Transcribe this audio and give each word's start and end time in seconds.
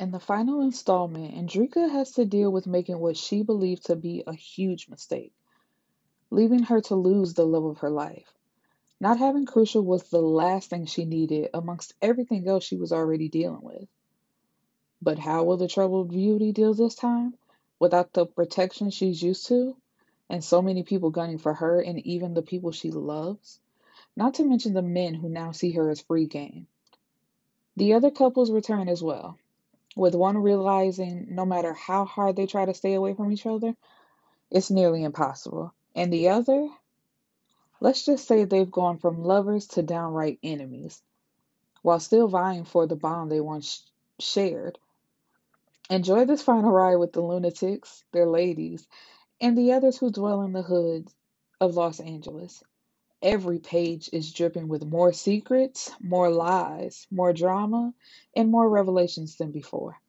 In 0.00 0.12
the 0.12 0.18
final 0.18 0.62
installment, 0.62 1.34
Andrika 1.34 1.90
has 1.90 2.12
to 2.12 2.24
deal 2.24 2.50
with 2.50 2.66
making 2.66 2.98
what 2.98 3.18
she 3.18 3.42
believed 3.42 3.84
to 3.84 3.96
be 3.96 4.24
a 4.26 4.32
huge 4.32 4.88
mistake, 4.88 5.34
leaving 6.30 6.62
her 6.62 6.80
to 6.80 6.94
lose 6.94 7.34
the 7.34 7.44
love 7.44 7.66
of 7.66 7.80
her 7.80 7.90
life. 7.90 8.32
Not 8.98 9.18
having 9.18 9.44
Crucial 9.44 9.82
was 9.82 10.04
the 10.04 10.22
last 10.22 10.70
thing 10.70 10.86
she 10.86 11.04
needed 11.04 11.50
amongst 11.52 11.92
everything 12.00 12.48
else 12.48 12.64
she 12.64 12.76
was 12.76 12.92
already 12.92 13.28
dealing 13.28 13.60
with. 13.60 13.90
But 15.02 15.18
how 15.18 15.44
will 15.44 15.58
the 15.58 15.68
troubled 15.68 16.08
beauty 16.08 16.52
deal 16.52 16.72
this 16.72 16.94
time? 16.94 17.34
Without 17.78 18.14
the 18.14 18.24
protection 18.24 18.88
she's 18.88 19.22
used 19.22 19.48
to? 19.48 19.76
And 20.30 20.42
so 20.42 20.62
many 20.62 20.82
people 20.82 21.10
gunning 21.10 21.36
for 21.36 21.52
her 21.52 21.78
and 21.78 21.98
even 22.06 22.32
the 22.32 22.40
people 22.40 22.72
she 22.72 22.90
loves? 22.90 23.60
Not 24.16 24.32
to 24.36 24.44
mention 24.44 24.72
the 24.72 24.80
men 24.80 25.12
who 25.12 25.28
now 25.28 25.52
see 25.52 25.72
her 25.72 25.90
as 25.90 26.00
free 26.00 26.26
game. 26.26 26.68
The 27.76 27.92
other 27.92 28.10
couples 28.10 28.50
return 28.50 28.88
as 28.88 29.02
well, 29.02 29.36
with 29.96 30.14
one 30.14 30.38
realizing 30.38 31.26
no 31.30 31.44
matter 31.44 31.72
how 31.74 32.04
hard 32.04 32.36
they 32.36 32.46
try 32.46 32.64
to 32.64 32.74
stay 32.74 32.94
away 32.94 33.14
from 33.14 33.32
each 33.32 33.46
other, 33.46 33.74
it's 34.50 34.70
nearly 34.70 35.04
impossible. 35.04 35.74
And 35.94 36.12
the 36.12 36.28
other, 36.28 36.68
let's 37.80 38.04
just 38.04 38.26
say 38.26 38.44
they've 38.44 38.70
gone 38.70 38.98
from 38.98 39.24
lovers 39.24 39.66
to 39.68 39.82
downright 39.82 40.38
enemies, 40.42 41.02
while 41.82 42.00
still 42.00 42.28
vying 42.28 42.64
for 42.64 42.86
the 42.86 42.96
bond 42.96 43.30
they 43.30 43.40
once 43.40 43.84
shared. 44.18 44.78
Enjoy 45.88 46.24
this 46.24 46.42
final 46.42 46.70
ride 46.70 46.96
with 46.96 47.12
the 47.12 47.20
lunatics, 47.20 48.04
their 48.12 48.26
ladies, 48.26 48.86
and 49.40 49.58
the 49.58 49.72
others 49.72 49.98
who 49.98 50.10
dwell 50.10 50.42
in 50.42 50.52
the 50.52 50.62
hoods 50.62 51.12
of 51.60 51.74
Los 51.74 51.98
Angeles. 51.98 52.62
Every 53.22 53.58
page 53.58 54.08
is 54.12 54.32
dripping 54.32 54.68
with 54.68 54.84
more 54.84 55.12
secrets, 55.12 55.90
more 56.00 56.30
lies, 56.30 57.06
more 57.10 57.32
drama, 57.32 57.92
and 58.34 58.50
more 58.50 58.68
revelations 58.68 59.36
than 59.36 59.50
before. 59.50 60.00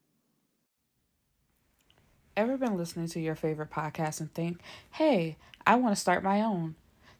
Ever 2.37 2.57
been 2.57 2.77
listening 2.77 3.07
to 3.09 3.19
your 3.19 3.35
favorite 3.35 3.69
podcast 3.69 4.21
and 4.21 4.33
think, 4.33 4.61
hey, 4.91 5.37
I 5.67 5.75
want 5.75 5.93
to 5.93 5.99
start 5.99 6.23
my 6.23 6.41
own? 6.41 6.75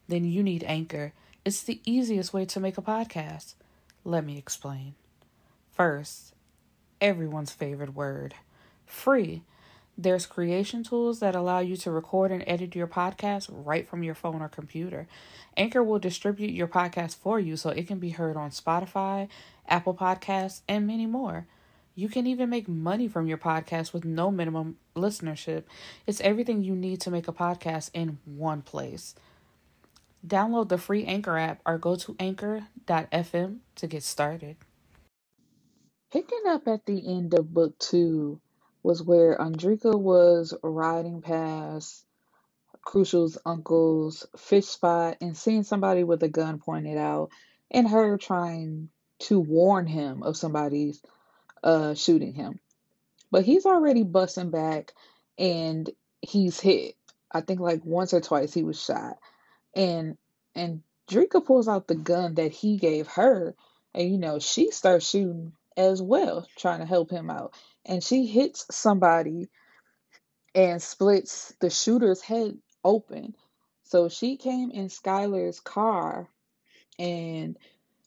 Then 0.08 0.24
you 0.24 0.42
need 0.42 0.64
Anchor. 0.64 1.12
It's 1.44 1.62
the 1.62 1.80
easiest 1.84 2.32
way 2.32 2.46
to 2.46 2.60
make 2.60 2.78
a 2.78 2.82
podcast. 2.82 3.54
Let 4.04 4.24
me 4.24 4.38
explain. 4.38 4.94
First, 5.70 6.34
everyone's 7.00 7.52
favorite 7.52 7.94
word 7.94 8.34
free. 8.86 9.42
There's 10.02 10.26
creation 10.26 10.82
tools 10.82 11.20
that 11.20 11.36
allow 11.36 11.60
you 11.60 11.76
to 11.76 11.92
record 11.92 12.32
and 12.32 12.42
edit 12.44 12.74
your 12.74 12.88
podcast 12.88 13.48
right 13.48 13.86
from 13.86 14.02
your 14.02 14.16
phone 14.16 14.42
or 14.42 14.48
computer. 14.48 15.06
Anchor 15.56 15.80
will 15.80 16.00
distribute 16.00 16.50
your 16.50 16.66
podcast 16.66 17.14
for 17.14 17.38
you 17.38 17.56
so 17.56 17.70
it 17.70 17.86
can 17.86 18.00
be 18.00 18.10
heard 18.10 18.36
on 18.36 18.50
Spotify, 18.50 19.28
Apple 19.68 19.94
Podcasts, 19.94 20.62
and 20.66 20.88
many 20.88 21.06
more. 21.06 21.46
You 21.94 22.08
can 22.08 22.26
even 22.26 22.50
make 22.50 22.66
money 22.66 23.06
from 23.06 23.28
your 23.28 23.38
podcast 23.38 23.92
with 23.92 24.04
no 24.04 24.32
minimum 24.32 24.76
listenership. 24.96 25.64
It's 26.04 26.20
everything 26.22 26.64
you 26.64 26.74
need 26.74 27.00
to 27.02 27.12
make 27.12 27.28
a 27.28 27.32
podcast 27.32 27.90
in 27.94 28.18
one 28.24 28.62
place. 28.62 29.14
Download 30.26 30.68
the 30.68 30.78
free 30.78 31.04
Anchor 31.04 31.38
app 31.38 31.60
or 31.64 31.78
go 31.78 31.94
to 31.94 32.16
anchor.fm 32.18 33.58
to 33.76 33.86
get 33.86 34.02
started. 34.02 34.56
Picking 36.12 36.42
up 36.48 36.66
at 36.66 36.86
the 36.86 37.06
end 37.06 37.34
of 37.34 37.54
book 37.54 37.78
two 37.78 38.40
was 38.82 39.02
where 39.02 39.38
Andrika 39.38 39.98
was 39.98 40.54
riding 40.62 41.22
past 41.22 42.04
Crucial's 42.82 43.38
uncle's 43.46 44.26
fish 44.36 44.66
spot 44.66 45.18
and 45.20 45.36
seeing 45.36 45.64
somebody 45.64 46.04
with 46.04 46.22
a 46.22 46.28
gun 46.28 46.58
pointed 46.58 46.98
out 46.98 47.30
and 47.70 47.88
her 47.88 48.18
trying 48.18 48.90
to 49.20 49.40
warn 49.40 49.86
him 49.86 50.22
of 50.22 50.36
somebody's 50.36 51.02
uh 51.64 51.94
shooting 51.94 52.34
him. 52.34 52.60
But 53.30 53.44
he's 53.44 53.66
already 53.66 54.04
busting 54.04 54.50
back 54.50 54.92
and 55.38 55.90
he's 56.22 56.60
hit. 56.60 56.96
I 57.32 57.42
think 57.42 57.60
like 57.60 57.84
once 57.84 58.14
or 58.14 58.20
twice 58.20 58.54
he 58.54 58.64
was 58.64 58.82
shot. 58.82 59.18
And 59.74 60.18
and 60.54 60.82
Drika 61.10 61.44
pulls 61.44 61.68
out 61.68 61.88
the 61.88 61.96
gun 61.96 62.34
that 62.36 62.52
he 62.52 62.78
gave 62.78 63.08
her 63.08 63.54
and 63.94 64.10
you 64.10 64.18
know 64.18 64.38
she 64.40 64.70
starts 64.72 65.08
shooting 65.08 65.52
as 65.76 66.02
well, 66.02 66.46
trying 66.58 66.80
to 66.80 66.86
help 66.86 67.10
him 67.10 67.30
out. 67.30 67.54
And 67.84 68.02
she 68.02 68.26
hits 68.26 68.66
somebody 68.70 69.48
and 70.54 70.82
splits 70.82 71.54
the 71.60 71.70
shooter's 71.70 72.20
head 72.20 72.58
open. 72.84 73.34
So 73.84 74.08
she 74.08 74.36
came 74.36 74.70
in 74.70 74.88
Skylar's 74.88 75.60
car 75.60 76.28
and 76.98 77.56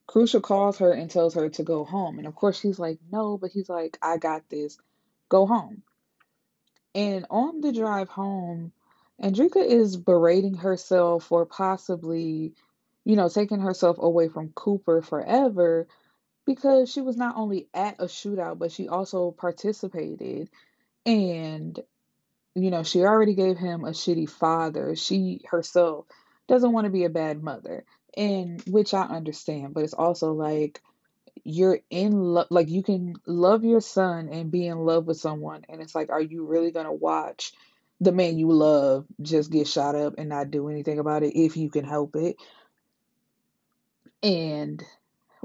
Crucial 0.08 0.42
calls 0.42 0.78
her 0.78 0.92
and 0.92 1.10
tells 1.10 1.34
her 1.34 1.50
to 1.50 1.64
go 1.64 1.84
home. 1.84 2.20
And 2.20 2.28
of 2.28 2.36
course, 2.36 2.60
she's 2.60 2.80
like, 2.80 3.00
no, 3.12 3.38
but 3.38 3.52
he's 3.52 3.70
like, 3.70 3.98
I 4.02 4.18
got 4.18 4.50
this. 4.50 4.78
Go 5.30 5.46
home. 5.46 5.82
And 6.94 7.26
on 7.30 7.62
the 7.62 7.74
drive 7.74 8.10
home, 8.10 8.72
Andrika 9.22 9.66
is 9.66 9.98
berating 9.98 10.56
herself 10.56 11.26
for 11.26 11.46
possibly, 11.46 12.54
you 13.04 13.16
know, 13.16 13.30
taking 13.30 13.60
herself 13.60 13.98
away 14.00 14.30
from 14.30 14.50
Cooper 14.50 15.02
forever 15.02 15.88
because 16.46 16.92
she 16.92 17.02
was 17.02 17.18
not 17.18 17.36
only 17.38 17.68
at 17.74 18.00
a 18.00 18.06
shootout, 18.06 18.60
but 18.60 18.72
she 18.72 18.88
also 18.88 19.32
participated. 19.32 20.50
And, 21.06 21.80
you 22.56 22.72
know, 22.72 22.84
she 22.84 23.02
already 23.02 23.36
gave 23.36 23.58
him 23.58 23.84
a 23.84 23.92
shitty 23.92 24.30
father. 24.30 24.96
She 24.96 25.42
herself 25.50 26.06
doesn't 26.48 26.72
want 26.72 26.86
to 26.86 26.92
be 26.92 27.06
a 27.06 27.10
bad 27.10 27.44
mother 27.44 27.86
and 28.16 28.62
which 28.68 28.94
I 28.94 29.04
understand, 29.04 29.74
but 29.74 29.84
it's 29.84 29.94
also 29.94 30.34
like 30.34 30.82
you're 31.44 31.80
in 31.90 32.12
love, 32.12 32.48
like 32.50 32.70
you 32.70 32.82
can 32.82 33.16
love 33.26 33.64
your 33.64 33.82
son 33.82 34.30
and 34.30 34.52
be 34.52 34.66
in 34.68 34.80
love 34.80 35.06
with 35.06 35.18
someone, 35.18 35.66
and 35.70 35.82
it's 35.82 35.96
like, 35.96 36.10
are 36.10 36.22
you 36.22 36.46
really 36.46 36.72
gonna 36.72 36.94
watch 36.94 37.54
the 38.02 38.12
man 38.12 38.38
you 38.38 38.52
love 38.52 39.06
just 39.22 39.52
get 39.52 39.68
shot 39.68 39.96
up 39.96 40.16
and 40.18 40.30
not 40.30 40.52
do 40.52 40.70
anything 40.70 41.00
about 41.00 41.24
it 41.24 41.38
if 41.38 41.58
you 41.58 41.70
can 41.70 41.86
help 41.86 42.16
it? 42.16 42.38
And 44.24 44.84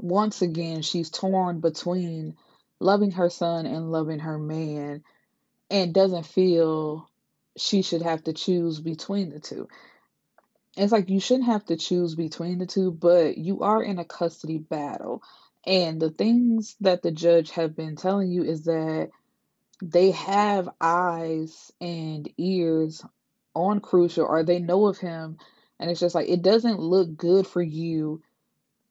once 0.01 0.41
again, 0.41 0.81
she's 0.81 1.09
torn 1.09 1.59
between 1.59 2.35
loving 2.79 3.11
her 3.11 3.29
son 3.29 3.65
and 3.65 3.91
loving 3.91 4.19
her 4.19 4.37
man, 4.37 5.03
and 5.69 5.93
doesn't 5.93 6.25
feel 6.25 7.09
she 7.57 7.81
should 7.81 8.01
have 8.01 8.23
to 8.23 8.33
choose 8.33 8.79
between 8.79 9.29
the 9.29 9.39
two 9.39 9.67
it's 10.77 10.91
like 10.91 11.09
you 11.09 11.19
shouldn't 11.19 11.47
have 11.47 11.65
to 11.65 11.75
choose 11.75 12.15
between 12.15 12.59
the 12.59 12.65
two, 12.65 12.91
but 12.91 13.37
you 13.37 13.61
are 13.61 13.83
in 13.83 13.99
a 13.99 14.05
custody 14.05 14.57
battle. 14.57 15.21
And 15.65 16.01
the 16.01 16.09
things 16.09 16.75
that 16.81 17.03
the 17.03 17.11
judge 17.11 17.51
have 17.51 17.75
been 17.75 17.95
telling 17.95 18.31
you 18.31 18.43
is 18.43 18.63
that 18.63 19.09
they 19.81 20.11
have 20.11 20.69
eyes 20.79 21.71
and 21.81 22.29
ears 22.37 23.03
on 23.53 23.79
Crucial 23.79 24.25
or 24.25 24.43
they 24.43 24.59
know 24.59 24.87
of 24.87 24.97
him. 24.97 25.37
And 25.79 25.91
it's 25.91 25.99
just 25.99 26.15
like, 26.15 26.29
it 26.29 26.41
doesn't 26.41 26.79
look 26.79 27.15
good 27.15 27.45
for 27.45 27.61
you 27.61 28.21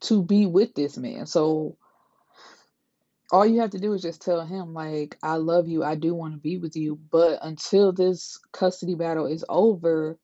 to 0.02 0.22
be 0.22 0.46
with 0.46 0.74
this 0.74 0.96
man. 0.96 1.26
So 1.26 1.76
all 3.32 3.46
you 3.46 3.60
have 3.60 3.70
to 3.70 3.78
do 3.78 3.92
is 3.92 4.02
just 4.02 4.22
tell 4.22 4.44
him, 4.44 4.74
like, 4.74 5.16
I 5.22 5.36
love 5.36 5.68
you. 5.68 5.84
I 5.84 5.94
do 5.94 6.14
want 6.14 6.34
to 6.34 6.40
be 6.40 6.58
with 6.58 6.76
you. 6.76 6.98
But 7.10 7.38
until 7.42 7.92
this 7.92 8.40
custody 8.52 8.94
battle 8.94 9.26
is 9.26 9.44
over, 9.48 10.18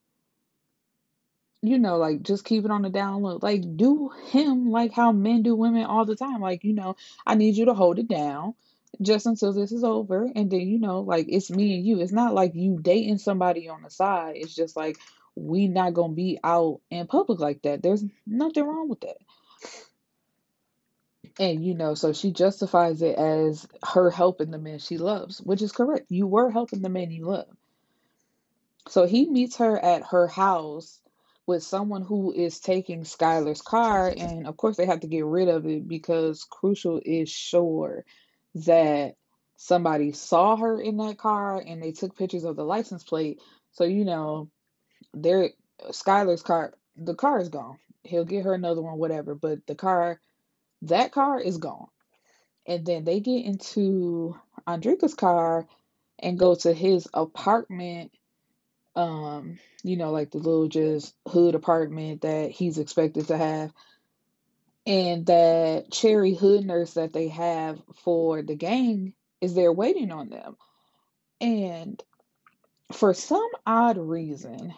you 1.62 1.78
know, 1.78 1.96
like 1.96 2.22
just 2.22 2.44
keep 2.44 2.64
it 2.64 2.70
on 2.70 2.82
the 2.82 2.90
down 2.90 3.22
low. 3.22 3.38
Like 3.40 3.76
do 3.76 4.10
him 4.28 4.70
like 4.70 4.92
how 4.92 5.12
men 5.12 5.42
do 5.42 5.54
women 5.54 5.84
all 5.84 6.04
the 6.04 6.16
time. 6.16 6.40
Like, 6.40 6.64
you 6.64 6.72
know, 6.72 6.96
I 7.26 7.34
need 7.34 7.56
you 7.56 7.66
to 7.66 7.74
hold 7.74 7.98
it 7.98 8.08
down 8.08 8.54
just 9.02 9.26
until 9.26 9.52
this 9.52 9.72
is 9.72 9.84
over. 9.84 10.30
And 10.34 10.50
then, 10.50 10.60
you 10.60 10.78
know, 10.78 11.00
like 11.00 11.26
it's 11.28 11.50
me 11.50 11.76
and 11.76 11.86
you. 11.86 12.00
It's 12.00 12.12
not 12.12 12.34
like 12.34 12.54
you 12.54 12.78
dating 12.80 13.18
somebody 13.18 13.68
on 13.68 13.82
the 13.82 13.90
side. 13.90 14.34
It's 14.36 14.54
just 14.54 14.76
like 14.76 14.98
we 15.34 15.68
not 15.68 15.94
gonna 15.94 16.14
be 16.14 16.38
out 16.44 16.80
in 16.90 17.06
public 17.06 17.40
like 17.40 17.62
that. 17.62 17.82
There's 17.82 18.04
nothing 18.26 18.64
wrong 18.64 18.88
with 18.88 19.00
that. 19.00 19.16
And 21.38 21.64
you 21.64 21.74
know, 21.74 21.94
so 21.94 22.12
she 22.12 22.32
justifies 22.32 23.02
it 23.02 23.16
as 23.16 23.66
her 23.92 24.10
helping 24.10 24.50
the 24.50 24.58
man 24.58 24.78
she 24.78 24.96
loves, 24.96 25.38
which 25.40 25.60
is 25.60 25.72
correct. 25.72 26.06
You 26.08 26.26
were 26.26 26.50
helping 26.50 26.82
the 26.82 26.88
man 26.88 27.10
you 27.10 27.26
love. 27.26 27.48
So 28.88 29.06
he 29.06 29.28
meets 29.28 29.56
her 29.56 29.78
at 29.78 30.04
her 30.10 30.28
house 30.28 31.00
with 31.46 31.62
someone 31.62 32.02
who 32.02 32.32
is 32.32 32.58
taking 32.58 33.02
Skylar's 33.02 33.62
car, 33.62 34.12
and 34.16 34.46
of 34.46 34.56
course 34.56 34.76
they 34.76 34.86
have 34.86 35.00
to 35.00 35.06
get 35.06 35.24
rid 35.24 35.48
of 35.48 35.66
it 35.66 35.86
because 35.86 36.44
Crucial 36.48 37.00
is 37.04 37.28
sure 37.28 38.04
that 38.56 39.14
somebody 39.56 40.12
saw 40.12 40.56
her 40.56 40.80
in 40.80 40.96
that 40.98 41.18
car 41.18 41.62
and 41.64 41.82
they 41.82 41.92
took 41.92 42.16
pictures 42.16 42.44
of 42.44 42.56
the 42.56 42.64
license 42.64 43.04
plate. 43.04 43.40
So 43.72 43.84
you 43.84 44.04
know, 44.04 44.50
there 45.14 45.50
Skylar's 45.90 46.42
car, 46.42 46.74
the 46.96 47.14
car 47.14 47.40
is 47.40 47.48
gone. 47.48 47.78
He'll 48.08 48.24
get 48.24 48.44
her 48.44 48.54
another 48.54 48.82
one, 48.82 48.98
whatever. 48.98 49.34
But 49.34 49.66
the 49.66 49.74
car, 49.74 50.20
that 50.82 51.12
car 51.12 51.40
is 51.40 51.58
gone. 51.58 51.88
And 52.66 52.84
then 52.86 53.04
they 53.04 53.20
get 53.20 53.44
into 53.44 54.36
Andrika's 54.66 55.14
car 55.14 55.66
and 56.18 56.38
go 56.38 56.54
to 56.56 56.72
his 56.72 57.08
apartment 57.14 58.12
um, 58.96 59.58
you 59.84 59.96
know, 59.96 60.10
like 60.10 60.30
the 60.30 60.38
little 60.38 60.68
just 60.68 61.14
hood 61.28 61.54
apartment 61.54 62.22
that 62.22 62.50
he's 62.50 62.78
expected 62.78 63.28
to 63.28 63.36
have. 63.36 63.72
And 64.86 65.26
that 65.26 65.90
cherry 65.90 66.34
hood 66.34 66.64
nurse 66.64 66.94
that 66.94 67.12
they 67.12 67.28
have 67.28 67.80
for 68.04 68.42
the 68.42 68.54
gang 68.54 69.14
is 69.40 69.54
there 69.54 69.72
waiting 69.72 70.10
on 70.10 70.30
them. 70.30 70.56
And 71.40 72.02
for 72.92 73.12
some 73.12 73.48
odd 73.66 73.98
reason, 73.98 74.74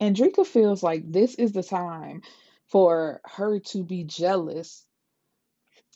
Andrika 0.00 0.46
feels 0.46 0.82
like 0.82 1.10
this 1.10 1.34
is 1.34 1.52
the 1.52 1.62
time 1.62 2.22
for 2.70 3.20
her 3.24 3.60
to 3.60 3.82
be 3.82 4.04
jealous 4.04 4.84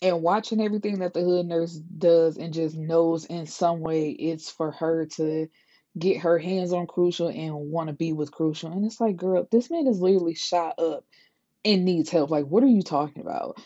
and 0.00 0.22
watching 0.22 0.60
everything 0.60 0.98
that 0.98 1.14
the 1.14 1.20
hood 1.20 1.46
nurse 1.46 1.74
does 1.74 2.36
and 2.36 2.52
just 2.52 2.76
knows 2.76 3.24
in 3.24 3.46
some 3.46 3.80
way 3.80 4.10
it's 4.10 4.50
for 4.50 4.72
her 4.72 5.06
to 5.06 5.48
get 5.96 6.22
her 6.22 6.38
hands 6.38 6.72
on 6.72 6.86
Crucial 6.86 7.28
and 7.28 7.54
want 7.54 7.88
to 7.88 7.94
be 7.94 8.12
with 8.12 8.32
Crucial. 8.32 8.72
And 8.72 8.84
it's 8.84 9.00
like, 9.00 9.16
girl, 9.16 9.46
this 9.50 9.70
man 9.70 9.86
is 9.86 10.00
literally 10.00 10.34
shot 10.34 10.78
up 10.78 11.04
and 11.64 11.84
needs 11.84 12.10
help. 12.10 12.30
Like, 12.30 12.46
what 12.46 12.64
are 12.64 12.68
you 12.68 12.82
talking 12.82 13.22
about? 13.22 13.60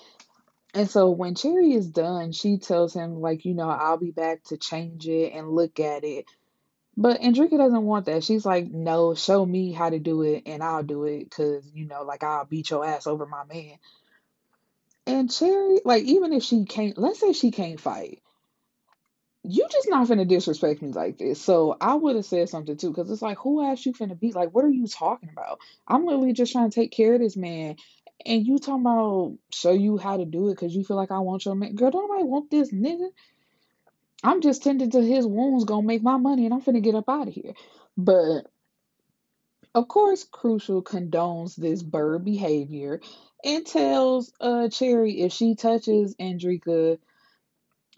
And 0.75 0.91
so 0.91 1.09
when 1.11 1.35
Cherry 1.35 1.73
is 1.73 1.89
done, 1.89 2.33
she 2.33 2.59
tells 2.59 2.93
him, 2.93 3.21
like, 3.21 3.47
you 3.47 3.55
know, 3.55 3.71
I'll 3.71 3.97
be 3.97 4.11
back 4.11 4.43
to 4.45 4.59
change 4.59 5.09
it 5.09 5.33
and 5.33 5.49
look 5.49 5.81
at 5.81 6.05
it. 6.05 6.27
But 6.97 7.21
Andrika 7.21 7.59
doesn't 7.59 7.83
want 7.83 8.07
that. 8.07 8.25
She's 8.25 8.47
like, 8.47 8.71
no, 8.71 9.15
show 9.15 9.45
me 9.45 9.73
how 9.73 9.91
to 9.91 9.99
do 9.99 10.23
it 10.23 10.45
and 10.47 10.63
I'll 10.63 10.83
do 10.83 11.05
it 11.05 11.25
because, 11.25 11.71
you 11.75 11.87
know, 11.87 12.03
like 12.05 12.25
I'll 12.25 12.47
beat 12.47 12.71
your 12.71 12.87
ass 12.87 13.07
over 13.07 13.27
my 13.27 13.45
man. 13.45 13.77
And 15.07 15.31
Cherry, 15.31 15.81
like, 15.85 16.05
even 16.05 16.33
if 16.33 16.43
she 16.43 16.65
can't, 16.65 16.97
let's 16.99 17.21
say 17.21 17.33
she 17.33 17.51
can't 17.51 17.81
fight, 17.81 18.23
you 19.45 19.67
just 19.71 19.89
not 19.89 20.09
finna 20.09 20.27
disrespect 20.27 20.83
me 20.83 20.89
like 20.89 21.19
this. 21.19 21.41
So 21.41 21.77
I 21.81 21.95
would 21.95 22.17
have 22.17 22.25
said 22.25 22.49
something 22.49 22.77
too, 22.77 22.91
because 22.91 23.11
it's 23.11 23.23
like, 23.23 23.39
who 23.39 23.65
asked 23.65 23.87
you 23.87 23.93
finna 23.93 24.19
beat? 24.19 24.35
Like, 24.35 24.55
what 24.55 24.65
are 24.65 24.71
you 24.71 24.89
talking 24.89 25.29
about? 25.31 25.61
I'm 25.87 26.05
literally 26.05 26.33
just 26.33 26.53
trying 26.53 26.71
to 26.71 26.75
take 26.75 26.91
care 26.91 27.15
of 27.15 27.21
this 27.21 27.37
man. 27.37 27.77
And 28.25 28.45
you 28.47 28.59
talking 28.59 28.81
about 28.81 29.37
show 29.53 29.73
you 29.73 29.99
how 29.99 30.17
to 30.17 30.25
do 30.25 30.49
it 30.49 30.55
because 30.55 30.75
you 30.75 30.83
feel 30.83 30.97
like 30.97 31.13
I 31.13 31.19
want 31.19 31.45
your 31.45 31.55
man. 31.55 31.75
Girl, 31.77 31.91
don't 31.91 32.09
nobody 32.09 32.25
want 32.25 32.51
this 32.51 32.73
nigga. 32.73 33.11
I'm 34.23 34.41
just 34.41 34.63
tending 34.63 34.91
to 34.91 35.03
his 35.03 35.27
wounds, 35.27 35.65
gonna 35.65 35.87
make 35.87 36.03
my 36.03 36.17
money, 36.17 36.45
and 36.45 36.55
I'm 36.55 36.63
finna 36.63 36.83
get 36.83 36.95
up 36.95 37.09
out 37.09 37.29
of 37.29 37.35
here. 37.35 37.55
But 37.97 38.43
of 39.75 39.89
course, 39.89 40.25
Crucial 40.25 40.83
condones 40.83 41.55
this 41.55 41.83
bird 41.83 42.25
behavior 42.25 43.01
and 43.45 43.67
tells 43.67 44.33
uh 44.41 44.69
Cherry 44.69 45.21
if 45.21 45.33
she 45.33 45.55
touches 45.55 46.15
Andrika, 46.17 46.99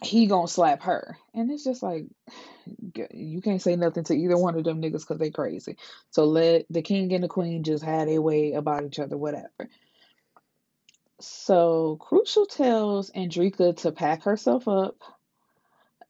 he 0.03 0.27
gonna 0.27 0.47
slap 0.47 0.83
her. 0.83 1.17
And 1.33 1.49
it's 1.51 1.63
just 1.63 1.81
like 1.81 2.05
you 3.13 3.41
can't 3.41 3.61
say 3.61 3.75
nothing 3.75 4.03
to 4.05 4.15
either 4.15 4.37
one 4.37 4.55
of 4.55 4.63
them 4.63 4.81
niggas 4.81 5.01
because 5.01 5.19
they 5.19 5.31
crazy. 5.31 5.77
So 6.11 6.25
let 6.25 6.65
the 6.69 6.81
king 6.81 7.13
and 7.13 7.23
the 7.23 7.27
queen 7.29 7.63
just 7.63 7.83
have 7.83 8.07
their 8.07 8.21
way 8.21 8.53
about 8.53 8.83
each 8.83 8.99
other, 8.99 9.17
whatever. 9.17 9.69
So 11.21 11.97
Crucial 11.99 12.45
tells 12.45 13.11
Andrika 13.11 13.75
to 13.77 13.91
pack 13.91 14.23
herself 14.23 14.67
up, 14.67 14.97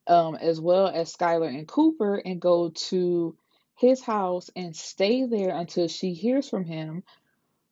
um, 0.09 0.35
as 0.35 0.59
well 0.59 0.87
as 0.87 1.15
Skylar 1.15 1.47
and 1.47 1.67
Cooper, 1.67 2.15
and 2.15 2.41
go 2.41 2.69
to 2.69 3.37
his 3.75 4.01
house 4.01 4.49
and 4.55 4.75
stay 4.75 5.25
there 5.25 5.55
until 5.55 5.87
she 5.87 6.13
hears 6.13 6.49
from 6.49 6.65
him 6.65 7.03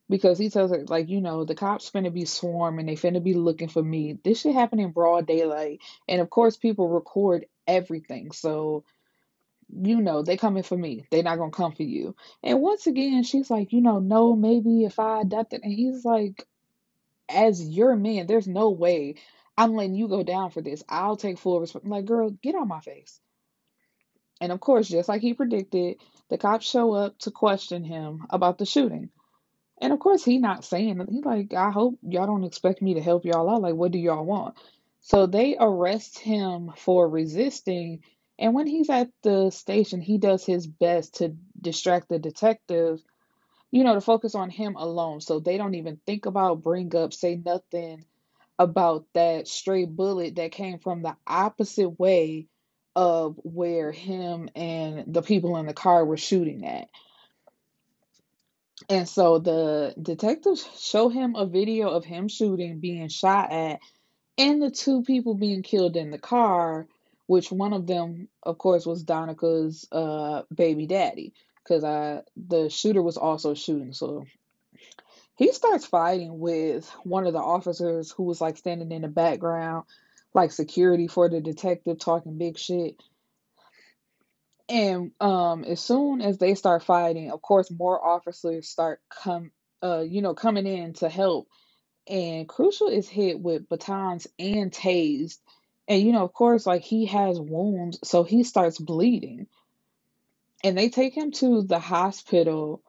because 0.09 0.37
he 0.37 0.49
tells 0.49 0.71
her 0.71 0.85
like 0.87 1.09
you 1.09 1.19
know 1.19 1.43
the 1.43 1.55
cops 1.55 1.89
finna 1.89 2.13
be 2.13 2.25
swarming. 2.25 2.85
They 2.85 2.95
finna 2.95 3.21
be 3.21 3.33
looking 3.33 3.67
for 3.67 3.83
me. 3.83 4.17
This 4.23 4.41
shit 4.41 4.53
happened 4.53 4.81
in 4.81 4.91
broad 4.91 5.27
daylight. 5.27 5.81
And 6.07 6.21
of 6.21 6.29
course 6.29 6.57
people 6.57 6.87
record 6.87 7.45
everything. 7.67 8.31
So 8.31 8.85
you 9.69 9.99
know 9.99 10.23
they 10.23 10.37
coming 10.37 10.63
for 10.63 10.77
me. 10.77 11.05
They 11.11 11.21
not 11.21 11.37
gonna 11.37 11.51
come 11.51 11.73
for 11.73 11.83
you. 11.83 12.15
And 12.41 12.61
once 12.61 12.87
again 12.87 13.23
she's 13.23 13.49
like 13.49 13.73
you 13.73 13.81
know 13.81 13.99
no 13.99 14.35
maybe 14.35 14.85
if 14.85 14.99
i 14.99 15.21
adopted 15.21 15.61
and 15.63 15.73
he's 15.73 16.05
like 16.05 16.47
as 17.29 17.67
your 17.67 17.95
man 17.97 18.25
there's 18.25 18.47
no 18.47 18.69
way 18.69 19.15
i'm 19.57 19.73
letting 19.73 19.95
you 19.95 20.07
go 20.07 20.23
down 20.23 20.49
for 20.51 20.61
this 20.61 20.83
i'll 20.89 21.17
take 21.17 21.37
full 21.37 21.59
responsibility 21.59 22.01
like 22.01 22.05
girl 22.05 22.29
get 22.29 22.55
on 22.55 22.67
my 22.67 22.79
face 22.79 23.19
and 24.41 24.51
of 24.51 24.59
course 24.59 24.87
just 24.87 25.09
like 25.09 25.21
he 25.21 25.33
predicted 25.33 25.97
the 26.29 26.37
cops 26.37 26.69
show 26.69 26.93
up 26.93 27.17
to 27.19 27.31
question 27.31 27.83
him 27.83 28.25
about 28.29 28.57
the 28.57 28.65
shooting 28.65 29.09
and 29.79 29.93
of 29.93 29.99
course, 29.99 30.23
he 30.23 30.39
not 30.39 30.65
saying. 30.65 31.05
He 31.09 31.21
like, 31.21 31.53
I 31.53 31.69
hope 31.71 31.99
y'all 32.01 32.25
don't 32.25 32.43
expect 32.43 32.81
me 32.81 32.95
to 32.95 33.01
help 33.01 33.25
y'all 33.25 33.49
out. 33.49 33.61
Like, 33.61 33.75
what 33.75 33.91
do 33.91 33.99
y'all 33.99 34.25
want? 34.25 34.55
So 35.01 35.27
they 35.27 35.55
arrest 35.59 36.17
him 36.19 36.71
for 36.75 37.07
resisting. 37.07 38.03
And 38.39 38.53
when 38.53 38.67
he's 38.67 38.89
at 38.89 39.09
the 39.23 39.51
station, 39.51 40.01
he 40.01 40.17
does 40.17 40.45
his 40.45 40.65
best 40.67 41.15
to 41.15 41.35
distract 41.59 42.09
the 42.09 42.19
detectives, 42.19 43.03
you 43.71 43.83
know, 43.83 43.93
to 43.93 44.01
focus 44.01 44.35
on 44.35 44.49
him 44.49 44.75
alone. 44.75 45.21
So 45.21 45.39
they 45.39 45.57
don't 45.57 45.75
even 45.75 45.99
think 46.05 46.25
about, 46.25 46.63
bring 46.63 46.95
up, 46.95 47.13
say 47.13 47.35
nothing 47.35 48.03
about 48.59 49.05
that 49.13 49.47
stray 49.47 49.85
bullet 49.85 50.35
that 50.35 50.51
came 50.51 50.79
from 50.79 51.01
the 51.01 51.15
opposite 51.25 51.99
way 51.99 52.47
of 52.95 53.39
where 53.43 53.91
him 53.91 54.49
and 54.55 55.13
the 55.13 55.21
people 55.21 55.57
in 55.57 55.67
the 55.67 55.73
car 55.73 56.03
were 56.03 56.17
shooting 56.17 56.65
at. 56.65 56.89
And 58.89 59.07
so 59.07 59.39
the 59.39 59.93
detectives 60.01 60.67
show 60.79 61.09
him 61.09 61.35
a 61.35 61.45
video 61.45 61.89
of 61.89 62.05
him 62.05 62.27
shooting, 62.27 62.79
being 62.79 63.09
shot 63.09 63.51
at, 63.51 63.79
and 64.37 64.61
the 64.61 64.71
two 64.71 65.03
people 65.03 65.33
being 65.33 65.63
killed 65.63 65.95
in 65.95 66.11
the 66.11 66.19
car, 66.19 66.87
which 67.25 67.51
one 67.51 67.73
of 67.73 67.85
them, 67.87 68.27
of 68.43 68.57
course, 68.57 68.85
was 68.85 69.03
Donica's 69.03 69.87
uh, 69.91 70.43
baby 70.53 70.87
daddy, 70.87 71.33
because 71.63 71.83
the 72.35 72.69
shooter 72.69 73.01
was 73.01 73.17
also 73.17 73.53
shooting. 73.53 73.93
So 73.93 74.25
he 75.37 75.53
starts 75.53 75.85
fighting 75.85 76.39
with 76.39 76.89
one 77.03 77.27
of 77.27 77.33
the 77.33 77.39
officers 77.39 78.11
who 78.11 78.23
was 78.23 78.41
like 78.41 78.57
standing 78.57 78.91
in 78.91 79.03
the 79.03 79.07
background, 79.07 79.85
like 80.33 80.51
security 80.51 81.07
for 81.07 81.29
the 81.29 81.39
detective, 81.39 81.99
talking 81.99 82.39
big 82.39 82.57
shit. 82.57 83.01
And 84.67 85.11
um, 85.21 85.63
as 85.63 85.79
soon 85.79 86.21
as 86.21 86.39
they 86.39 86.55
start 86.55 86.83
fighting, 86.83 87.31
of 87.31 87.41
course, 87.41 87.71
more 87.71 88.03
officers 88.03 88.67
start 88.67 88.99
come, 89.09 89.51
uh, 89.83 90.01
you 90.01 90.23
know, 90.23 90.33
coming 90.33 90.65
in 90.65 90.93
to 90.93 91.07
help. 91.07 91.47
And 92.07 92.49
Crucial 92.49 92.87
is 92.87 93.07
hit 93.07 93.39
with 93.39 93.69
batons 93.69 94.27
and 94.39 94.71
tased. 94.71 95.37
And 95.87 96.01
you 96.01 96.13
know, 96.13 96.23
of 96.23 96.33
course, 96.33 96.65
like 96.65 96.81
he 96.81 97.05
has 97.05 97.39
wounds, 97.39 97.99
so 98.03 98.23
he 98.23 98.43
starts 98.43 98.79
bleeding. 98.79 99.47
And 100.63 100.75
they 100.75 100.89
take 100.89 101.15
him 101.15 101.31
to 101.33 101.61
the 101.61 101.79
hospital, 101.79 102.81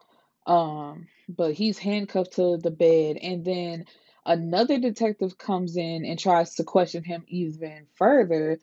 um, 0.48 1.06
but 1.28 1.52
he's 1.52 1.78
handcuffed 1.78 2.32
to 2.34 2.56
the 2.56 2.72
bed. 2.72 3.18
And 3.18 3.44
then 3.44 3.84
another 4.26 4.80
detective 4.80 5.38
comes 5.38 5.76
in 5.76 6.04
and 6.04 6.18
tries 6.18 6.56
to 6.56 6.64
question 6.64 7.04
him 7.04 7.24
even 7.28 7.86
further. 7.94 8.58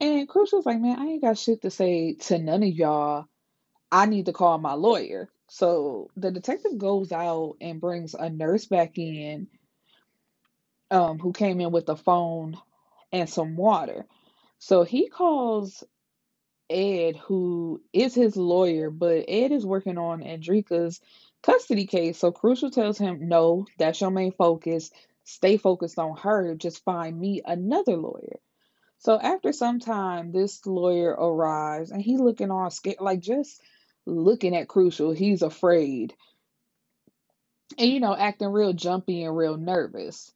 And 0.00 0.28
Crucial's 0.28 0.66
like, 0.66 0.80
man, 0.80 0.98
I 0.98 1.06
ain't 1.06 1.22
got 1.22 1.38
shit 1.38 1.62
to 1.62 1.70
say 1.70 2.14
to 2.14 2.38
none 2.38 2.62
of 2.62 2.68
y'all. 2.68 3.26
I 3.90 4.06
need 4.06 4.26
to 4.26 4.32
call 4.32 4.58
my 4.58 4.74
lawyer. 4.74 5.30
So 5.48 6.10
the 6.16 6.30
detective 6.30 6.78
goes 6.78 7.12
out 7.12 7.56
and 7.60 7.80
brings 7.80 8.14
a 8.14 8.28
nurse 8.28 8.66
back 8.66 8.98
in 8.98 9.48
um, 10.90 11.18
who 11.18 11.32
came 11.32 11.60
in 11.60 11.70
with 11.70 11.88
a 11.88 11.96
phone 11.96 12.56
and 13.12 13.28
some 13.28 13.56
water. 13.56 14.06
So 14.58 14.84
he 14.84 15.08
calls 15.08 15.84
Ed, 16.70 17.16
who 17.16 17.82
is 17.92 18.14
his 18.14 18.36
lawyer, 18.36 18.90
but 18.90 19.24
Ed 19.28 19.52
is 19.52 19.66
working 19.66 19.98
on 19.98 20.22
Andrika's 20.22 21.00
custody 21.42 21.86
case. 21.86 22.18
So 22.18 22.32
Crucial 22.32 22.70
tells 22.70 22.98
him, 22.98 23.28
no, 23.28 23.66
that's 23.78 24.00
your 24.00 24.10
main 24.10 24.32
focus. 24.32 24.90
Stay 25.24 25.56
focused 25.56 25.98
on 25.98 26.16
her. 26.18 26.54
Just 26.54 26.84
find 26.84 27.18
me 27.18 27.42
another 27.44 27.96
lawyer. 27.96 28.40
So 28.98 29.20
after 29.20 29.52
some 29.52 29.80
time, 29.80 30.32
this 30.32 30.64
lawyer 30.66 31.10
arrives 31.10 31.90
and 31.90 32.00
he's 32.00 32.20
looking 32.20 32.50
all 32.50 32.70
scared, 32.70 33.00
like 33.00 33.20
just 33.20 33.60
looking 34.06 34.56
at 34.56 34.68
Crucial. 34.68 35.12
He's 35.12 35.42
afraid. 35.42 36.14
And, 37.78 37.90
you 37.90 38.00
know, 38.00 38.16
acting 38.16 38.48
real 38.48 38.72
jumpy 38.72 39.24
and 39.24 39.36
real 39.36 39.56
nervous. 39.56 40.32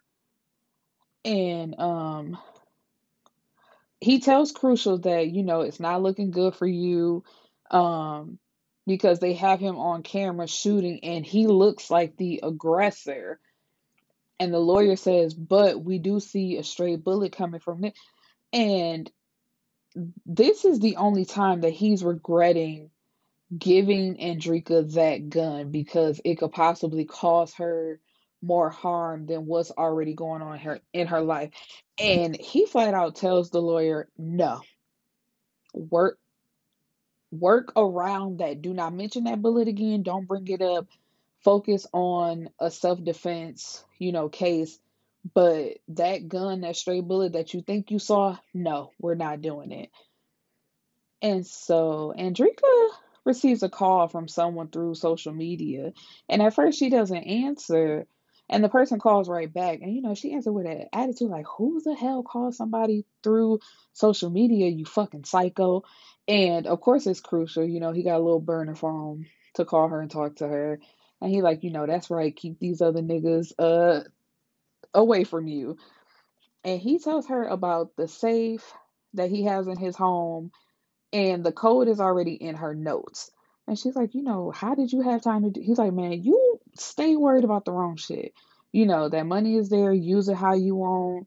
And 1.24 1.78
um 1.78 2.38
he 4.00 4.20
tells 4.20 4.52
Crucial 4.52 4.98
that, 4.98 5.28
you 5.28 5.42
know, 5.42 5.62
it's 5.62 5.80
not 5.80 6.02
looking 6.02 6.30
good 6.30 6.54
for 6.54 6.66
you. 6.66 7.24
Um 7.70 8.38
because 8.86 9.18
they 9.18 9.34
have 9.34 9.60
him 9.60 9.76
on 9.76 10.02
camera 10.02 10.48
shooting 10.48 11.00
and 11.02 11.26
he 11.26 11.46
looks 11.46 11.90
like 11.90 12.16
the 12.16 12.40
aggressor. 12.42 13.38
And 14.40 14.52
the 14.54 14.58
lawyer 14.58 14.96
says, 14.96 15.34
but 15.34 15.84
we 15.84 15.98
do 15.98 16.20
see 16.20 16.56
a 16.56 16.64
stray 16.64 16.96
bullet 16.96 17.32
coming 17.32 17.60
from 17.60 17.84
it. 17.84 17.98
And 18.52 19.10
this 20.26 20.64
is 20.64 20.80
the 20.80 20.96
only 20.96 21.26
time 21.26 21.62
that 21.62 21.72
he's 21.72 22.02
regretting 22.04 22.90
giving 23.58 24.16
Andrika 24.16 24.92
that 24.94 25.30
gun 25.30 25.70
because 25.70 26.20
it 26.24 26.36
could 26.36 26.52
possibly 26.52 27.04
cause 27.04 27.54
her 27.54 28.00
more 28.42 28.70
harm 28.70 29.26
than 29.26 29.46
what's 29.46 29.70
already 29.70 30.14
going 30.14 30.42
on 30.42 30.58
her 30.58 30.80
in 30.92 31.08
her 31.08 31.20
life. 31.20 31.50
And 31.98 32.36
he 32.36 32.66
flat 32.66 32.94
out 32.94 33.16
tells 33.16 33.50
the 33.50 33.60
lawyer, 33.60 34.08
no. 34.16 34.60
Work 35.74 36.18
work 37.30 37.72
around 37.76 38.38
that. 38.38 38.62
Do 38.62 38.72
not 38.72 38.94
mention 38.94 39.24
that 39.24 39.42
bullet 39.42 39.68
again. 39.68 40.02
Don't 40.02 40.26
bring 40.26 40.48
it 40.48 40.62
up. 40.62 40.86
Focus 41.44 41.86
on 41.92 42.50
a 42.58 42.70
self-defense, 42.70 43.84
you 43.98 44.12
know, 44.12 44.28
case. 44.28 44.78
But 45.34 45.78
that 45.88 46.28
gun, 46.28 46.62
that 46.62 46.76
stray 46.76 47.00
bullet 47.00 47.34
that 47.34 47.52
you 47.52 47.60
think 47.60 47.90
you 47.90 47.98
saw, 47.98 48.38
no, 48.54 48.92
we're 48.98 49.14
not 49.14 49.42
doing 49.42 49.72
it. 49.72 49.90
And 51.20 51.46
so 51.46 52.14
Andrika 52.16 52.88
receives 53.24 53.62
a 53.62 53.68
call 53.68 54.08
from 54.08 54.28
someone 54.28 54.68
through 54.68 54.94
social 54.94 55.32
media. 55.32 55.92
And 56.28 56.40
at 56.40 56.54
first 56.54 56.78
she 56.78 56.88
doesn't 56.88 57.16
answer. 57.16 58.06
And 58.48 58.64
the 58.64 58.68
person 58.68 58.98
calls 58.98 59.28
right 59.28 59.52
back. 59.52 59.80
And 59.82 59.94
you 59.94 60.00
know, 60.02 60.14
she 60.14 60.32
answered 60.32 60.52
with 60.52 60.66
an 60.66 60.86
attitude 60.92 61.30
like, 61.30 61.46
Who 61.56 61.80
the 61.84 61.94
hell 61.94 62.22
calls 62.22 62.56
somebody 62.56 63.04
through 63.22 63.60
social 63.92 64.30
media, 64.30 64.68
you 64.68 64.84
fucking 64.84 65.24
psycho? 65.24 65.84
And 66.26 66.66
of 66.66 66.80
course 66.80 67.06
it's 67.06 67.20
crucial. 67.20 67.64
You 67.64 67.80
know, 67.80 67.92
he 67.92 68.02
got 68.02 68.16
a 68.16 68.24
little 68.24 68.40
burner 68.40 68.74
phone 68.74 69.26
to 69.54 69.64
call 69.64 69.88
her 69.88 70.00
and 70.00 70.10
talk 70.10 70.36
to 70.36 70.48
her. 70.48 70.80
And 71.20 71.30
he 71.30 71.42
like, 71.42 71.64
you 71.64 71.70
know, 71.70 71.86
that's 71.86 72.10
right, 72.10 72.34
keep 72.34 72.58
these 72.58 72.80
other 72.80 73.00
niggas 73.02 73.52
uh 73.58 74.04
away 74.94 75.24
from 75.24 75.46
you. 75.46 75.76
And 76.64 76.80
he 76.80 76.98
tells 76.98 77.28
her 77.28 77.44
about 77.44 77.96
the 77.96 78.08
safe 78.08 78.72
that 79.14 79.30
he 79.30 79.44
has 79.44 79.66
in 79.66 79.76
his 79.78 79.96
home 79.96 80.50
and 81.12 81.44
the 81.44 81.52
code 81.52 81.88
is 81.88 82.00
already 82.00 82.34
in 82.34 82.56
her 82.56 82.74
notes. 82.74 83.30
And 83.66 83.78
she's 83.78 83.96
like, 83.96 84.14
you 84.14 84.22
know, 84.22 84.50
how 84.50 84.74
did 84.74 84.92
you 84.92 85.02
have 85.02 85.22
time 85.22 85.42
to 85.42 85.50
do? 85.50 85.60
He's 85.60 85.78
like, 85.78 85.92
man, 85.92 86.22
you 86.22 86.47
stay 86.80 87.16
worried 87.16 87.44
about 87.44 87.64
the 87.64 87.72
wrong 87.72 87.96
shit. 87.96 88.32
You 88.72 88.86
know, 88.86 89.08
that 89.08 89.26
money 89.26 89.56
is 89.56 89.68
there, 89.68 89.92
use 89.92 90.28
it 90.28 90.36
how 90.36 90.54
you 90.54 90.76
want, 90.76 91.26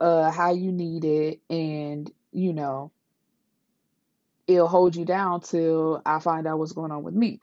uh, 0.00 0.30
how 0.30 0.52
you 0.52 0.72
need 0.72 1.04
it, 1.04 1.40
and 1.50 2.10
you 2.32 2.52
know, 2.52 2.92
it'll 4.46 4.68
hold 4.68 4.96
you 4.96 5.04
down 5.04 5.40
till 5.40 6.00
I 6.04 6.20
find 6.20 6.46
out 6.46 6.58
what's 6.58 6.72
going 6.72 6.92
on 6.92 7.02
with 7.02 7.14
me. 7.14 7.40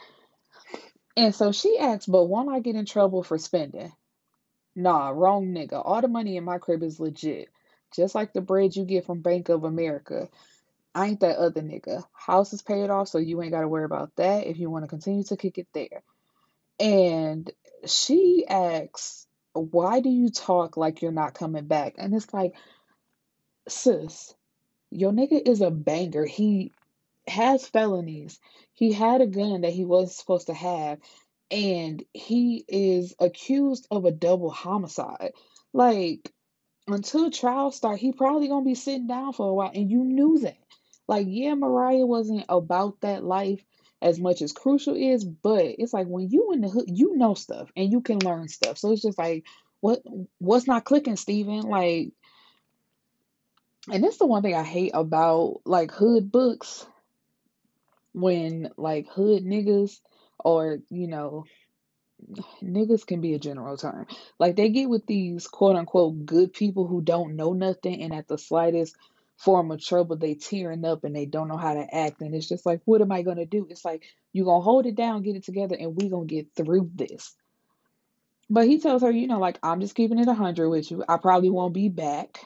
And 1.17 1.33
so 1.33 1.51
she 1.51 1.77
asks, 1.79 2.05
but 2.07 2.25
won't 2.25 2.50
I 2.50 2.59
get 2.59 2.75
in 2.75 2.85
trouble 2.85 3.24
for 3.24 3.38
spending? 3.38 3.91
Nah, 4.75 5.09
wrong 5.09 5.53
nigga. 5.53 5.81
All 5.83 6.01
the 6.01 6.09
money 6.09 6.35
in 6.35 6.43
my 6.43 6.57
crib 6.57 6.83
is 6.83 7.00
legit. 7.00 7.50
Just 7.95 8.15
like 8.15 8.33
the 8.33 8.41
bread 8.41 8.75
you 8.75 8.83
get 8.83 9.05
from 9.05 9.21
Bank 9.21 9.47
of 9.47 9.63
America. 9.63 10.27
I 10.93 11.07
ain't 11.07 11.21
that 11.21 11.38
other 11.38 11.62
nigga. 11.62 12.03
House 12.13 12.51
is 12.51 12.62
paid 12.62 12.89
off, 12.89 13.07
so 13.07 13.17
you 13.17 13.41
ain't 13.41 13.51
got 13.51 13.62
to 13.62 13.67
worry 13.67 13.85
about 13.85 14.15
that 14.17 14.47
if 14.47 14.57
you 14.57 14.69
want 14.69 14.83
to 14.83 14.89
continue 14.89 15.24
to 15.25 15.38
kick 15.38 15.57
it 15.57 15.67
there. 15.74 16.03
And 16.79 17.50
she 17.86 18.46
asks, 18.48 19.27
Why 19.53 20.00
do 20.01 20.10
you 20.10 20.29
talk 20.29 20.77
like 20.77 21.01
you're 21.01 21.12
not 21.12 21.34
coming 21.34 21.65
back? 21.65 21.96
And 21.98 22.13
it's 22.13 22.34
like, 22.34 22.53
Sis, 23.67 24.34
your 24.91 25.12
nigga 25.12 25.48
is 25.48 25.62
a 25.62 25.72
banger. 25.72 26.25
He 26.25 26.74
has 27.27 27.67
felonies. 27.67 28.39
He 28.74 28.91
had 28.91 29.22
a 29.22 29.27
gun 29.27 29.62
that 29.62 29.74
he 29.74 29.86
wasn't 29.86 30.17
supposed 30.17 30.48
to 30.48 30.53
have. 30.53 31.00
And 31.51 32.03
he 32.13 32.65
is 32.67 33.15
accused 33.20 33.88
of 33.91 34.05
a 34.05 34.12
double 34.12 34.50
homicide. 34.50 35.32
Like, 35.74 36.32
until 36.88 37.32
trial 37.32 37.72
start, 37.72 38.00
he 38.00 38.12
probably 38.12 38.48
gonna 38.48 38.65
be 38.65 38.75
sitting 38.75 39.08
down 39.08 39.34
for 39.34 39.50
a 39.50 39.53
while, 39.53 39.72
and 39.74 39.89
you 39.89 40.03
knew 40.03 40.39
that. 40.39 40.58
Like, 41.08 41.27
yeah, 41.29 41.53
Mariah 41.53 42.05
wasn't 42.05 42.46
about 42.50 43.01
that 43.01 43.24
life 43.24 43.63
as 44.01 44.19
much 44.19 44.41
as 44.41 44.51
Crucial 44.51 44.95
is, 44.95 45.23
but 45.25 45.65
it's 45.65 45.93
like 45.93 46.07
when 46.07 46.29
you 46.29 46.51
in 46.53 46.61
the 46.61 46.69
hood, 46.69 46.85
you 46.87 47.15
know 47.15 47.33
stuff 47.33 47.71
and 47.75 47.91
you 47.91 48.01
can 48.01 48.19
learn 48.19 48.47
stuff. 48.47 48.77
So 48.77 48.91
it's 48.91 49.01
just 49.01 49.17
like, 49.17 49.45
what 49.79 50.01
what's 50.39 50.67
not 50.67 50.85
clicking, 50.85 51.15
Steven? 51.15 51.61
Like, 51.61 52.11
and 53.91 54.03
that's 54.03 54.17
the 54.17 54.25
one 54.25 54.41
thing 54.41 54.55
I 54.55 54.63
hate 54.63 54.91
about 54.93 55.61
like 55.65 55.91
hood 55.91 56.31
books 56.31 56.85
when 58.13 58.69
like 58.77 59.07
hood 59.09 59.43
niggas 59.43 59.99
or 60.39 60.79
you 60.89 61.07
know 61.07 61.45
niggas 62.63 63.05
can 63.05 63.21
be 63.21 63.33
a 63.33 63.39
general 63.39 63.77
term. 63.77 64.07
Like 64.39 64.55
they 64.55 64.69
get 64.69 64.89
with 64.89 65.05
these 65.05 65.47
quote 65.47 65.75
unquote 65.75 66.25
good 66.25 66.53
people 66.53 66.87
who 66.87 67.01
don't 67.01 67.35
know 67.35 67.53
nothing 67.53 68.01
and 68.01 68.13
at 68.13 68.27
the 68.27 68.37
slightest 68.37 68.95
form 69.38 69.72
of 69.72 69.84
trouble 69.84 70.15
they 70.15 70.34
tearing 70.36 70.86
up 70.86 71.04
and 71.04 71.15
they 71.15 71.25
don't 71.25 71.48
know 71.48 71.58
how 71.58 71.74
to 71.74 71.96
act 71.96 72.22
and 72.22 72.34
it's 72.34 72.48
just 72.48 72.65
like 72.65 72.82
what 72.86 73.01
am 73.01 73.12
I 73.12 73.22
gonna 73.22 73.46
do? 73.46 73.68
It's 73.70 73.86
like 73.86 74.04
you're 74.34 74.46
gonna 74.46 74.63
hold 74.63 74.86
it 74.86 74.96
down, 74.96 75.24
get 75.24 75.36
it 75.36 75.44
together, 75.44 75.75
and 75.80 75.96
we 75.96 76.10
gonna 76.10 76.25
get 76.25 76.48
through 76.56 76.92
this. 76.96 77.36
But 78.50 78.68
he 78.68 78.80
tells 78.80 79.01
her, 79.01 79.12
you 79.12 79.27
know, 79.27 79.39
like 79.39 79.60
I'm 79.63 79.82
just 79.82 79.96
keeping 79.96 80.20
it 80.20 80.27
a 80.27 80.34
hundred 80.34 80.70
with 80.70 80.92
you. 80.92 81.04
I 81.08 81.18
probably 81.18 81.50
won't 81.50 81.74
be 81.74 81.89
back, 81.89 82.39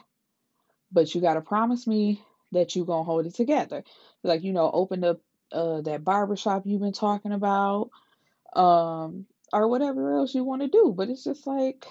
but 0.92 1.14
you 1.14 1.20
gotta 1.20 1.40
promise 1.40 1.86
me 1.86 2.22
that 2.52 2.74
you're 2.74 2.86
gonna 2.86 3.04
hold 3.04 3.26
it 3.26 3.34
together. 3.34 3.84
Like, 4.22 4.42
you 4.42 4.52
know, 4.52 4.70
open 4.72 5.04
up 5.04 5.20
uh 5.52 5.80
that 5.82 6.04
barbershop 6.04 6.62
you've 6.64 6.80
been 6.80 6.92
talking 6.92 7.32
about 7.32 7.90
um 8.54 9.26
or 9.52 9.68
whatever 9.68 10.16
else 10.16 10.34
you 10.34 10.44
want 10.44 10.62
to 10.62 10.68
do 10.68 10.92
but 10.96 11.08
it's 11.08 11.24
just 11.24 11.46
like 11.46 11.86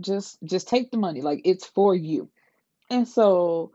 just 0.00 0.38
just 0.44 0.68
take 0.68 0.90
the 0.90 0.96
money 0.96 1.22
like 1.22 1.40
it's 1.44 1.66
for 1.66 1.94
you 1.94 2.30
and 2.90 3.06
so 3.08 3.72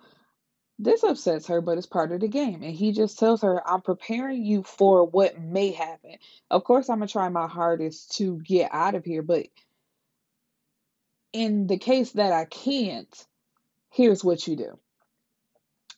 this 0.79 1.03
upsets 1.03 1.47
her 1.47 1.61
but 1.61 1.77
it's 1.77 1.87
part 1.87 2.11
of 2.11 2.19
the 2.21 2.27
game 2.27 2.63
and 2.63 2.73
he 2.73 2.91
just 2.91 3.19
tells 3.19 3.41
her 3.41 3.67
i'm 3.67 3.81
preparing 3.81 4.43
you 4.43 4.63
for 4.63 5.05
what 5.05 5.39
may 5.39 5.71
happen 5.71 6.15
of 6.49 6.63
course 6.63 6.89
i'm 6.89 6.97
gonna 6.99 7.07
try 7.07 7.29
my 7.29 7.47
hardest 7.47 8.17
to 8.17 8.39
get 8.43 8.69
out 8.73 8.95
of 8.95 9.05
here 9.05 9.21
but 9.21 9.45
in 11.31 11.67
the 11.67 11.77
case 11.77 12.11
that 12.11 12.33
i 12.33 12.45
can't 12.45 13.25
here's 13.91 14.23
what 14.23 14.47
you 14.47 14.55
do 14.55 14.77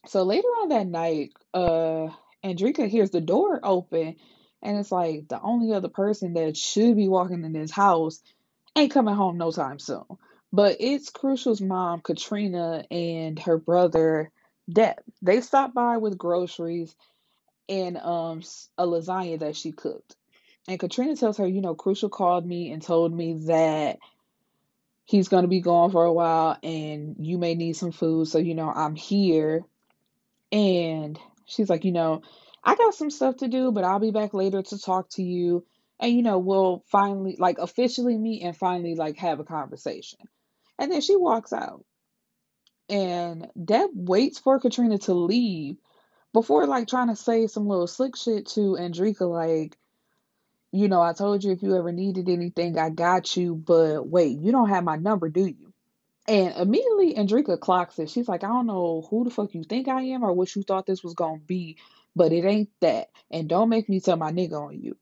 so 0.06 0.22
later 0.22 0.48
on 0.60 0.68
that 0.68 0.86
night 0.86 1.32
uh 1.54 2.08
andrika 2.44 2.86
hears 2.88 3.10
the 3.10 3.20
door 3.20 3.60
open 3.62 4.16
and 4.62 4.78
it's 4.78 4.92
like 4.92 5.28
the 5.28 5.40
only 5.40 5.72
other 5.72 5.88
person 5.88 6.34
that 6.34 6.56
should 6.56 6.96
be 6.96 7.08
walking 7.08 7.44
in 7.44 7.52
this 7.52 7.70
house 7.70 8.20
ain't 8.76 8.92
coming 8.92 9.14
home 9.14 9.38
no 9.38 9.50
time 9.50 9.78
soon. 9.78 10.04
But 10.52 10.76
it's 10.80 11.10
Crucial's 11.10 11.60
mom, 11.60 12.00
Katrina, 12.00 12.84
and 12.90 13.38
her 13.40 13.58
brother, 13.58 14.30
Deb. 14.72 14.96
They 15.22 15.40
stopped 15.40 15.74
by 15.74 15.98
with 15.98 16.18
groceries 16.18 16.94
and 17.68 17.96
um 17.96 18.42
a 18.78 18.86
lasagna 18.86 19.40
that 19.40 19.56
she 19.56 19.72
cooked. 19.72 20.16
And 20.68 20.80
Katrina 20.80 21.16
tells 21.16 21.38
her, 21.38 21.46
you 21.46 21.60
know, 21.60 21.74
Crucial 21.74 22.08
called 22.08 22.46
me 22.46 22.72
and 22.72 22.82
told 22.82 23.14
me 23.14 23.34
that 23.46 23.98
he's 25.04 25.28
going 25.28 25.42
to 25.42 25.48
be 25.48 25.60
gone 25.60 25.92
for 25.92 26.04
a 26.04 26.12
while 26.12 26.58
and 26.62 27.16
you 27.20 27.38
may 27.38 27.54
need 27.54 27.74
some 27.74 27.92
food. 27.92 28.26
So, 28.28 28.38
you 28.38 28.54
know, 28.54 28.68
I'm 28.68 28.96
here. 28.96 29.62
And 30.52 31.18
she's 31.46 31.70
like, 31.70 31.84
you 31.84 31.92
know, 31.92 32.22
I 32.64 32.74
got 32.74 32.94
some 32.94 33.10
stuff 33.10 33.38
to 33.38 33.48
do, 33.48 33.70
but 33.72 33.84
I'll 33.84 34.00
be 34.00 34.10
back 34.10 34.34
later 34.34 34.62
to 34.62 34.78
talk 34.78 35.08
to 35.10 35.22
you. 35.22 35.64
And, 36.00 36.12
you 36.12 36.22
know, 36.22 36.38
we'll 36.38 36.84
finally, 36.88 37.36
like, 37.38 37.58
officially 37.58 38.18
meet 38.18 38.42
and 38.42 38.56
finally, 38.56 38.96
like, 38.96 39.18
have 39.18 39.40
a 39.40 39.44
conversation. 39.44 40.18
And 40.78 40.92
then 40.92 41.00
she 41.00 41.16
walks 41.16 41.52
out. 41.52 41.84
And 42.88 43.48
Deb 43.62 43.90
waits 43.94 44.38
for 44.38 44.60
Katrina 44.60 44.98
to 44.98 45.14
leave 45.14 45.76
before, 46.32 46.66
like, 46.66 46.86
trying 46.86 47.08
to 47.08 47.16
say 47.16 47.46
some 47.46 47.66
little 47.66 47.86
slick 47.86 48.16
shit 48.16 48.46
to 48.48 48.76
Andrika, 48.78 49.28
like, 49.28 49.76
you 50.72 50.88
know, 50.88 51.00
I 51.00 51.12
told 51.14 51.42
you 51.42 51.52
if 51.52 51.62
you 51.62 51.76
ever 51.76 51.92
needed 51.92 52.28
anything, 52.28 52.78
I 52.78 52.90
got 52.90 53.36
you, 53.36 53.54
but 53.54 54.06
wait, 54.06 54.38
you 54.38 54.52
don't 54.52 54.68
have 54.68 54.84
my 54.84 54.96
number, 54.96 55.28
do 55.28 55.46
you? 55.46 55.72
And 56.28 56.54
immediately 56.56 57.14
Andrika 57.14 57.58
clocks 57.58 57.98
it. 57.98 58.10
She's 58.10 58.28
like, 58.28 58.44
I 58.44 58.48
don't 58.48 58.66
know 58.66 59.06
who 59.08 59.24
the 59.24 59.30
fuck 59.30 59.54
you 59.54 59.62
think 59.62 59.88
I 59.88 60.02
am 60.02 60.24
or 60.24 60.32
what 60.32 60.54
you 60.54 60.62
thought 60.62 60.86
this 60.86 61.04
was 61.04 61.14
gonna 61.14 61.38
be, 61.38 61.78
but 62.16 62.32
it 62.32 62.44
ain't 62.44 62.70
that. 62.80 63.08
And 63.30 63.48
don't 63.48 63.68
make 63.68 63.88
me 63.88 64.00
tell 64.00 64.16
my 64.16 64.32
nigga 64.32 64.60
on 64.60 64.80
you. 64.80 64.96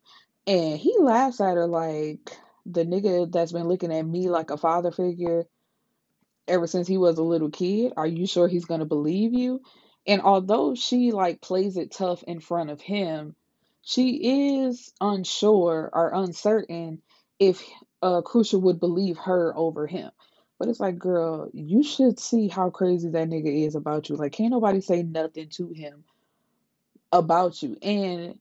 And 0.46 0.78
he 0.78 0.94
laughs 1.00 1.40
at 1.40 1.54
her 1.54 1.66
like 1.66 2.36
the 2.66 2.84
nigga 2.84 3.32
that's 3.32 3.52
been 3.52 3.68
looking 3.68 3.92
at 3.92 4.06
me 4.06 4.28
like 4.28 4.50
a 4.50 4.58
father 4.58 4.92
figure 4.92 5.46
ever 6.48 6.66
since 6.66 6.88
he 6.88 6.98
was 6.98 7.18
a 7.18 7.22
little 7.22 7.50
kid. 7.50 7.92
Are 7.96 8.06
you 8.06 8.26
sure 8.26 8.48
he's 8.48 8.66
gonna 8.66 8.84
believe 8.86 9.34
you? 9.34 9.62
And 10.06 10.22
although 10.22 10.74
she 10.74 11.12
like 11.12 11.40
plays 11.40 11.76
it 11.76 11.92
tough 11.92 12.22
in 12.24 12.40
front 12.40 12.70
of 12.70 12.80
him, 12.80 13.34
she 13.82 14.60
is 14.62 14.92
unsure 15.00 15.90
or 15.92 16.12
uncertain 16.14 17.02
if 17.38 17.64
uh, 18.02 18.22
Crucial 18.22 18.60
would 18.62 18.80
believe 18.80 19.18
her 19.18 19.52
over 19.56 19.86
him. 19.86 20.10
But 20.58 20.68
it's 20.68 20.80
like, 20.80 20.98
girl, 20.98 21.50
you 21.52 21.82
should 21.82 22.20
see 22.20 22.48
how 22.48 22.70
crazy 22.70 23.10
that 23.10 23.28
nigga 23.28 23.66
is 23.66 23.74
about 23.74 24.08
you. 24.08 24.16
Like, 24.16 24.32
can't 24.32 24.52
nobody 24.52 24.80
say 24.80 25.02
nothing 25.02 25.48
to 25.50 25.68
him 25.70 26.04
about 27.12 27.62
you. 27.62 27.76
And 27.82 28.38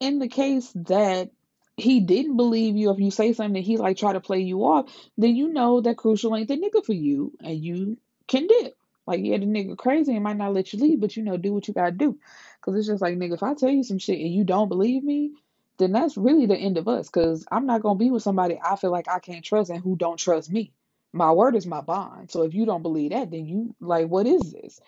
in 0.00 0.18
the 0.18 0.28
case 0.28 0.72
that 0.74 1.30
he 1.76 2.00
didn't 2.00 2.36
believe 2.36 2.76
you, 2.76 2.90
if 2.90 2.98
you 2.98 3.10
say 3.10 3.32
something 3.32 3.62
he 3.62 3.76
like 3.76 3.96
try 3.96 4.12
to 4.12 4.20
play 4.20 4.40
you 4.40 4.60
off, 4.64 4.90
then 5.18 5.36
you 5.36 5.48
know 5.52 5.80
that 5.80 5.98
Crucial 5.98 6.34
ain't 6.34 6.48
the 6.48 6.56
nigga 6.56 6.84
for 6.84 6.94
you, 6.94 7.32
and 7.40 7.62
you 7.62 7.98
can 8.26 8.46
dip. 8.46 8.76
Like, 9.06 9.20
yeah, 9.22 9.38
the 9.38 9.46
nigga 9.46 9.76
crazy 9.76 10.14
and 10.14 10.24
might 10.24 10.36
not 10.36 10.52
let 10.54 10.72
you 10.72 10.80
leave, 10.80 11.00
but 11.00 11.16
you 11.16 11.22
know, 11.22 11.36
do 11.36 11.52
what 11.52 11.68
you 11.68 11.74
gotta 11.74 11.92
do. 11.92 12.18
Cause 12.60 12.74
it's 12.76 12.88
just 12.88 13.02
like, 13.02 13.16
nigga, 13.16 13.34
if 13.34 13.42
I 13.42 13.54
tell 13.54 13.70
you 13.70 13.84
some 13.84 13.98
shit 13.98 14.18
and 14.18 14.34
you 14.34 14.42
don't 14.42 14.68
believe 14.68 15.04
me, 15.04 15.32
then 15.78 15.92
that's 15.92 16.16
really 16.16 16.46
the 16.46 16.56
end 16.56 16.78
of 16.78 16.88
us. 16.88 17.08
Cause 17.08 17.46
I'm 17.52 17.66
not 17.66 17.82
gonna 17.82 17.98
be 17.98 18.10
with 18.10 18.24
somebody 18.24 18.58
I 18.62 18.76
feel 18.76 18.90
like 18.90 19.08
I 19.08 19.20
can't 19.20 19.44
trust 19.44 19.70
and 19.70 19.80
who 19.80 19.96
don't 19.96 20.18
trust 20.18 20.50
me. 20.50 20.72
My 21.12 21.30
word 21.30 21.54
is 21.54 21.66
my 21.66 21.82
bond. 21.82 22.30
So 22.30 22.42
if 22.42 22.54
you 22.54 22.66
don't 22.66 22.82
believe 22.82 23.12
that, 23.12 23.30
then 23.30 23.46
you 23.46 23.76
like, 23.80 24.08
what 24.08 24.26
is 24.26 24.52
this? 24.52 24.80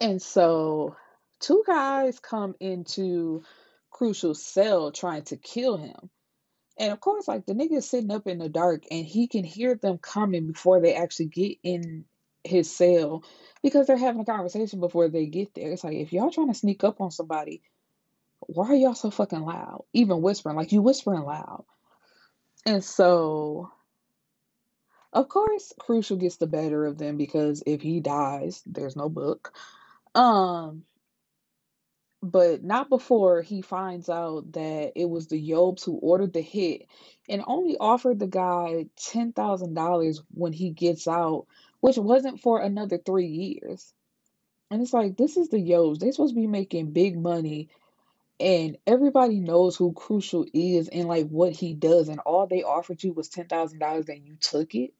And 0.00 0.22
so 0.22 0.96
two 1.40 1.64
guys 1.66 2.18
come 2.18 2.54
into 2.60 3.42
Crucial 3.98 4.36
cell 4.36 4.92
trying 4.92 5.22
to 5.24 5.36
kill 5.36 5.76
him. 5.76 6.08
And 6.78 6.92
of 6.92 7.00
course, 7.00 7.26
like 7.26 7.46
the 7.46 7.52
nigga 7.52 7.78
is 7.78 7.90
sitting 7.90 8.12
up 8.12 8.28
in 8.28 8.38
the 8.38 8.48
dark 8.48 8.84
and 8.92 9.04
he 9.04 9.26
can 9.26 9.42
hear 9.42 9.74
them 9.74 9.98
coming 9.98 10.46
before 10.46 10.80
they 10.80 10.94
actually 10.94 11.26
get 11.26 11.58
in 11.64 12.04
his 12.44 12.74
cell 12.74 13.24
because 13.60 13.88
they're 13.88 13.98
having 13.98 14.20
a 14.20 14.24
conversation 14.24 14.78
before 14.78 15.08
they 15.08 15.26
get 15.26 15.52
there. 15.52 15.72
It's 15.72 15.82
like 15.82 15.96
if 15.96 16.12
y'all 16.12 16.30
trying 16.30 16.46
to 16.46 16.54
sneak 16.54 16.84
up 16.84 17.00
on 17.00 17.10
somebody, 17.10 17.60
why 18.38 18.68
are 18.68 18.76
y'all 18.76 18.94
so 18.94 19.10
fucking 19.10 19.42
loud? 19.42 19.84
Even 19.92 20.22
whispering, 20.22 20.54
like 20.54 20.70
you 20.70 20.80
whispering 20.80 21.22
loud. 21.22 21.64
And 22.64 22.84
so 22.84 23.72
of 25.12 25.28
course 25.28 25.72
Crucial 25.80 26.18
gets 26.18 26.36
the 26.36 26.46
better 26.46 26.86
of 26.86 26.98
them 26.98 27.16
because 27.16 27.64
if 27.66 27.82
he 27.82 27.98
dies, 27.98 28.62
there's 28.64 28.94
no 28.94 29.08
book. 29.08 29.52
Um 30.14 30.84
but 32.22 32.64
not 32.64 32.88
before 32.88 33.42
he 33.42 33.62
finds 33.62 34.08
out 34.08 34.52
that 34.52 34.92
it 34.96 35.08
was 35.08 35.28
the 35.28 35.50
Yobes 35.50 35.84
who 35.84 35.92
ordered 35.92 36.32
the 36.32 36.40
hit 36.40 36.86
and 37.28 37.44
only 37.46 37.76
offered 37.78 38.18
the 38.18 38.26
guy 38.26 38.86
$10,000 38.96 40.20
when 40.32 40.52
he 40.52 40.70
gets 40.70 41.06
out, 41.06 41.46
which 41.80 41.96
wasn't 41.96 42.40
for 42.40 42.60
another 42.60 42.98
three 42.98 43.28
years. 43.28 43.92
And 44.70 44.82
it's 44.82 44.92
like, 44.92 45.16
this 45.16 45.36
is 45.36 45.48
the 45.48 45.58
Yobes. 45.58 45.98
They're 45.98 46.12
supposed 46.12 46.34
to 46.34 46.40
be 46.40 46.46
making 46.46 46.92
big 46.92 47.16
money, 47.16 47.68
and 48.40 48.76
everybody 48.86 49.40
knows 49.40 49.76
who 49.76 49.92
Crucial 49.92 50.46
is 50.52 50.88
and 50.88 51.08
like 51.08 51.28
what 51.28 51.52
he 51.52 51.72
does, 51.72 52.08
and 52.08 52.20
all 52.20 52.46
they 52.46 52.62
offered 52.62 53.02
you 53.02 53.12
was 53.12 53.30
$10,000 53.30 54.08
and 54.08 54.26
you 54.26 54.36
took 54.40 54.74
it. 54.74 54.92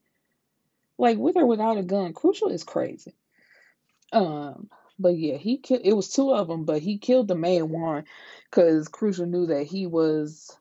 Like, 0.97 1.19
with 1.19 1.37
or 1.37 1.47
without 1.47 1.79
a 1.79 1.83
gun, 1.83 2.13
Crucial 2.13 2.49
is 2.49 2.65
crazy. 2.65 3.15
Um, 4.13 4.69
but 4.99 5.17
yeah, 5.19 5.37
he 5.37 5.59
killed. 5.59 5.83
It 5.85 5.95
was 5.95 6.11
two 6.11 6.33
of 6.33 6.49
them, 6.49 6.65
but 6.65 6.83
he 6.83 6.99
killed 6.99 7.29
the 7.29 7.35
main 7.35 7.71
one 7.71 8.05
because 8.51 8.89
Crucial 8.89 9.27
knew 9.27 9.47
that 9.47 9.65
he 9.65 9.87
was 9.87 10.57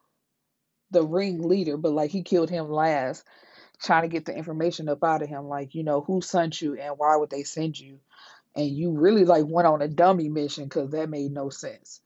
the 0.92 1.04
ring 1.04 1.48
leader. 1.48 1.78
But 1.78 1.94
like 1.94 2.12
he 2.12 2.24
killed 2.24 2.50
him 2.50 2.70
last, 2.70 3.26
trying 3.82 4.04
to 4.04 4.08
get 4.10 4.26
the 4.26 4.36
information 4.36 4.90
up 4.90 5.04
out 5.04 5.22
of 5.22 5.30
him, 5.30 5.46
like 5.48 5.76
you 5.76 5.84
know 5.84 6.02
who 6.02 6.22
sent 6.22 6.62
you 6.62 6.76
and 6.76 6.96
why 6.98 7.16
would 7.16 7.30
they 7.30 7.44
send 7.44 7.80
you, 7.80 8.00
and 8.56 8.70
you 8.70 8.92
really 8.92 9.26
like 9.26 9.46
went 9.48 9.68
on 9.68 9.82
a 9.82 9.88
dummy 9.88 10.30
mission 10.30 10.66
because 10.66 10.92
that 10.92 11.10
made 11.10 11.32
no 11.32 11.50
sense. 11.50 12.02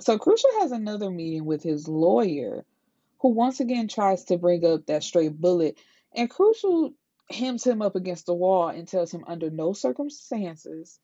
So 0.00 0.18
Crucial 0.18 0.50
has 0.60 0.72
another 0.72 1.10
meeting 1.10 1.44
with 1.44 1.62
his 1.62 1.88
lawyer, 1.88 2.64
who 3.20 3.30
once 3.30 3.60
again 3.60 3.88
tries 3.88 4.24
to 4.24 4.38
bring 4.38 4.64
up 4.64 4.86
that 4.86 5.04
straight 5.04 5.38
bullet, 5.40 5.78
and 6.14 6.30
Crucial 6.30 6.94
hems 7.30 7.64
him 7.66 7.82
up 7.82 7.96
against 7.96 8.26
the 8.26 8.34
wall 8.34 8.68
and 8.68 8.88
tells 8.88 9.12
him 9.12 9.24
under 9.26 9.50
no 9.50 9.72
circumstances 9.72 10.98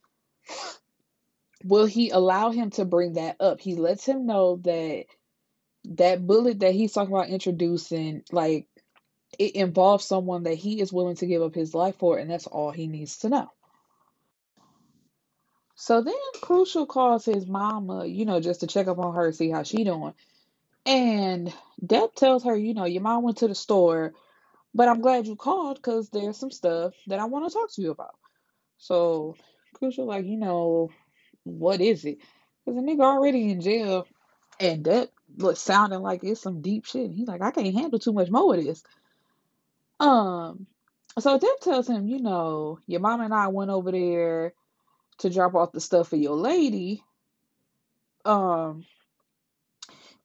will 1.65 1.87
he 1.87 2.11
allow 2.11 2.51
him 2.51 2.71
to 2.71 2.85
bring 2.85 3.15
that 3.15 3.37
up. 3.41 3.61
He 3.61 3.75
lets 3.75 4.07
him 4.07 4.27
know 4.27 4.57
that 4.65 5.07
that 5.91 6.27
bullet 6.27 6.61
that 6.61 6.75
he's 6.75 6.93
talking 6.93 7.15
about 7.15 7.29
introducing, 7.29 8.23
like 8.33 8.67
it 9.39 9.57
involves 9.57 10.05
someone 10.05 10.45
that 10.45 10.55
he 10.55 10.81
is 10.81 10.93
willing 10.93 11.17
to 11.17 11.27
give 11.27 11.43
up 11.43 11.55
his 11.55 11.75
life 11.75 11.97
for, 11.99 12.19
and 12.19 12.31
that's 12.31 12.47
all 12.47 12.71
he 12.71 12.87
needs 12.87 13.19
to 13.19 13.29
know. 13.29 13.51
So 15.75 16.03
then 16.03 16.15
Crucial 16.43 16.87
calls 16.87 17.25
his 17.25 17.47
mama, 17.47 18.07
you 18.07 18.25
know, 18.25 18.41
just 18.41 18.61
to 18.61 18.67
check 18.67 18.89
up 18.89 18.99
on 18.99 19.15
her, 19.15 19.33
see 19.33 19.51
how 19.51 19.63
she 19.63 19.85
doing. 19.85 20.15
And 20.87 21.53
Deb 21.85 22.15
tells 22.15 22.45
her, 22.45 22.57
you 22.57 22.75
know, 22.75 22.85
your 22.85 23.03
mom 23.03 23.23
went 23.23 23.39
to 23.39 23.49
the 23.49 23.55
store 23.55 24.15
but 24.75 24.89
I'm 24.89 25.01
glad 25.01 25.27
you 25.27 25.37
called 25.37 25.77
because 25.77 26.11
there's 26.11 26.37
some 26.37 26.51
stuff 26.51 26.95
that 27.07 27.19
I 27.19 27.25
want 27.25 27.49
to 27.49 27.55
talk 27.55 27.73
to 27.73 27.83
you 27.83 27.91
about. 27.91 28.17
So, 28.79 29.37
Crucial, 29.75 30.07
like, 30.07 30.27
you 30.27 30.37
know, 30.37 30.91
what 31.45 31.81
is 31.81 32.05
it? 32.05 32.19
Because 32.65 32.81
the 32.81 32.87
nigga 32.87 33.03
already 33.03 33.51
in 33.51 33.61
jail 33.61 34.07
and 34.61 34.85
that 34.85 35.11
looks 35.37 35.61
sounding 35.61 36.01
like 36.01 36.25
it's 36.25 36.41
some 36.41 36.63
deep 36.63 36.87
shit. 36.87 37.11
He's 37.11 37.29
like, 37.29 37.43
I 37.43 37.51
can't 37.51 37.75
handle 37.75 37.99
too 37.99 38.13
much 38.13 38.31
more 38.31 38.55
of 38.55 38.65
this. 38.65 38.83
Um, 40.01 40.67
so 41.19 41.39
Depp 41.39 41.61
tells 41.63 41.89
him, 41.89 42.07
you 42.07 42.21
know, 42.21 42.79
your 42.87 43.01
mom 43.01 43.21
and 43.21 43.33
I 43.35 43.49
went 43.49 43.71
over 43.71 43.91
there 43.91 44.53
to 45.19 45.31
drop 45.31 45.55
off 45.55 45.73
the 45.73 45.81
stuff 45.81 46.09
for 46.09 46.17
your 46.17 46.37
lady. 46.37 47.03
Um, 48.25 48.85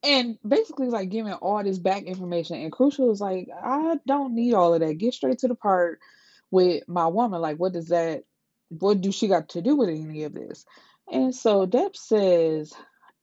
and 0.03 0.37
basically 0.47 0.87
like 0.87 1.09
giving 1.09 1.33
all 1.33 1.63
this 1.63 1.79
back 1.79 2.03
information 2.03 2.57
and 2.57 2.71
crucial 2.71 3.11
is 3.11 3.21
like 3.21 3.47
i 3.63 3.97
don't 4.07 4.33
need 4.33 4.53
all 4.53 4.73
of 4.73 4.79
that. 4.79 4.97
Get 4.97 5.13
straight 5.13 5.39
to 5.39 5.47
the 5.47 5.55
part 5.55 5.99
with 6.49 6.87
my 6.87 7.07
woman. 7.07 7.41
Like 7.41 7.57
what 7.57 7.73
does 7.73 7.89
that 7.89 8.23
what 8.69 9.01
do 9.01 9.11
she 9.11 9.27
got 9.27 9.49
to 9.49 9.61
do 9.61 9.75
with 9.75 9.89
any 9.89 10.23
of 10.23 10.33
this? 10.33 10.65
And 11.11 11.35
so 11.35 11.67
Depp 11.67 11.95
says 11.95 12.73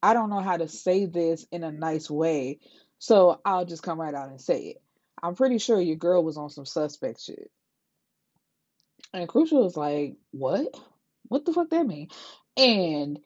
i 0.03 0.13
don't 0.15 0.31
know 0.31 0.41
how 0.41 0.57
to 0.57 0.69
say 0.69 1.07
this 1.07 1.45
in 1.51 1.65
a 1.65 1.73
nice 1.73 2.09
way 2.09 2.61
so 3.01 3.41
i'll 3.45 3.65
just 3.65 3.83
come 3.83 4.01
right 4.01 4.15
out 4.15 4.29
and 4.29 4.41
say 4.41 4.61
it. 4.67 4.83
I'm 5.23 5.35
pretty 5.35 5.59
sure 5.59 5.81
your 5.81 5.97
girl 5.97 6.23
was 6.23 6.37
on 6.37 6.51
some 6.51 6.67
suspect 6.67 7.21
shit. 7.23 7.51
And 9.13 9.29
crucial 9.29 9.67
is 9.67 9.77
like 9.77 10.17
what? 10.31 10.79
What 11.29 11.45
the 11.45 11.53
fuck 11.53 11.71
that 11.71 11.87
mean? 11.87 12.09
And 12.57 13.19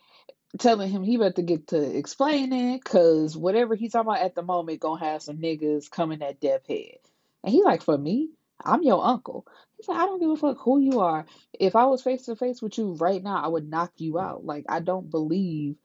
telling 0.58 0.90
him 0.90 1.02
he 1.02 1.16
better 1.16 1.42
get 1.42 1.68
to 1.68 1.96
explaining 1.96 2.76
because 2.76 3.36
whatever 3.36 3.74
he's 3.74 3.92
talking 3.92 4.10
about 4.10 4.22
at 4.22 4.34
the 4.34 4.42
moment 4.42 4.80
gonna 4.80 5.04
have 5.04 5.22
some 5.22 5.38
niggas 5.38 5.90
coming 5.90 6.22
at 6.22 6.40
death 6.40 6.66
head. 6.68 6.98
And 7.42 7.52
he 7.52 7.62
like, 7.62 7.82
for 7.82 7.96
me, 7.96 8.30
I'm 8.64 8.82
your 8.82 9.04
uncle. 9.04 9.46
He's 9.76 9.88
like, 9.88 9.98
I 9.98 10.06
don't 10.06 10.20
give 10.20 10.30
a 10.30 10.36
fuck 10.36 10.58
who 10.60 10.78
you 10.78 11.00
are. 11.00 11.26
If 11.58 11.74
I 11.74 11.86
was 11.86 12.02
face 12.02 12.26
to 12.26 12.36
face 12.36 12.60
with 12.62 12.78
you 12.78 12.94
right 12.94 13.22
now, 13.22 13.42
I 13.42 13.48
would 13.48 13.68
knock 13.68 13.92
you 13.96 14.18
out. 14.18 14.44
Like 14.44 14.66
I 14.68 14.80
don't 14.80 15.10
believe 15.10 15.76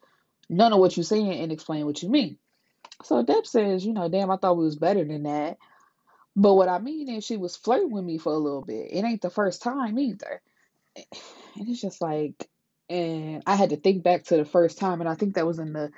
none 0.49 0.73
of 0.73 0.80
what 0.80 0.95
you're 0.95 1.03
saying 1.03 1.32
and 1.32 1.51
explain 1.51 1.86
what 1.86 2.03
you 2.03 2.10
mean. 2.10 2.38
So 3.03 3.23
Depp 3.23 3.45
says, 3.45 3.86
you 3.86 3.93
know, 3.93 4.10
damn, 4.10 4.32
I 4.32 4.38
thought 4.38 4.58
we 4.58 4.65
was 4.65 4.75
better 4.75 5.03
than 5.03 5.23
that. 5.23 5.58
But 6.36 6.53
what 6.53 6.69
I 6.69 6.80
mean 6.80 7.10
is 7.10 7.25
she 7.25 7.38
was 7.38 7.56
flirting 7.56 7.91
with 7.91 8.03
me 8.03 8.17
for 8.17 8.32
a 8.32 8.38
little 8.38 8.62
bit. 8.62 8.89
It 8.91 9.03
ain't 9.03 9.21
the 9.21 9.30
first 9.30 9.62
time 9.62 9.97
either. 9.97 10.41
And 10.95 11.67
it's 11.67 11.82
just 11.82 12.01
like 12.01 12.47
and 12.89 13.43
I 13.45 13.56
had 13.56 13.71
to 13.71 13.78
think 13.78 14.04
back 14.04 14.26
to 14.26 14.38
the 14.38 14.45
first 14.45 14.78
time, 14.78 15.02
and 15.02 15.10
I 15.10 15.15
think 15.15 15.36
that 15.36 15.47
was 15.47 15.60
in 15.60 15.73
the 15.73 15.91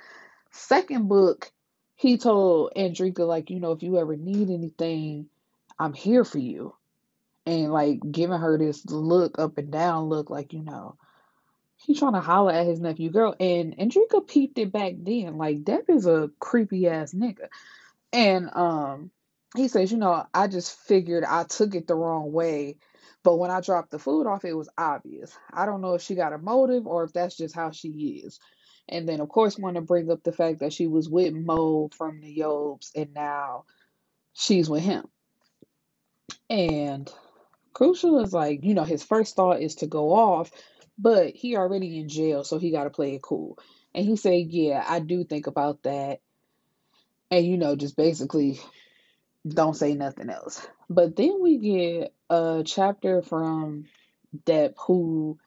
second 0.50 1.08
book. 1.08 1.50
He 1.96 2.16
told 2.18 2.72
Andrika, 2.76 3.26
like, 3.26 3.50
you 3.50 3.60
know, 3.60 3.72
if 3.72 3.82
you 3.82 3.98
ever 3.98 4.16
need 4.16 4.50
anything, 4.50 5.26
I'm 5.78 5.92
here 5.92 6.24
for 6.24 6.38
you. 6.38 6.74
And 7.46 7.72
like 7.72 8.00
giving 8.10 8.38
her 8.38 8.58
this 8.58 8.86
look 8.86 9.38
up 9.38 9.58
and 9.58 9.70
down 9.70 10.04
look, 10.04 10.30
like, 10.30 10.52
you 10.52 10.62
know, 10.62 10.96
he's 11.76 11.98
trying 11.98 12.12
to 12.14 12.20
holler 12.20 12.52
at 12.52 12.66
his 12.66 12.80
nephew 12.80 13.10
girl. 13.10 13.34
And 13.38 13.76
Andrika 13.76 14.26
peeped 14.26 14.58
it 14.58 14.72
back 14.72 14.94
then. 14.98 15.36
Like, 15.36 15.62
Depp 15.64 15.88
is 15.88 16.06
a 16.06 16.30
creepy 16.38 16.88
ass 16.88 17.12
nigga. 17.12 17.48
And 18.12 18.50
um 18.54 19.10
he 19.56 19.68
says, 19.68 19.90
you 19.90 19.98
know, 19.98 20.26
I 20.32 20.46
just 20.46 20.78
figured 20.78 21.24
I 21.24 21.44
took 21.44 21.74
it 21.74 21.86
the 21.86 21.94
wrong 21.94 22.32
way 22.32 22.76
but 23.22 23.36
when 23.36 23.50
I 23.50 23.60
dropped 23.60 23.90
the 23.90 23.98
food 23.98 24.26
off, 24.26 24.44
it 24.44 24.56
was 24.56 24.70
obvious. 24.78 25.36
I 25.52 25.66
don't 25.66 25.80
know 25.80 25.94
if 25.94 26.02
she 26.02 26.14
got 26.14 26.32
a 26.32 26.38
motive 26.38 26.86
or 26.86 27.04
if 27.04 27.12
that's 27.12 27.36
just 27.36 27.54
how 27.54 27.70
she 27.70 28.22
is. 28.24 28.40
And 28.88 29.08
then, 29.08 29.20
of 29.20 29.28
course, 29.28 29.58
want 29.58 29.76
to 29.76 29.82
bring 29.82 30.10
up 30.10 30.22
the 30.22 30.32
fact 30.32 30.60
that 30.60 30.72
she 30.72 30.86
was 30.86 31.08
with 31.08 31.32
Mo 31.34 31.90
from 31.96 32.20
the 32.20 32.34
Yobes 32.34 32.90
and 32.96 33.12
now 33.14 33.64
she's 34.32 34.68
with 34.68 34.82
him. 34.82 35.06
And 36.48 37.10
Crucial 37.72 38.20
is 38.20 38.32
like, 38.32 38.64
you 38.64 38.74
know, 38.74 38.84
his 38.84 39.04
first 39.04 39.36
thought 39.36 39.60
is 39.60 39.76
to 39.76 39.86
go 39.86 40.12
off, 40.12 40.50
but 40.98 41.34
he 41.34 41.56
already 41.56 41.98
in 41.98 42.08
jail, 42.08 42.42
so 42.42 42.58
he 42.58 42.70
got 42.70 42.84
to 42.84 42.90
play 42.90 43.14
it 43.14 43.22
cool. 43.22 43.58
And 43.94 44.04
he 44.04 44.16
said, 44.16 44.46
yeah, 44.48 44.84
I 44.86 45.00
do 45.00 45.24
think 45.24 45.46
about 45.46 45.82
that. 45.82 46.20
And, 47.30 47.46
you 47.46 47.58
know, 47.58 47.76
just 47.76 47.96
basically 47.96 48.58
don't 49.48 49.76
say 49.76 49.94
nothing 49.94 50.30
else. 50.30 50.66
But 50.88 51.16
then 51.16 51.40
we 51.40 51.58
get 51.58 52.14
a 52.28 52.62
chapter 52.64 53.22
from 53.22 53.86
Depp 54.44 54.74
who 54.86 55.38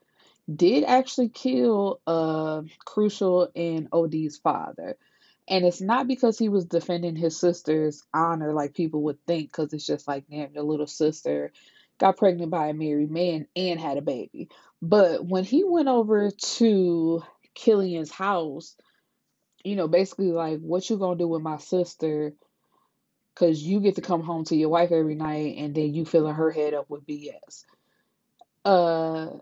did 0.53 0.83
actually 0.83 1.29
kill 1.29 2.01
uh 2.07 2.63
Crucial 2.85 3.49
and 3.55 3.87
OD's 3.91 4.37
father. 4.37 4.97
And 5.47 5.65
it's 5.65 5.81
not 5.81 6.07
because 6.07 6.39
he 6.39 6.47
was 6.49 6.65
defending 6.65 7.15
his 7.17 7.37
sister's 7.37 8.03
honor 8.13 8.53
like 8.53 8.73
people 8.73 9.03
would 9.03 9.23
think, 9.27 9.49
because 9.51 9.73
it's 9.73 9.85
just 9.85 10.07
like, 10.07 10.25
damn, 10.29 10.53
your 10.53 10.63
little 10.63 10.87
sister 10.87 11.51
got 11.99 12.17
pregnant 12.17 12.49
by 12.49 12.67
a 12.69 12.73
married 12.73 13.11
man 13.11 13.47
and 13.55 13.79
had 13.79 13.97
a 13.97 14.01
baby. 14.01 14.49
But 14.81 15.25
when 15.25 15.43
he 15.43 15.63
went 15.65 15.89
over 15.89 16.31
to 16.31 17.23
Killian's 17.55 18.11
house, 18.11 18.75
you 19.63 19.75
know, 19.75 19.87
basically 19.87 20.31
like, 20.31 20.59
what 20.59 20.89
you 20.89 20.97
gonna 20.97 21.17
do 21.17 21.27
with 21.27 21.41
my 21.41 21.57
sister? 21.57 22.33
Because 23.33 23.61
you 23.61 23.79
get 23.79 23.95
to 23.95 24.01
come 24.01 24.21
home 24.21 24.45
to 24.45 24.55
your 24.55 24.69
wife 24.69 24.91
every 24.91 25.15
night 25.15 25.57
and 25.57 25.73
then 25.73 25.93
you 25.93 26.05
filling 26.05 26.35
her 26.35 26.51
head 26.51 26.73
up 26.73 26.89
with 26.89 27.05
BS. 27.05 27.65
Uh, 28.63 29.37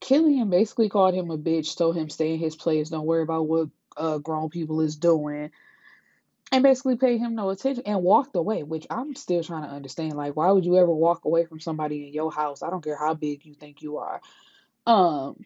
Killian 0.00 0.50
basically 0.50 0.88
called 0.88 1.14
him 1.14 1.30
a 1.30 1.38
bitch, 1.38 1.76
told 1.76 1.96
him 1.96 2.08
stay 2.08 2.34
in 2.34 2.38
his 2.38 2.56
place, 2.56 2.90
don't 2.90 3.06
worry 3.06 3.22
about 3.22 3.48
what 3.48 3.68
uh, 3.96 4.18
grown 4.18 4.48
people 4.48 4.80
is 4.80 4.96
doing, 4.96 5.50
and 6.50 6.62
basically 6.62 6.96
paid 6.96 7.18
him 7.18 7.34
no 7.34 7.50
attention 7.50 7.84
and 7.86 8.02
walked 8.02 8.36
away, 8.36 8.62
which 8.62 8.86
I'm 8.90 9.14
still 9.14 9.42
trying 9.42 9.62
to 9.62 9.74
understand. 9.74 10.14
Like, 10.14 10.36
why 10.36 10.50
would 10.50 10.64
you 10.64 10.76
ever 10.76 10.92
walk 10.92 11.24
away 11.24 11.44
from 11.44 11.60
somebody 11.60 12.06
in 12.06 12.12
your 12.12 12.32
house? 12.32 12.62
I 12.62 12.70
don't 12.70 12.84
care 12.84 12.98
how 12.98 13.14
big 13.14 13.44
you 13.44 13.54
think 13.54 13.82
you 13.82 13.98
are. 13.98 14.20
Um, 14.86 15.44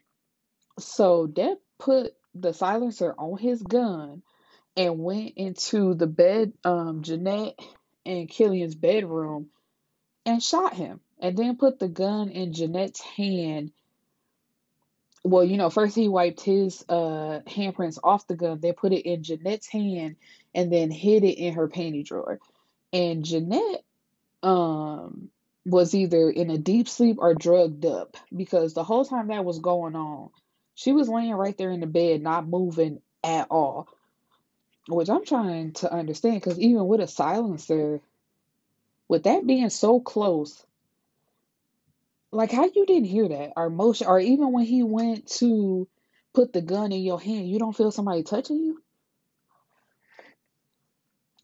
so 0.79 1.27
Depp 1.27 1.57
put 1.79 2.13
the 2.35 2.53
silencer 2.53 3.15
on 3.19 3.39
his 3.39 3.63
gun 3.63 4.23
and 4.77 4.99
went 4.99 5.35
into 5.37 5.95
the 5.95 6.07
bed, 6.07 6.53
um, 6.65 7.03
Jeanette 7.03 7.59
and 8.05 8.29
Killian's 8.29 8.75
bedroom 8.75 9.49
and 10.25 10.43
shot 10.43 10.75
him. 10.75 11.01
and 11.19 11.37
then 11.37 11.57
put 11.57 11.79
the 11.79 11.89
gun 11.89 12.29
in 12.29 12.53
Jeanette's 12.53 13.01
hand. 13.01 13.73
Well, 15.25 15.45
you 15.45 15.57
know, 15.57 15.71
first 15.71 15.97
he 15.97 16.09
wiped 16.09 16.43
his 16.43 16.85
uh, 16.89 17.41
handprints 17.47 17.99
off 18.05 18.27
the 18.27 18.37
gun, 18.37 18.61
then 18.61 18.75
put 18.75 18.93
it 18.93 19.07
in 19.09 19.23
Jeanette's 19.23 19.67
hand, 19.67 20.17
and 20.55 20.71
then 20.71 20.91
hid 20.91 21.25
it 21.25 21.39
in 21.39 21.55
her 21.55 21.69
panty 21.69 22.05
drawer. 22.05 22.39
And 22.93 23.25
Jeanette 23.25 23.83
um, 24.43 25.31
was 25.65 25.95
either 25.95 26.31
in 26.31 26.51
a 26.51 26.59
deep 26.59 26.89
sleep 26.89 27.17
or 27.19 27.35
drugged 27.35 27.87
up 27.87 28.17
because 28.35 28.75
the 28.75 28.85
whole 28.85 29.05
time 29.05 29.29
that 29.29 29.45
was 29.45 29.59
going 29.59 29.97
on, 29.97 30.31
she 30.75 30.93
was 30.93 31.09
laying 31.09 31.33
right 31.33 31.57
there 31.57 31.71
in 31.71 31.81
the 31.81 31.87
bed, 31.87 32.23
not 32.23 32.47
moving 32.47 33.01
at 33.25 33.49
all. 33.51 33.89
Which 34.89 35.11
I'm 35.11 35.25
trying 35.25 35.73
to 35.75 35.93
understand 35.93 36.37
because 36.37 36.61
even 36.61 36.87
with 36.87 37.01
a 37.01 37.09
silencer, 37.09 38.01
with 39.09 39.25
that 39.25 39.47
being 39.47 39.69
so 39.71 40.01
close, 40.01 40.65
like 42.31 42.53
how 42.53 42.65
you 42.73 42.87
didn't 42.87 43.07
hear 43.09 43.29
that 43.29 43.53
or 43.57 43.71
motion, 43.71 44.07
or 44.07 44.21
even 44.21 44.53
when 44.53 44.65
he 44.65 44.83
went 44.83 45.27
to 45.39 45.89
put 46.35 46.53
the 46.53 46.61
gun 46.61 46.93
in 46.93 47.03
your 47.03 47.21
hand, 47.21 47.49
you 47.49 47.59
don't 47.59 47.77
feel 47.77 47.91
somebody 47.91 48.23
touching 48.23 48.59
you. 48.59 48.83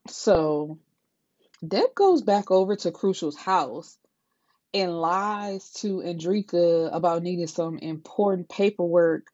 So 0.09 0.79
Deb 1.67 1.95
goes 1.95 2.23
back 2.23 2.51
over 2.51 2.77
to 2.77 2.91
Crucial's 2.91 3.37
house 3.37 3.97
and 4.75 5.01
lies 5.01 5.71
to 5.75 5.99
Andrika 5.99 6.95
about 6.95 7.23
needing 7.23 7.47
some 7.47 7.79
important 7.79 8.49
paperwork 8.49 9.27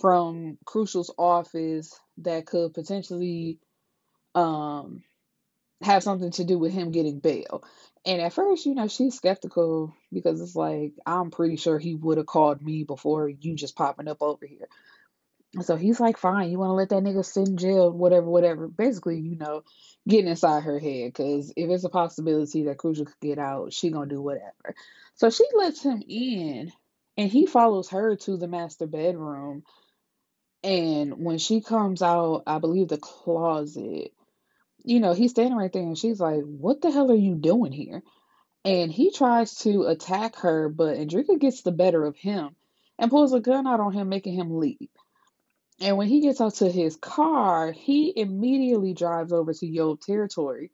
from 0.00 0.58
Crucial's 0.64 1.12
office 1.18 1.98
that 2.18 2.46
could 2.46 2.74
potentially 2.74 3.58
um 4.34 5.02
have 5.82 6.02
something 6.02 6.30
to 6.32 6.44
do 6.44 6.58
with 6.58 6.72
him 6.72 6.92
getting 6.92 7.18
bail. 7.18 7.64
And 8.04 8.20
at 8.20 8.32
first, 8.32 8.66
you 8.66 8.74
know, 8.74 8.88
she's 8.88 9.16
skeptical 9.16 9.94
because 10.12 10.40
it's 10.40 10.56
like, 10.56 10.92
I'm 11.06 11.30
pretty 11.30 11.56
sure 11.56 11.78
he 11.78 11.94
would 11.94 12.18
have 12.18 12.26
called 12.26 12.62
me 12.62 12.84
before 12.84 13.28
you 13.28 13.54
just 13.54 13.76
popping 13.76 14.08
up 14.08 14.22
over 14.22 14.46
here. 14.46 14.68
So 15.60 15.76
he's 15.76 16.00
like, 16.00 16.16
fine, 16.16 16.50
you 16.50 16.58
want 16.58 16.70
to 16.70 16.74
let 16.74 16.88
that 16.88 17.02
nigga 17.02 17.24
sit 17.24 17.46
in 17.46 17.58
jail, 17.58 17.90
whatever, 17.90 18.26
whatever. 18.26 18.68
Basically, 18.68 19.18
you 19.20 19.36
know, 19.36 19.62
getting 20.08 20.28
inside 20.28 20.62
her 20.62 20.78
head 20.78 21.12
because 21.12 21.52
if 21.56 21.68
it's 21.68 21.84
a 21.84 21.90
possibility 21.90 22.64
that 22.64 22.78
Crucial 22.78 23.04
could 23.04 23.20
get 23.20 23.38
out, 23.38 23.72
she 23.72 23.90
gonna 23.90 24.06
do 24.06 24.22
whatever. 24.22 24.74
So 25.14 25.28
she 25.28 25.44
lets 25.54 25.82
him 25.82 26.02
in, 26.08 26.72
and 27.18 27.30
he 27.30 27.44
follows 27.44 27.90
her 27.90 28.16
to 28.16 28.38
the 28.38 28.48
master 28.48 28.86
bedroom. 28.86 29.62
And 30.64 31.24
when 31.24 31.38
she 31.38 31.60
comes 31.60 32.02
out, 32.02 32.44
I 32.46 32.58
believe 32.58 32.88
the 32.88 32.98
closet, 32.98 34.12
you 34.84 35.00
know, 35.00 35.12
he's 35.12 35.32
standing 35.32 35.56
right 35.56 35.72
there, 35.72 35.82
and 35.82 35.98
she's 35.98 36.20
like, 36.20 36.42
"What 36.44 36.80
the 36.80 36.90
hell 36.90 37.10
are 37.10 37.14
you 37.14 37.34
doing 37.34 37.72
here?" 37.72 38.02
And 38.64 38.92
he 38.92 39.10
tries 39.10 39.56
to 39.60 39.84
attack 39.84 40.36
her, 40.36 40.68
but 40.68 40.96
Andrika 40.96 41.38
gets 41.38 41.62
the 41.62 41.72
better 41.72 42.04
of 42.04 42.16
him 42.16 42.54
and 42.98 43.10
pulls 43.10 43.32
a 43.32 43.40
gun 43.40 43.66
out 43.66 43.80
on 43.80 43.92
him, 43.92 44.08
making 44.08 44.34
him 44.34 44.58
leave. 44.58 44.88
And 45.80 45.96
when 45.96 46.06
he 46.06 46.20
gets 46.20 46.40
out 46.40 46.54
to 46.56 46.70
his 46.70 46.96
car, 46.96 47.72
he 47.72 48.12
immediately 48.16 48.94
drives 48.94 49.32
over 49.32 49.52
to 49.52 49.66
Yob 49.66 50.00
territory. 50.00 50.70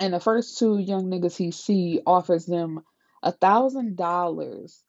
And 0.00 0.14
the 0.14 0.20
first 0.20 0.58
two 0.58 0.78
young 0.78 1.10
niggas 1.10 1.36
he 1.36 1.50
see 1.50 2.00
offers 2.06 2.46
them 2.46 2.82
a 3.22 3.32
thousand 3.32 3.96
dollars 3.96 4.82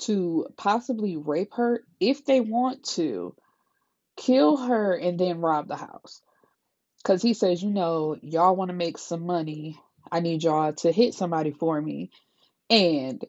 to 0.00 0.46
possibly 0.56 1.16
rape 1.16 1.54
her 1.54 1.82
if 2.00 2.24
they 2.24 2.40
want 2.40 2.84
to, 2.84 3.34
kill 4.16 4.56
her, 4.56 4.94
and 4.94 5.18
then 5.18 5.40
rob 5.40 5.68
the 5.68 5.76
house. 5.76 6.20
Cause 7.04 7.20
he 7.20 7.34
says, 7.34 7.62
you 7.62 7.70
know, 7.70 8.16
y'all 8.22 8.54
want 8.54 8.68
to 8.68 8.76
make 8.76 8.96
some 8.96 9.26
money. 9.26 9.80
I 10.10 10.20
need 10.20 10.44
y'all 10.44 10.72
to 10.72 10.92
hit 10.92 11.14
somebody 11.14 11.50
for 11.50 11.80
me. 11.80 12.10
And 12.70 13.24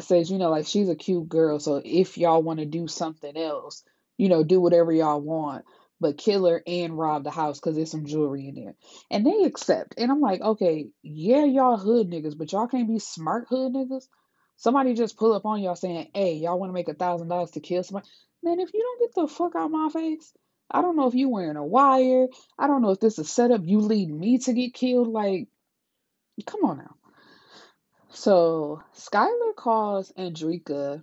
says, 0.00 0.30
you 0.30 0.38
know, 0.38 0.50
like 0.50 0.66
she's 0.66 0.88
a 0.88 0.94
cute 0.94 1.28
girl, 1.28 1.58
so 1.58 1.82
if 1.84 2.16
y'all 2.16 2.42
want 2.42 2.60
to 2.60 2.64
do 2.64 2.88
something 2.88 3.36
else, 3.36 3.84
you 4.16 4.28
know, 4.28 4.44
do 4.44 4.60
whatever 4.60 4.92
y'all 4.92 5.20
want, 5.20 5.64
but 6.00 6.18
kill 6.18 6.46
her 6.46 6.62
and 6.66 6.98
rob 6.98 7.24
the 7.24 7.30
house 7.30 7.60
because 7.60 7.76
there's 7.76 7.90
some 7.90 8.06
jewelry 8.06 8.48
in 8.48 8.54
there. 8.54 8.74
And 9.10 9.26
they 9.26 9.44
accept. 9.44 9.94
And 9.98 10.10
I'm 10.10 10.20
like, 10.20 10.40
okay, 10.40 10.88
yeah, 11.02 11.44
y'all 11.44 11.76
hood 11.76 12.08
niggas, 12.10 12.36
but 12.36 12.52
y'all 12.52 12.66
can't 12.66 12.88
be 12.88 12.98
smart 12.98 13.46
hood 13.48 13.72
niggas. 13.72 14.06
Somebody 14.62 14.94
just 14.94 15.16
pull 15.16 15.32
up 15.32 15.44
on 15.44 15.60
y'all 15.60 15.74
saying, 15.74 16.10
hey, 16.14 16.34
y'all 16.34 16.56
want 16.56 16.70
to 16.70 16.74
make 16.74 16.86
a 16.86 16.94
thousand 16.94 17.26
dollars 17.26 17.50
to 17.50 17.60
kill 17.60 17.82
somebody. 17.82 18.06
Man, 18.44 18.60
if 18.60 18.72
you 18.72 18.80
don't 18.80 19.00
get 19.00 19.14
the 19.20 19.26
fuck 19.26 19.56
out 19.56 19.64
of 19.64 19.70
my 19.72 19.88
face, 19.88 20.32
I 20.70 20.82
don't 20.82 20.94
know 20.94 21.08
if 21.08 21.16
you 21.16 21.28
wearing 21.28 21.56
a 21.56 21.66
wire. 21.66 22.28
I 22.56 22.68
don't 22.68 22.80
know 22.80 22.90
if 22.90 23.00
this 23.00 23.18
is 23.18 23.28
set 23.28 23.50
up. 23.50 23.62
You 23.64 23.80
lead 23.80 24.08
me 24.08 24.38
to 24.38 24.52
get 24.52 24.72
killed. 24.72 25.08
Like, 25.08 25.48
come 26.46 26.62
on 26.62 26.76
now. 26.78 26.94
So 28.10 28.84
Skylar 28.96 29.56
calls 29.56 30.12
Andrika. 30.16 31.02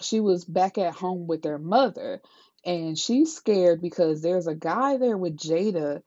She 0.00 0.18
was 0.18 0.44
back 0.44 0.76
at 0.76 0.92
home 0.92 1.28
with 1.28 1.44
her 1.44 1.58
mother, 1.58 2.20
and 2.64 2.98
she's 2.98 3.32
scared 3.32 3.80
because 3.80 4.22
there's 4.22 4.48
a 4.48 4.56
guy 4.56 4.96
there 4.96 5.16
with 5.16 5.36
Jada, 5.36 6.02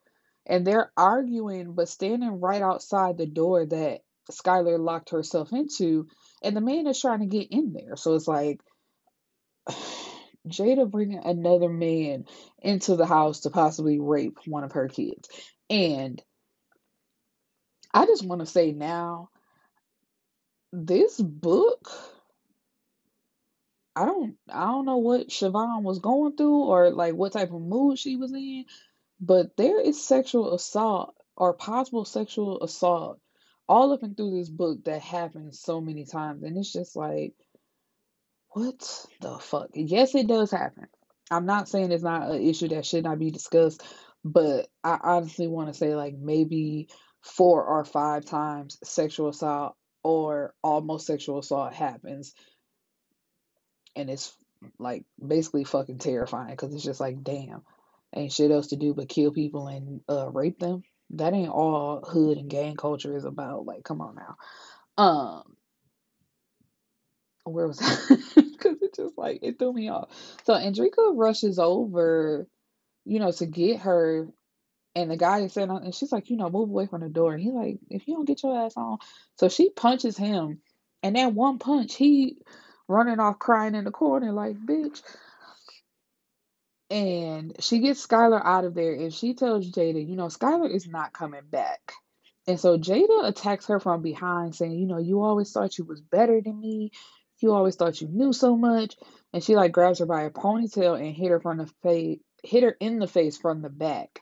and 0.45 0.67
they're 0.67 0.91
arguing, 0.97 1.71
but 1.71 1.87
standing 1.87 2.41
right 2.41 2.61
outside 2.61 3.17
the 3.17 3.27
door 3.27 3.65
that 3.65 4.01
Skylar 4.29 4.77
locked 4.77 5.11
herself 5.11 5.53
into, 5.53 6.09
and 6.41 6.55
the 6.55 6.61
man 6.61 6.87
is 6.87 6.99
trying 6.99 7.19
to 7.19 7.25
get 7.25 7.51
in 7.51 7.73
there. 7.73 7.95
So 7.95 8.15
it's 8.15 8.27
like 8.27 8.61
Jada 10.47 10.89
bringing 10.89 11.23
another 11.23 11.69
man 11.69 12.25
into 12.59 12.95
the 12.95 13.05
house 13.05 13.41
to 13.41 13.49
possibly 13.49 13.99
rape 13.99 14.37
one 14.45 14.63
of 14.63 14.73
her 14.73 14.87
kids. 14.87 15.29
And 15.69 16.21
I 17.93 18.05
just 18.05 18.25
want 18.25 18.39
to 18.41 18.45
say 18.45 18.71
now, 18.71 19.29
this 20.73 21.19
book, 21.19 21.89
I 23.95 24.05
don't 24.05 24.37
I 24.49 24.65
don't 24.65 24.85
know 24.85 24.97
what 24.97 25.27
Shvonne 25.27 25.83
was 25.83 25.99
going 25.99 26.37
through 26.37 26.63
or 26.63 26.91
like 26.91 27.13
what 27.13 27.33
type 27.33 27.51
of 27.51 27.61
mood 27.61 27.99
she 27.99 28.15
was 28.15 28.31
in, 28.31 28.65
but 29.19 29.55
there 29.57 29.81
is 29.81 30.01
sexual 30.01 30.53
assault 30.53 31.13
or 31.35 31.53
possible 31.53 32.05
sexual 32.05 32.63
assault 32.63 33.19
all 33.71 33.93
up 33.93 34.03
and 34.03 34.17
through 34.17 34.37
this 34.37 34.49
book 34.49 34.83
that 34.83 35.01
happens 35.01 35.61
so 35.61 35.79
many 35.79 36.05
times 36.05 36.43
and 36.43 36.57
it's 36.57 36.73
just 36.73 36.97
like 36.97 37.33
what 38.49 39.07
the 39.21 39.39
fuck? 39.39 39.69
Yes, 39.75 40.13
it 40.13 40.27
does 40.27 40.51
happen. 40.51 40.87
I'm 41.31 41.45
not 41.45 41.69
saying 41.69 41.93
it's 41.93 42.03
not 42.03 42.29
an 42.29 42.41
issue 42.41 42.67
that 42.69 42.85
should 42.85 43.05
not 43.05 43.17
be 43.17 43.31
discussed, 43.31 43.81
but 44.25 44.67
I 44.83 44.99
honestly 45.01 45.47
want 45.47 45.69
to 45.69 45.73
say 45.73 45.95
like 45.95 46.15
maybe 46.19 46.89
four 47.21 47.63
or 47.63 47.85
five 47.85 48.25
times 48.25 48.77
sexual 48.83 49.29
assault 49.29 49.77
or 50.03 50.53
almost 50.61 51.07
sexual 51.07 51.39
assault 51.39 51.73
happens 51.73 52.33
and 53.95 54.09
it's 54.09 54.35
like 54.79 55.05
basically 55.25 55.63
fucking 55.63 55.99
terrifying 55.99 56.51
because 56.51 56.73
it's 56.73 56.83
just 56.83 56.99
like 56.99 57.23
damn 57.23 57.61
ain't 58.15 58.33
shit 58.33 58.51
else 58.51 58.67
to 58.67 58.75
do 58.75 58.93
but 58.93 59.09
kill 59.09 59.31
people 59.31 59.67
and 59.67 60.01
uh 60.09 60.29
rape 60.31 60.59
them 60.59 60.83
that 61.15 61.33
ain't 61.33 61.49
all 61.49 62.01
hood 62.01 62.37
and 62.37 62.49
gang 62.49 62.75
culture 62.75 63.15
is 63.15 63.25
about 63.25 63.65
like 63.65 63.83
come 63.83 64.01
on 64.01 64.15
now. 64.15 64.35
Um 65.03 65.43
where 67.43 67.67
was 67.67 67.77
that 67.79 68.33
because 68.35 68.77
it 68.81 68.95
just 68.95 69.17
like 69.17 69.39
it 69.41 69.59
threw 69.59 69.73
me 69.73 69.89
off. 69.89 70.09
So 70.45 70.53
andrika 70.53 71.13
rushes 71.15 71.59
over 71.59 72.47
you 73.05 73.19
know 73.19 73.31
to 73.31 73.45
get 73.45 73.81
her 73.81 74.27
and 74.95 75.09
the 75.09 75.17
guy 75.17 75.39
is 75.39 75.53
sitting 75.53 75.69
and 75.69 75.95
she's 75.95 76.11
like 76.11 76.29
you 76.29 76.37
know 76.37 76.49
move 76.49 76.69
away 76.69 76.87
from 76.87 77.01
the 77.01 77.09
door. 77.09 77.33
And 77.33 77.41
he's 77.41 77.53
like 77.53 77.79
if 77.89 78.07
you 78.07 78.15
don't 78.15 78.25
get 78.27 78.43
your 78.43 78.65
ass 78.65 78.73
on. 78.77 78.99
So 79.37 79.49
she 79.49 79.69
punches 79.69 80.17
him 80.17 80.59
and 81.03 81.15
that 81.15 81.33
one 81.33 81.59
punch 81.59 81.95
he 81.95 82.37
running 82.87 83.19
off 83.19 83.39
crying 83.39 83.75
in 83.75 83.85
the 83.85 83.91
corner 83.91 84.33
like 84.33 84.57
bitch 84.57 85.01
and 86.91 87.55
she 87.61 87.79
gets 87.79 88.05
Skylar 88.05 88.41
out 88.43 88.65
of 88.65 88.73
there 88.73 88.93
and 88.93 89.13
she 89.13 89.33
tells 89.33 89.71
Jada, 89.71 90.05
you 90.05 90.17
know, 90.17 90.25
Skylar 90.25 90.69
is 90.69 90.87
not 90.87 91.13
coming 91.13 91.45
back. 91.49 91.93
And 92.47 92.59
so 92.59 92.77
Jada 92.77 93.27
attacks 93.27 93.67
her 93.67 93.79
from 93.79 94.01
behind, 94.01 94.55
saying, 94.55 94.73
you 94.73 94.87
know, 94.87 94.97
you 94.97 95.21
always 95.21 95.51
thought 95.51 95.77
you 95.77 95.85
was 95.85 96.01
better 96.01 96.41
than 96.41 96.59
me. 96.59 96.91
You 97.39 97.53
always 97.53 97.77
thought 97.77 98.01
you 98.01 98.09
knew 98.09 98.33
so 98.33 98.57
much. 98.57 98.97
And 99.31 99.41
she 99.41 99.55
like 99.55 99.71
grabs 99.71 99.99
her 99.99 100.05
by 100.05 100.23
a 100.23 100.29
ponytail 100.29 100.99
and 100.99 101.15
hit 101.15 101.29
her 101.29 101.39
from 101.39 101.59
the 101.59 101.67
face 101.81 102.19
hit 102.43 102.63
her 102.63 102.75
in 102.79 102.99
the 102.99 103.07
face 103.07 103.37
from 103.37 103.61
the 103.61 103.69
back. 103.69 104.19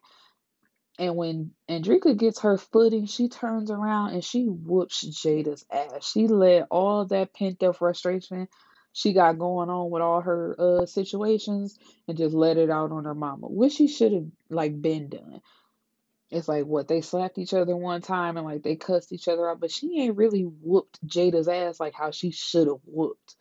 And 0.99 1.15
when 1.15 1.51
Andrika 1.69 2.17
gets 2.17 2.41
her 2.41 2.57
footing, 2.57 3.05
she 3.05 3.29
turns 3.29 3.71
around 3.71 4.11
and 4.11 4.23
she 4.23 4.43
whoops 4.43 5.05
Jada's 5.05 5.65
ass. 5.71 6.11
She 6.11 6.27
let 6.27 6.67
all 6.69 7.05
that 7.05 7.33
pent 7.33 7.63
up 7.63 7.77
frustration 7.77 8.49
she 8.93 9.13
got 9.13 9.39
going 9.39 9.69
on 9.69 9.89
with 9.89 10.01
all 10.01 10.21
her 10.21 10.55
uh 10.59 10.85
situations 10.85 11.77
and 12.07 12.17
just 12.17 12.35
let 12.35 12.57
it 12.57 12.69
out 12.69 12.91
on 12.91 13.05
her 13.05 13.15
mama, 13.15 13.47
which 13.47 13.73
she 13.73 13.87
should 13.87 14.13
have 14.13 14.27
like 14.49 14.81
been 14.81 15.09
done. 15.09 15.41
It's 16.31 16.47
like 16.47 16.65
what 16.65 16.87
they 16.87 17.01
slapped 17.01 17.39
each 17.39 17.53
other 17.53 17.75
one 17.75 18.01
time 18.01 18.37
and 18.37 18.45
like 18.45 18.63
they 18.63 18.75
cussed 18.75 19.13
each 19.13 19.27
other 19.27 19.49
out, 19.49 19.59
but 19.59 19.71
she 19.71 20.01
ain't 20.01 20.17
really 20.17 20.43
whooped 20.43 21.05
Jada's 21.07 21.47
ass 21.47 21.79
like 21.79 21.93
how 21.93 22.11
she 22.11 22.31
should 22.31 22.67
have 22.67 22.81
whooped 22.85 23.35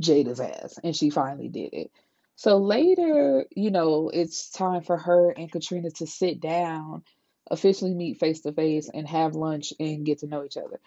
Jada's 0.00 0.40
ass, 0.40 0.78
and 0.82 0.94
she 0.94 1.10
finally 1.10 1.48
did 1.48 1.74
it. 1.74 1.90
So 2.36 2.58
later, 2.58 3.46
you 3.50 3.72
know, 3.72 4.10
it's 4.14 4.50
time 4.50 4.82
for 4.82 4.96
her 4.96 5.30
and 5.30 5.50
Katrina 5.50 5.90
to 5.92 6.06
sit 6.06 6.40
down, 6.40 7.02
officially 7.50 7.94
meet 7.94 8.20
face 8.20 8.42
to 8.42 8.52
face, 8.52 8.88
and 8.92 9.08
have 9.08 9.34
lunch 9.34 9.72
and 9.80 10.06
get 10.06 10.20
to 10.20 10.28
know 10.28 10.44
each 10.44 10.56
other. 10.56 10.78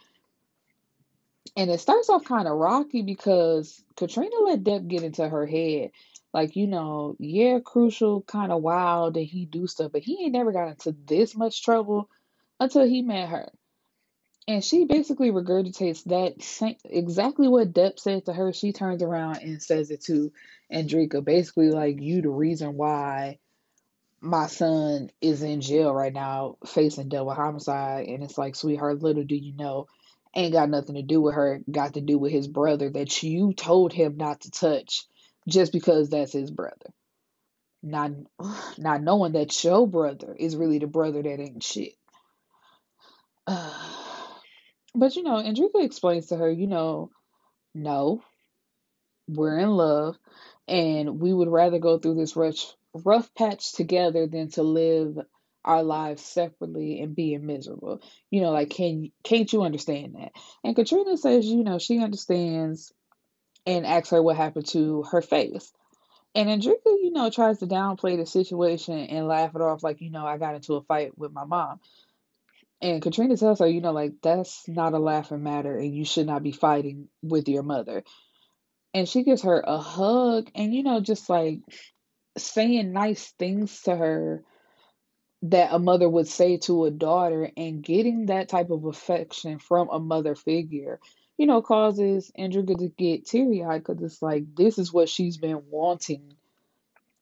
And 1.58 1.69
it 1.69 1.80
starts 1.80 2.10
off 2.10 2.23
kind 2.23 2.47
of 2.47 2.58
rocky 2.58 3.01
because 3.01 3.84
Katrina 3.97 4.36
let 4.45 4.63
Depp 4.63 4.88
get 4.88 5.04
into 5.04 5.27
her 5.27 5.45
head. 5.45 5.91
Like, 6.34 6.56
you 6.56 6.67
know, 6.67 7.15
yeah, 7.19 7.60
crucial, 7.60 8.21
kind 8.21 8.51
of 8.51 8.62
wild 8.62 9.15
that 9.15 9.21
he 9.21 9.45
do 9.45 9.67
stuff, 9.67 9.91
but 9.91 10.01
he 10.01 10.23
ain't 10.23 10.34
never 10.34 10.54
got 10.54 10.69
into 10.69 10.95
this 11.06 11.36
much 11.36 11.62
trouble 11.62 12.10
until 12.60 12.88
he 12.88 13.01
met 13.01 13.27
her. 13.27 13.49
And 14.47 14.63
she 14.63 14.86
basically 14.86 15.32
regurgitates 15.32 16.04
that 16.06 16.41
same, 16.41 16.77
exactly 16.86 17.47
what 17.47 17.73
Depp 17.73 17.99
said 17.99 18.25
to 18.25 18.34
her. 18.34 18.54
She 18.54 18.71
turns 18.71 19.04
around 19.04 19.38
and 19.38 19.62
says 19.62 19.91
it 19.91 20.04
to 20.06 20.32
Andrika. 20.71 21.23
Basically, 21.23 21.69
like, 21.69 22.01
you 22.01 22.21
the 22.21 22.30
reason 22.30 22.75
why 22.75 23.39
my 24.19 24.47
son 24.47 25.10
is 25.19 25.43
in 25.43 25.62
jail 25.62 25.93
right 25.93 26.13
now 26.13 26.58
facing 26.65 27.10
double 27.10 27.34
homicide. 27.34 28.08
And 28.08 28.23
it's 28.23 28.38
like, 28.38 28.56
sweetheart, 28.56 29.04
little 29.04 29.23
do 29.23 29.36
you 29.36 29.54
know, 29.54 29.88
ain't 30.35 30.53
got 30.53 30.69
nothing 30.69 30.95
to 30.95 31.01
do 31.01 31.21
with 31.21 31.35
her, 31.35 31.61
got 31.69 31.95
to 31.95 32.01
do 32.01 32.17
with 32.17 32.31
his 32.31 32.47
brother 32.47 32.89
that 32.89 33.23
you 33.23 33.53
told 33.53 33.93
him 33.93 34.17
not 34.17 34.41
to 34.41 34.51
touch 34.51 35.05
just 35.47 35.71
because 35.73 36.09
that's 36.09 36.33
his 36.33 36.51
brother. 36.51 36.93
Not, 37.83 38.11
not 38.77 39.01
knowing 39.01 39.33
that 39.33 39.63
your 39.63 39.87
brother 39.87 40.35
is 40.37 40.55
really 40.55 40.79
the 40.79 40.87
brother 40.87 41.21
that 41.21 41.39
ain't 41.39 41.63
shit. 41.63 41.93
Uh, 43.47 43.73
but 44.95 45.15
you 45.15 45.23
know, 45.23 45.41
Andrika 45.41 45.83
explains 45.83 46.27
to 46.27 46.37
her, 46.37 46.49
you 46.49 46.67
know, 46.67 47.09
no, 47.73 48.21
we're 49.27 49.57
in 49.59 49.69
love, 49.69 50.17
and 50.67 51.19
we 51.19 51.33
would 51.33 51.47
rather 51.47 51.79
go 51.79 51.97
through 51.97 52.15
this 52.15 52.35
rough, 52.35 52.75
rough 52.93 53.33
patch 53.33 53.73
together 53.73 54.27
than 54.27 54.49
to 54.51 54.63
live 54.63 55.17
our 55.63 55.84
lives 55.84 56.24
separately 56.24 57.02
and 57.02 57.15
being 57.15 57.45
miserable. 57.45 58.02
You 58.30 58.41
know, 58.41 58.52
like 58.52 58.69
can 58.69 59.12
can't 59.24 59.52
you 59.52 59.63
understand 59.63 60.15
that? 60.15 60.32
And 60.63 60.76
Katrina 60.76 61.17
says, 61.17 61.45
you 61.45 61.63
know, 61.63 61.80
she 61.80 62.00
understands 62.00 62.91
and 63.65 63.86
asks 63.86 64.10
her 64.10 64.21
what 64.21 64.38
happened 64.38 64.67
to 64.67 65.04
her 65.04 65.21
face. 65.21 65.71
And 66.34 66.50
Andrika, 66.50 66.86
you 66.86 67.12
know, 67.12 67.30
tries 67.30 67.60
to 67.60 67.67
downplay 67.67 68.17
the 68.17 68.26
situation 68.26 68.97
and 68.97 69.28
laugh 69.28 69.54
it 69.54 69.62
off 69.62 69.84
like, 69.84 70.02
you 70.02 70.12
know, 70.12 70.26
I 70.26 70.38
got 70.38 70.56
into 70.56 70.76
a 70.76 70.84
fight 70.84 71.17
with 71.17 71.34
my 71.34 71.43
mom. 71.43 71.80
And 72.82 73.02
Katrina 73.02 73.38
tells 73.38 73.60
her, 73.60 73.67
you 73.67 73.82
know, 73.82 73.91
like 73.91 74.13
that's 74.24 74.67
not 74.67 74.93
a 74.93 75.00
laughing 75.00 75.43
matter 75.43 75.78
and 75.78 75.93
you 75.93 76.06
should 76.06 76.26
not 76.26 76.41
be 76.41 76.52
fighting 76.52 77.10
with 77.21 77.47
your 77.47 77.63
mother. 77.63 78.04
And 78.93 79.08
she 79.08 79.24
gives 79.24 79.43
her 79.43 79.60
a 79.60 79.78
hug 79.78 80.50
and, 80.56 80.74
you 80.74 80.84
know, 80.84 81.00
just 81.00 81.30
like 81.30 81.60
saying 82.38 82.91
nice 82.91 83.34
things 83.38 83.82
to 83.82 83.95
her 83.95 84.43
that 85.43 85.73
a 85.73 85.80
mother 85.80 86.08
would 86.08 86.27
say 86.27 86.58
to 86.58 86.86
a 86.86 86.91
daughter 86.91 87.49
and 87.58 87.84
getting 87.84 88.27
that 88.27 88.49
type 88.49 88.69
of 88.69 88.86
affection 88.86 89.58
from 89.60 89.89
a 89.89 89.99
mother 89.99 90.36
figure, 90.36 90.99
you 91.38 91.47
know, 91.47 91.62
causes 91.62 92.32
Andrika 92.38 92.77
to 92.77 92.89
get 92.89 93.25
teary 93.25 93.63
eyed 93.63 93.84
because 93.84 94.01
it's 94.04 94.21
like 94.21 94.43
this 94.56 94.77
is 94.77 94.93
what 94.93 95.10
she's 95.10 95.38
been 95.38 95.63
wanting 95.69 96.34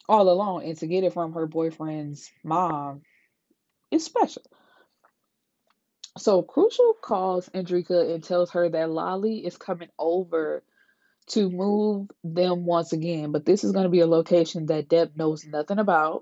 all 0.09 0.29
along. 0.29 0.65
And 0.65 0.77
to 0.79 0.87
get 0.87 1.05
it 1.05 1.13
from 1.13 1.33
her 1.33 1.47
boyfriend's 1.47 2.29
mom 2.43 3.01
is 3.91 4.03
special. 4.03 4.43
So 6.17 6.41
Crucial 6.41 6.95
calls 7.01 7.47
Andrika 7.49 8.13
and 8.13 8.21
tells 8.21 8.51
her 8.51 8.67
that 8.67 8.89
Lolly 8.89 9.45
is 9.45 9.55
coming 9.55 9.89
over 9.97 10.63
to 11.27 11.49
move 11.49 12.09
them 12.23 12.65
once 12.65 12.91
again, 12.91 13.31
but 13.31 13.45
this 13.45 13.63
is 13.63 13.71
going 13.71 13.83
to 13.83 13.89
be 13.89 13.99
a 13.99 14.07
location 14.07 14.65
that 14.65 14.89
deb 14.89 15.15
knows 15.15 15.45
nothing 15.45 15.77
about 15.77 16.21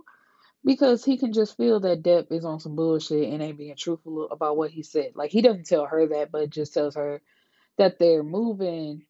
because 0.65 1.05
he 1.05 1.17
can 1.17 1.33
just 1.33 1.57
feel 1.57 1.79
that 1.81 2.03
Depp 2.03 2.31
is 2.31 2.45
on 2.45 2.59
some 2.59 2.75
bullshit 2.75 3.29
and 3.29 3.41
ain't 3.41 3.57
being 3.57 3.75
truthful 3.77 4.29
about 4.31 4.57
what 4.57 4.71
he 4.71 4.83
said. 4.83 5.13
Like 5.15 5.31
he 5.31 5.41
doesn't 5.41 5.67
tell 5.67 5.85
her 5.85 6.07
that, 6.09 6.31
but 6.31 6.49
just 6.49 6.73
tells 6.73 6.95
her 6.95 7.21
that 7.77 7.99
they're 7.99 8.23
moving 8.23 9.05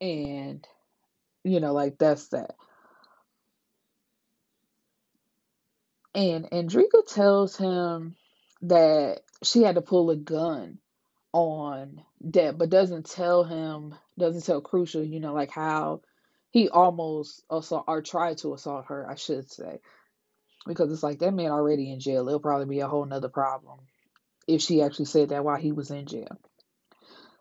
and 0.00 0.66
you 1.44 1.60
know, 1.60 1.72
like 1.72 1.98
that's 1.98 2.28
that. 2.28 2.56
And 6.14 6.46
Andrika 6.50 7.06
tells 7.06 7.56
him 7.56 8.16
that 8.62 9.20
she 9.44 9.62
had 9.62 9.76
to 9.76 9.82
pull 9.82 10.10
a 10.10 10.16
gun 10.16 10.78
on 11.32 12.02
Depp, 12.24 12.58
but 12.58 12.70
doesn't 12.70 13.10
tell 13.10 13.44
him, 13.44 13.94
doesn't 14.18 14.44
tell 14.44 14.60
Crucial, 14.60 15.04
you 15.04 15.20
know, 15.20 15.34
like 15.34 15.50
how 15.50 16.02
he 16.50 16.68
almost 16.68 17.44
assault 17.50 17.84
or 17.88 18.02
tried 18.02 18.38
to 18.38 18.54
assault 18.54 18.86
her, 18.88 19.08
I 19.08 19.16
should 19.16 19.50
say. 19.50 19.80
Because 20.68 20.92
it's 20.92 21.02
like 21.02 21.18
that 21.20 21.34
man 21.34 21.50
already 21.50 21.90
in 21.90 21.98
jail. 21.98 22.28
It'll 22.28 22.40
probably 22.40 22.66
be 22.66 22.80
a 22.80 22.88
whole 22.88 23.04
nother 23.04 23.28
problem 23.28 23.80
if 24.46 24.62
she 24.62 24.82
actually 24.82 25.06
said 25.06 25.30
that 25.30 25.44
while 25.44 25.56
he 25.56 25.72
was 25.72 25.90
in 25.90 26.06
jail. 26.06 26.38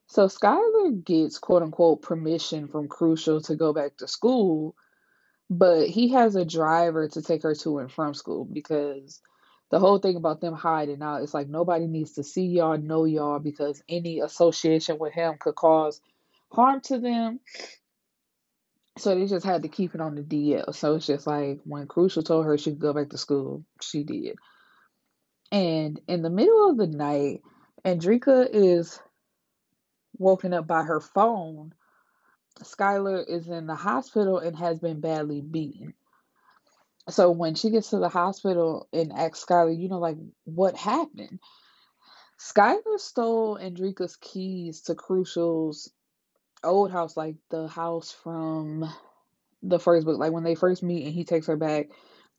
So 0.07 0.27
Skylar 0.27 1.03
gets 1.03 1.37
quote 1.37 1.61
unquote 1.61 2.01
permission 2.01 2.67
from 2.67 2.87
Crucial 2.87 3.41
to 3.41 3.55
go 3.55 3.73
back 3.73 3.97
to 3.97 4.07
school, 4.07 4.75
but 5.49 5.87
he 5.87 6.09
has 6.09 6.35
a 6.35 6.45
driver 6.45 7.07
to 7.09 7.21
take 7.21 7.43
her 7.43 7.53
to 7.55 7.79
and 7.79 7.91
from 7.91 8.13
school 8.13 8.45
because 8.45 9.21
the 9.69 9.79
whole 9.79 9.99
thing 9.99 10.15
about 10.15 10.39
them 10.39 10.53
hiding 10.53 11.01
out, 11.01 11.23
it's 11.23 11.33
like 11.33 11.49
nobody 11.49 11.87
needs 11.87 12.13
to 12.13 12.23
see 12.23 12.45
y'all, 12.45 12.77
know 12.77 13.03
y'all, 13.03 13.39
because 13.39 13.83
any 13.89 14.21
association 14.21 14.97
with 14.97 15.13
him 15.13 15.35
could 15.39 15.55
cause 15.55 15.99
harm 16.51 16.79
to 16.81 16.99
them. 16.99 17.41
So 18.97 19.13
they 19.13 19.27
just 19.27 19.45
had 19.45 19.63
to 19.63 19.69
keep 19.69 19.93
it 19.95 20.01
on 20.01 20.15
the 20.15 20.21
DL. 20.21 20.73
So 20.73 20.95
it's 20.95 21.05
just 21.05 21.27
like 21.27 21.59
when 21.63 21.87
Crucial 21.87 22.23
told 22.23 22.45
her 22.45 22.57
she 22.57 22.71
could 22.71 22.79
go 22.79 22.93
back 22.93 23.09
to 23.09 23.17
school, 23.17 23.63
she 23.81 24.03
did. 24.03 24.37
And 25.51 25.99
in 26.07 26.23
the 26.23 26.29
middle 26.29 26.69
of 26.69 26.77
the 26.77 26.87
night, 26.87 27.41
Andrika 27.85 28.47
is 28.51 28.99
woken 30.17 30.53
up 30.53 30.67
by 30.67 30.83
her 30.83 30.99
phone. 30.99 31.73
Skylar 32.61 33.23
is 33.27 33.47
in 33.47 33.67
the 33.67 33.75
hospital 33.75 34.39
and 34.39 34.57
has 34.57 34.79
been 34.79 34.99
badly 34.99 35.41
beaten. 35.41 35.93
So 37.09 37.31
when 37.31 37.55
she 37.55 37.69
gets 37.69 37.91
to 37.91 37.99
the 37.99 38.09
hospital 38.09 38.89
and 38.91 39.13
asks 39.13 39.45
Skylar, 39.45 39.79
you 39.79 39.89
know, 39.89 39.99
like 39.99 40.17
what 40.43 40.75
happened? 40.75 41.39
Skylar 42.39 42.99
stole 42.99 43.57
Andrika's 43.57 44.17
keys 44.17 44.81
to 44.81 44.95
Crucial's 44.95 45.89
old 46.63 46.91
house, 46.91 47.17
like 47.17 47.35
the 47.49 47.67
house 47.67 48.11
from 48.11 48.89
the 49.63 49.79
first 49.79 50.05
book, 50.05 50.17
like 50.17 50.31
when 50.31 50.43
they 50.43 50.55
first 50.55 50.83
meet 50.83 51.05
and 51.05 51.13
he 51.13 51.23
takes 51.23 51.47
her 51.47 51.57
back 51.57 51.87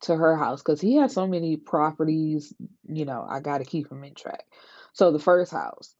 to 0.02 0.16
her 0.16 0.36
house 0.36 0.62
because 0.62 0.80
he 0.80 0.96
has 0.96 1.12
so 1.12 1.26
many 1.26 1.56
properties, 1.56 2.54
you 2.84 3.04
know, 3.04 3.26
I 3.28 3.40
got 3.40 3.58
to 3.58 3.64
keep 3.64 3.90
him 3.90 4.04
in 4.04 4.14
track. 4.14 4.44
So 4.92 5.10
the 5.10 5.18
first 5.18 5.52
house, 5.52 5.94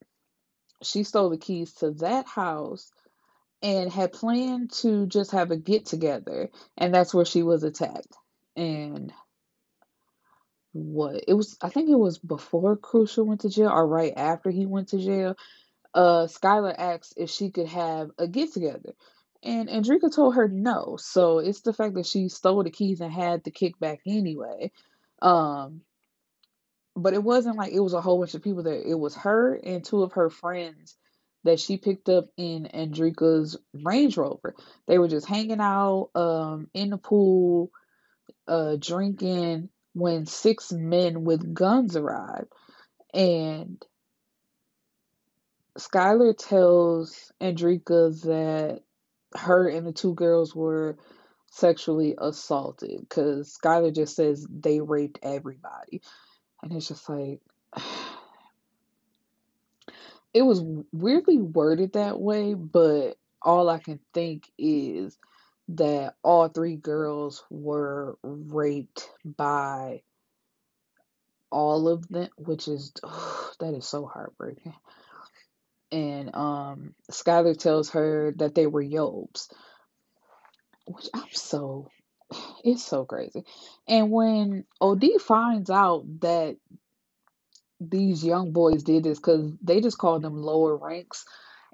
she 0.83 1.03
stole 1.03 1.31
the 1.31 1.39
keys 1.39 1.73
to 1.75 1.91
that 1.93 2.27
house 2.27 2.91
and 3.63 3.93
had 3.93 4.13
planned 4.13 4.73
to 4.73 5.07
just 5.07 5.33
have 5.33 5.51
a 5.51 5.57
get 5.57 5.87
together, 5.87 6.51
and 6.77 6.95
that's 6.95 7.13
where 7.13 7.25
she 7.25 7.43
was 7.43 7.65
attacked. 7.65 8.17
And 8.57 9.13
what 10.73 11.25
it 11.27 11.35
was, 11.35 11.57
I 11.61 11.69
think 11.69 11.89
it 11.89 11.99
was 11.99 12.19
before 12.19 12.77
Crucial 12.77 13.27
went 13.27 13.41
to 13.41 13.49
jail 13.49 13.71
or 13.71 13.87
right 13.87 14.13
after 14.17 14.51
he 14.51 14.67
went 14.67 14.89
to 14.89 14.99
jail. 14.99 15.37
Uh, 15.95 16.27
Skylar 16.27 16.75
asked 16.77 17.15
if 17.17 17.31
she 17.31 17.51
could 17.51 17.69
have 17.69 18.11
a 18.19 18.29
get 18.29 18.53
together. 18.53 18.95
And 19.43 19.69
Andrika 19.69 20.15
told 20.15 20.35
her 20.35 20.49
no. 20.49 20.97
So 20.99 21.39
it's 21.39 21.61
the 21.61 21.73
fact 21.73 21.95
that 21.95 22.07
she 22.07 22.29
stole 22.29 22.63
the 22.65 22.71
keys 22.71 23.01
and 23.01 23.13
had 23.13 23.45
the 23.45 23.51
kickback 23.51 23.99
anyway. 24.07 24.73
Um, 25.23 25.83
but 26.97 27.15
it 27.15 27.23
wasn't 27.23 27.57
like 27.57 27.73
it 27.73 27.81
was 27.81 27.95
a 27.95 28.01
whole 28.01 28.19
bunch 28.19 28.35
of 28.35 28.43
people 28.43 28.63
there. 28.63 28.75
It 28.75 28.99
was 28.99 29.15
her 29.17 29.55
and 29.55 29.85
two 29.85 30.03
of 30.03 30.13
her 30.15 30.31
friends 30.31 30.97
that 31.45 31.61
she 31.61 31.77
picked 31.77 32.09
up 32.09 32.27
in 32.37 32.69
Andrika's 32.75 33.57
Range 33.73 34.17
Rover. 34.17 34.55
They 34.87 34.99
were 34.99 35.09
just 35.09 35.27
hanging 35.27 35.61
out 35.61 36.11
um, 36.17 36.69
in 36.75 36.91
the 36.91 36.99
pool, 36.99 37.71
uh, 38.49 38.77
drinking 38.77 39.69
when 39.95 40.27
six 40.27 40.73
men 40.73 41.25
with 41.25 41.55
guns 41.55 41.97
arrived. 41.97 42.53
And 43.15 43.83
Skylar 45.79 46.37
tells 46.37 47.33
Andrika 47.41 48.21
that 48.23 48.83
her 49.37 49.69
and 49.69 49.87
the 49.87 49.93
two 49.93 50.15
girls 50.15 50.55
were 50.55 50.97
sexually 51.51 52.15
assaulted 52.19 53.01
because 53.01 53.57
Skylar 53.57 53.95
just 53.95 54.17
says 54.17 54.47
they 54.51 54.81
raped 54.81 55.21
everybody. 55.23 56.03
And 56.63 56.73
it's 56.73 56.89
just 56.89 57.09
like, 57.09 57.41
it 60.35 60.43
was 60.43 60.63
weirdly 60.93 61.39
worded 61.39 61.93
that 61.93 62.21
way, 62.21 62.55
but 62.55 63.17
all 63.41 63.69
I 63.69 63.79
can 63.79 64.01
think 64.13 64.51
is 64.59 65.17
that 65.69 66.15
all 66.23 66.49
three 66.49 66.77
girls 66.77 67.45
were 67.51 68.19
raped 68.23 69.09
by 69.25 70.03
all 71.51 71.89
of 71.89 72.09
them, 72.09 72.29
which 72.37 72.67
is 72.69 72.93
that 73.61 73.75
is 73.75 73.87
so 73.87 74.07
heartbreaking. 74.07 74.75
And 75.91 76.35
um 76.35 76.95
Skylar 77.11 77.59
tells 77.59 77.91
her 77.91 78.35
that 78.37 78.55
they 78.55 78.67
were 78.67 78.83
Yobes, 78.83 79.49
which 80.87 81.09
I'm 81.15 81.33
so 81.33 81.91
it's 82.65 82.85
so 82.85 83.05
crazy. 83.05 83.45
And 83.87 84.11
when 84.11 84.65
OD 84.81 85.21
finds 85.21 85.71
out 85.71 86.05
that 86.21 86.57
these 87.81 88.25
young 88.25 88.53
boys 88.53 88.83
did 88.83 89.05
this, 89.05 89.19
because 89.19 89.53
they 89.63 89.81
just 89.81 89.99
called 89.99 90.23
them 90.23 90.37
lower 90.37 90.77
ranks, 90.77 91.25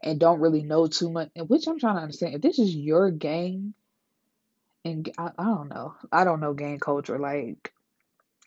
and 0.02 0.20
don't 0.20 0.40
really 0.40 0.62
know 0.62 0.86
too 0.86 1.10
much, 1.10 1.30
which 1.34 1.66
I'm 1.66 1.78
trying 1.78 1.96
to 1.96 2.02
understand. 2.02 2.34
If 2.34 2.42
this 2.42 2.58
is 2.58 2.74
your 2.74 3.10
gang, 3.10 3.74
and 4.84 5.10
I, 5.16 5.30
I 5.38 5.44
don't 5.44 5.68
know, 5.68 5.94
I 6.12 6.24
don't 6.24 6.40
know 6.40 6.52
gang 6.52 6.78
culture 6.78 7.18
like 7.18 7.72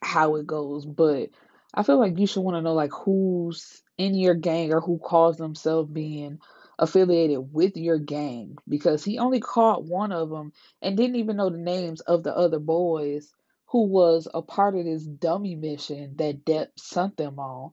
how 0.00 0.36
it 0.36 0.46
goes, 0.46 0.86
but 0.86 1.30
I 1.74 1.82
feel 1.82 1.98
like 1.98 2.18
you 2.18 2.26
should 2.26 2.40
want 2.40 2.56
to 2.56 2.62
know 2.62 2.74
like 2.74 2.92
who's 2.92 3.82
in 3.96 4.14
your 4.14 4.34
gang 4.34 4.72
or 4.72 4.80
who 4.80 4.98
calls 4.98 5.36
themselves 5.36 5.90
being 5.90 6.40
affiliated 6.78 7.52
with 7.52 7.76
your 7.76 7.98
gang 7.98 8.56
because 8.68 9.04
he 9.04 9.18
only 9.18 9.40
caught 9.40 9.84
one 9.84 10.12
of 10.12 10.30
them 10.30 10.52
and 10.80 10.96
didn't 10.96 11.16
even 11.16 11.36
know 11.36 11.50
the 11.50 11.58
names 11.58 12.00
of 12.00 12.22
the 12.22 12.34
other 12.36 12.58
boys 12.60 13.32
who 13.66 13.86
was 13.86 14.26
a 14.32 14.40
part 14.40 14.76
of 14.76 14.84
this 14.84 15.04
dummy 15.04 15.54
mission 15.54 16.14
that 16.16 16.44
Depp 16.44 16.68
sent 16.76 17.16
them 17.16 17.38
on. 17.38 17.70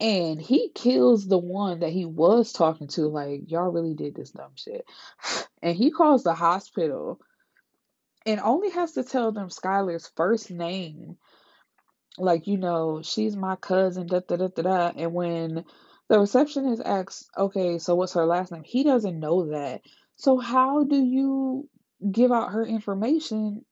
And 0.00 0.40
he 0.40 0.70
kills 0.74 1.26
the 1.26 1.38
one 1.38 1.80
that 1.80 1.90
he 1.90 2.04
was 2.04 2.52
talking 2.52 2.86
to, 2.88 3.08
like, 3.08 3.50
y'all 3.50 3.72
really 3.72 3.94
did 3.94 4.14
this 4.14 4.30
dumb 4.30 4.52
shit. 4.54 4.84
And 5.60 5.76
he 5.76 5.90
calls 5.90 6.22
the 6.22 6.34
hospital 6.34 7.20
and 8.24 8.38
only 8.38 8.70
has 8.70 8.92
to 8.92 9.02
tell 9.02 9.32
them 9.32 9.48
Skylar's 9.48 10.08
first 10.14 10.52
name. 10.52 11.16
Like, 12.18 12.46
you 12.46 12.58
know, 12.58 13.02
she's 13.02 13.36
my 13.36 13.56
cousin, 13.56 14.06
da 14.06 14.20
da 14.20 14.36
da 14.36 14.48
da 14.48 14.62
da. 14.62 14.92
And 14.96 15.14
when 15.14 15.64
the 16.08 16.18
receptionist 16.20 16.82
asks, 16.84 17.28
okay, 17.36 17.78
so 17.78 17.94
what's 17.94 18.14
her 18.14 18.26
last 18.26 18.52
name? 18.52 18.64
He 18.64 18.84
doesn't 18.84 19.18
know 19.18 19.50
that. 19.50 19.82
So 20.16 20.38
how 20.38 20.84
do 20.84 20.96
you 20.96 21.68
give 22.10 22.32
out 22.32 22.52
her 22.52 22.64
information? 22.64 23.64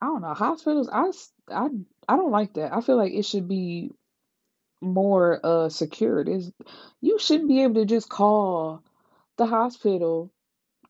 I 0.00 0.06
don't 0.06 0.22
know. 0.22 0.34
Hospitals, 0.34 0.88
I, 0.92 1.10
I, 1.50 1.68
I 2.08 2.16
don't 2.16 2.30
like 2.30 2.54
that. 2.54 2.72
I 2.72 2.80
feel 2.80 2.96
like 2.96 3.12
it 3.12 3.24
should 3.24 3.48
be 3.48 3.92
more 4.82 5.40
uh 5.42 5.68
secured. 5.68 6.28
Is 6.28 6.52
you 7.00 7.18
shouldn't 7.18 7.48
be 7.48 7.62
able 7.62 7.76
to 7.76 7.86
just 7.86 8.08
call 8.08 8.82
the 9.38 9.46
hospital 9.46 10.30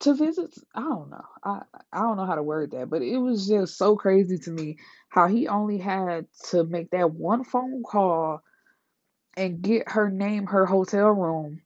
to 0.01 0.15
visit. 0.15 0.55
I 0.75 0.81
don't 0.81 1.11
know. 1.11 1.25
I 1.45 1.63
I 1.93 2.01
don't 2.01 2.17
know 2.17 2.27
how 2.27 2.35
to 2.37 2.43
word 2.43 2.73
that, 2.73 2.91
but 2.91 3.03
it 3.03 3.19
was 3.19 3.47
just 3.49 3.77
so 3.79 3.97
crazy 3.97 4.39
to 4.39 4.51
me 4.51 4.79
how 5.09 5.29
he 5.29 5.49
only 5.49 5.79
had 5.79 6.27
to 6.51 6.65
make 6.65 6.91
that 6.91 7.13
one 7.13 7.45
phone 7.45 7.83
call 7.83 8.43
and 9.37 9.63
get 9.63 9.91
her 9.91 10.11
name 10.11 10.47
her 10.47 10.67
hotel 10.67 11.09
room 11.09 11.61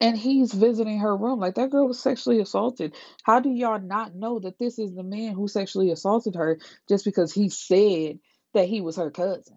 and 0.00 0.16
he's 0.16 0.52
visiting 0.52 0.98
her 0.98 1.16
room 1.16 1.38
like 1.40 1.54
that 1.54 1.70
girl 1.70 1.86
was 1.86 1.98
sexually 2.00 2.40
assaulted 2.40 2.94
how 3.22 3.40
do 3.40 3.50
y'all 3.50 3.80
not 3.80 4.14
know 4.14 4.38
that 4.38 4.58
this 4.58 4.78
is 4.78 4.94
the 4.94 5.02
man 5.02 5.34
who 5.34 5.48
sexually 5.48 5.90
assaulted 5.90 6.34
her 6.34 6.58
just 6.88 7.04
because 7.04 7.32
he 7.32 7.48
said 7.48 8.18
that 8.54 8.68
he 8.68 8.80
was 8.80 8.96
her 8.96 9.10
cousin 9.10 9.56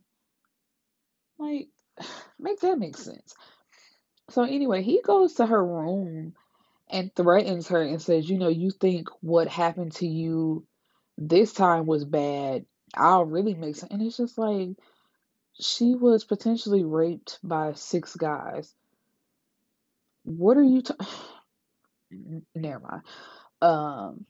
like 1.37 1.67
make 2.39 2.59
that 2.61 2.79
make 2.79 2.97
sense 2.97 3.33
so 4.29 4.43
anyway 4.43 4.81
he 4.81 5.01
goes 5.01 5.35
to 5.35 5.45
her 5.45 5.65
room 5.65 6.33
and 6.89 7.15
threatens 7.15 7.69
her 7.69 7.81
and 7.81 8.01
says 8.01 8.29
you 8.29 8.37
know 8.37 8.49
you 8.49 8.71
think 8.71 9.09
what 9.21 9.47
happened 9.47 9.93
to 9.93 10.07
you 10.07 10.65
this 11.17 11.53
time 11.53 11.85
was 11.85 12.05
bad 12.05 12.65
i'll 12.95 13.25
really 13.25 13.55
make 13.55 13.75
sense 13.75 13.91
and 13.91 14.01
it's 14.01 14.17
just 14.17 14.37
like 14.37 14.69
she 15.59 15.95
was 15.95 16.23
potentially 16.23 16.83
raped 16.83 17.39
by 17.43 17.73
six 17.73 18.15
guys. 18.15 18.73
What 20.23 20.57
are 20.57 20.63
you? 20.63 20.81
Ta- 20.81 20.95
Never 22.55 22.79
mind. 22.79 23.03
Um, 23.61 24.25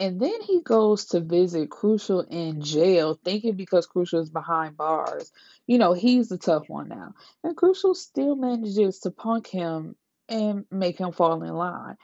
and 0.00 0.20
then 0.20 0.40
he 0.42 0.60
goes 0.62 1.06
to 1.06 1.20
visit 1.20 1.70
Crucial 1.70 2.20
in 2.22 2.62
jail, 2.62 3.18
thinking 3.24 3.54
because 3.56 3.86
Crucial 3.86 4.20
is 4.20 4.30
behind 4.30 4.76
bars, 4.76 5.32
you 5.66 5.78
know, 5.78 5.92
he's 5.94 6.28
the 6.28 6.38
tough 6.38 6.68
one 6.68 6.88
now. 6.88 7.14
And 7.44 7.56
Crucial 7.56 7.94
still 7.94 8.36
manages 8.36 9.00
to 9.00 9.10
punk 9.10 9.46
him 9.46 9.96
and 10.28 10.64
make 10.70 10.98
him 10.98 11.12
fall 11.12 11.42
in 11.42 11.54
line. 11.54 11.96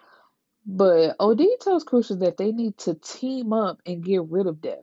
But 0.67 1.17
OD 1.19 1.43
tells 1.61 1.85
Crucial 1.85 2.19
that 2.19 2.37
they 2.37 2.53
need 2.53 2.77
to 2.79 2.95
team 2.95 3.53
up 3.53 3.81
and 3.87 4.05
get 4.05 4.23
rid 4.29 4.47
of 4.47 4.61
them. 4.61 4.81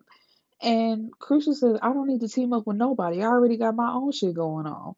And 0.61 1.11
Crucial 1.19 1.53
says, 1.53 1.77
I 1.81 1.93
don't 1.93 2.07
need 2.07 2.21
to 2.21 2.27
team 2.27 2.53
up 2.53 2.65
with 2.65 2.77
nobody. 2.77 3.21
I 3.21 3.27
already 3.27 3.57
got 3.57 3.75
my 3.75 3.91
own 3.91 4.11
shit 4.11 4.33
going 4.33 4.65
on. 4.65 4.95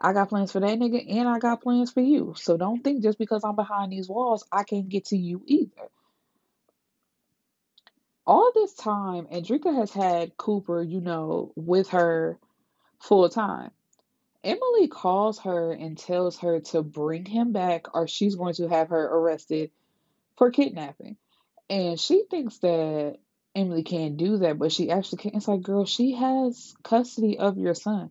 I 0.00 0.12
got 0.12 0.28
plans 0.28 0.52
for 0.52 0.60
that 0.60 0.78
nigga 0.78 1.04
and 1.08 1.28
I 1.28 1.38
got 1.38 1.62
plans 1.62 1.92
for 1.92 2.00
you. 2.00 2.34
So 2.36 2.56
don't 2.56 2.82
think 2.82 3.02
just 3.02 3.18
because 3.18 3.44
I'm 3.44 3.56
behind 3.56 3.92
these 3.92 4.08
walls, 4.08 4.44
I 4.50 4.64
can't 4.64 4.88
get 4.88 5.06
to 5.06 5.16
you 5.16 5.42
either. 5.46 5.88
All 8.26 8.52
this 8.54 8.74
time, 8.74 9.26
Andrika 9.26 9.74
has 9.74 9.92
had 9.92 10.36
Cooper, 10.36 10.82
you 10.82 11.00
know, 11.00 11.52
with 11.56 11.90
her 11.90 12.38
full 13.00 13.28
time. 13.28 13.70
Emily 14.44 14.88
calls 14.88 15.40
her 15.40 15.72
and 15.72 15.96
tells 15.96 16.38
her 16.38 16.60
to 16.60 16.82
bring 16.82 17.24
him 17.24 17.52
back 17.52 17.94
or 17.94 18.08
she's 18.08 18.34
going 18.34 18.54
to 18.54 18.68
have 18.68 18.88
her 18.88 19.04
arrested 19.04 19.70
for 20.36 20.50
kidnapping. 20.50 21.16
And 21.70 21.98
she 21.98 22.24
thinks 22.28 22.58
that 22.58 23.18
Emily 23.54 23.82
can't 23.82 24.16
do 24.16 24.38
that, 24.38 24.58
but 24.58 24.72
she 24.72 24.90
actually 24.90 25.18
can't. 25.18 25.36
It's 25.36 25.48
like, 25.48 25.62
girl, 25.62 25.84
she 25.84 26.12
has 26.12 26.74
custody 26.82 27.38
of 27.38 27.56
your 27.56 27.74
son. 27.74 28.10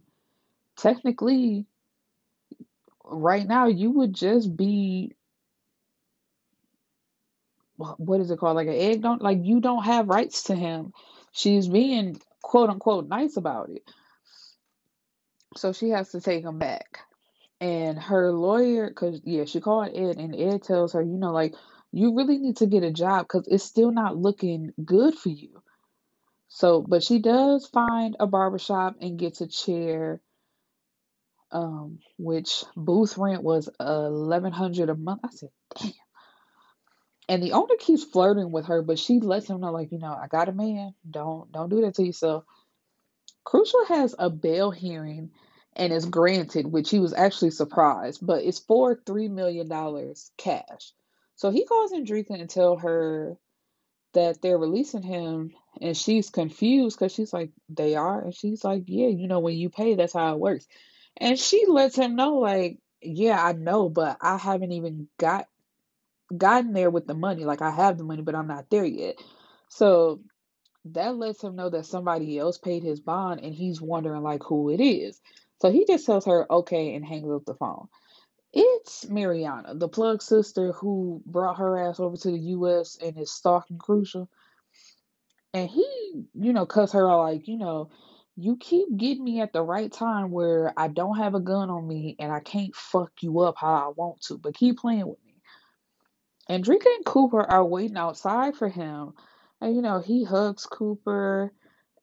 Technically, 0.78 1.66
right 3.04 3.48
now, 3.48 3.68
you 3.68 3.92
would 3.92 4.14
just 4.14 4.56
be 4.56 5.14
what 7.98 8.22
is 8.22 8.30
it 8.30 8.38
called? 8.38 8.56
Like 8.56 8.68
an 8.68 8.76
egg 8.76 9.02
don't 9.02 9.22
like 9.22 9.40
you 9.42 9.60
don't 9.60 9.84
have 9.84 10.08
rights 10.08 10.44
to 10.44 10.56
him. 10.56 10.94
She's 11.32 11.68
being 11.68 12.22
quote 12.42 12.70
unquote 12.70 13.08
nice 13.08 13.38
about 13.38 13.70
it. 13.70 13.84
So 15.58 15.74
she 15.74 15.90
has 15.90 16.10
to 16.12 16.22
take 16.22 16.44
him 16.44 16.60
back. 16.60 17.00
And 17.60 18.00
her 18.00 18.32
lawyer, 18.32 18.88
because 18.88 19.22
yeah, 19.24 19.46
she 19.46 19.62
called 19.62 19.90
Ed, 19.94 20.18
and 20.18 20.36
Ed 20.36 20.64
tells 20.64 20.94
her, 20.94 21.02
you 21.02 21.18
know, 21.18 21.32
like, 21.32 21.54
you 21.92 22.16
really 22.16 22.38
need 22.38 22.58
to 22.58 22.66
get 22.66 22.84
a 22.84 22.92
job 22.92 23.28
because 23.28 23.48
it's 23.48 23.64
still 23.64 23.92
not 23.92 24.18
looking 24.18 24.72
good 24.84 25.14
for 25.14 25.30
you. 25.30 25.62
So, 26.48 26.82
but 26.82 27.04
she 27.04 27.20
does 27.20 27.68
find 27.68 28.16
a 28.20 28.28
barbershop 28.28 28.96
and 29.02 29.20
gets 29.20 29.42
a 29.42 29.48
chair, 29.48 30.22
um, 31.52 32.00
which 32.18 32.64
booth 32.76 33.18
rent 33.18 33.44
was 33.44 33.70
eleven 33.80 34.52
hundred 34.52 34.90
a 34.90 34.96
month. 34.96 35.22
I 35.24 35.30
said, 35.32 35.50
damn. 35.80 35.92
And 37.30 37.44
the 37.44 37.54
owner 37.54 37.76
keeps 37.80 38.04
flirting 38.04 38.52
with 38.52 38.66
her, 38.66 38.82
but 38.82 39.00
she 39.00 39.20
lets 39.20 39.50
him 39.50 39.62
know, 39.62 39.72
like, 39.72 39.92
you 39.92 40.00
know, 40.00 40.14
I 40.14 40.28
got 40.28 40.50
a 40.50 40.54
man. 40.54 40.94
Don't 41.10 41.52
don't 41.52 41.70
do 41.70 41.82
that 41.82 41.96
to 41.96 42.04
yourself. 42.04 42.44
Crucial 43.44 43.86
has 43.86 44.16
a 44.18 44.30
bail 44.30 44.72
hearing 44.72 45.32
and 45.76 45.94
is 45.94 46.06
granted, 46.06 46.68
which 46.68 46.90
he 46.90 47.00
was 47.00 47.14
actually 47.14 47.52
surprised, 47.52 48.26
but 48.26 48.44
it's 48.44 48.60
for 48.60 49.02
three 49.06 49.28
million 49.30 49.68
dollars 49.68 50.32
cash. 50.38 50.94
So 51.36 51.50
he 51.50 51.66
calls 51.66 51.92
Andrika 51.92 52.40
and 52.40 52.50
tell 52.50 52.78
her 52.78 53.38
that 54.14 54.42
they're 54.42 54.58
releasing 54.58 55.02
him 55.02 55.52
and 55.82 55.96
she's 55.96 56.30
confused 56.30 57.00
because 57.00 57.14
she's 57.14 57.34
like, 57.34 57.52
they 57.70 57.96
are? 57.96 58.22
And 58.22 58.36
she's 58.36 58.64
like, 58.64 58.84
yeah, 58.88 59.08
you 59.08 59.28
know, 59.28 59.40
when 59.40 59.58
you 59.58 59.70
pay, 59.70 59.96
that's 59.96 60.14
how 60.14 60.34
it 60.34 60.40
works. 60.40 60.68
And 61.18 61.40
she 61.40 61.66
lets 61.68 61.96
him 61.96 62.16
know, 62.16 62.36
like, 62.36 62.78
yeah, 63.02 63.44
I 63.44 63.54
know, 63.54 63.90
but 63.90 64.18
I 64.22 64.38
haven't 64.38 64.74
even 64.74 65.08
got 65.18 65.48
gotten 66.36 66.74
there 66.74 66.90
with 66.90 67.08
the 67.08 67.14
money. 67.14 67.46
Like 67.46 67.62
I 67.62 67.72
have 67.72 67.98
the 67.98 68.04
money, 68.04 68.22
but 68.22 68.36
I'm 68.36 68.48
not 68.48 68.70
there 68.70 68.86
yet. 68.86 69.16
So 69.70 70.22
that 70.86 71.16
lets 71.16 71.44
him 71.44 71.56
know 71.56 71.70
that 71.70 71.86
somebody 71.86 72.38
else 72.38 72.58
paid 72.58 72.84
his 72.84 73.00
bond 73.00 73.42
and 73.42 73.54
he's 73.54 73.82
wondering 73.82 74.24
like 74.24 74.44
who 74.44 74.70
it 74.70 74.82
is. 74.82 75.20
So 75.62 75.72
he 75.72 75.86
just 75.86 76.06
tells 76.06 76.26
her 76.26 76.52
okay 76.52 76.96
and 76.96 77.06
hangs 77.06 77.32
up 77.32 77.46
the 77.46 77.54
phone. 77.54 77.88
It's 78.54 79.08
Mariana, 79.08 79.76
the 79.76 79.88
plug 79.88 80.22
sister 80.22 80.74
who 80.74 81.22
brought 81.26 81.58
her 81.58 81.78
ass 81.78 82.00
over 82.00 82.18
to 82.18 82.32
the 82.32 82.40
US 82.40 82.98
and 83.02 83.18
is 83.18 83.32
stalking 83.32 83.78
Crucial. 83.78 84.30
And 85.54 85.70
he, 85.70 85.86
you 86.34 86.54
know, 86.54 86.66
cuss 86.66 86.94
her 86.94 87.10
out 87.10 87.22
like, 87.22 87.48
you 87.48 87.58
know, 87.58 87.92
you 88.36 88.58
keep 88.58 88.98
getting 88.98 89.24
me 89.24 89.42
at 89.42 89.54
the 89.54 89.62
right 89.62 89.92
time 89.92 90.32
where 90.32 90.74
I 90.76 90.88
don't 90.88 91.18
have 91.18 91.36
a 91.36 91.40
gun 91.40 91.70
on 91.70 91.88
me 91.88 92.16
and 92.20 92.32
I 92.32 92.40
can't 92.40 92.76
fuck 92.76 93.12
you 93.22 93.40
up 93.42 93.56
how 93.58 93.74
I 93.74 93.92
want 93.96 94.22
to, 94.24 94.38
but 94.38 94.56
keep 94.56 94.80
playing 94.80 95.08
with 95.08 95.20
me. 95.26 95.36
Andrika 96.50 96.88
and 96.88 97.06
Cooper 97.06 97.42
are 97.42 97.64
waiting 97.64 97.98
outside 97.98 98.56
for 98.56 98.68
him. 98.68 99.14
And, 99.62 99.76
you 99.76 99.82
know, 99.82 100.00
he 100.00 100.24
hugs 100.24 100.66
Cooper 100.66 101.54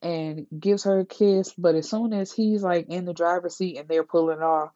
and 0.01 0.47
gives 0.59 0.85
her 0.85 1.01
a 1.01 1.05
kiss, 1.05 1.53
but 1.59 1.75
as 1.75 1.91
soon 1.91 2.13
as 2.13 2.33
he's 2.33 2.63
like 2.63 2.89
in 2.89 3.05
the 3.05 3.13
driver's 3.13 3.57
seat 3.57 3.79
and 3.79 3.89
they're 3.89 4.05
pulling 4.05 4.41
off, 4.41 4.71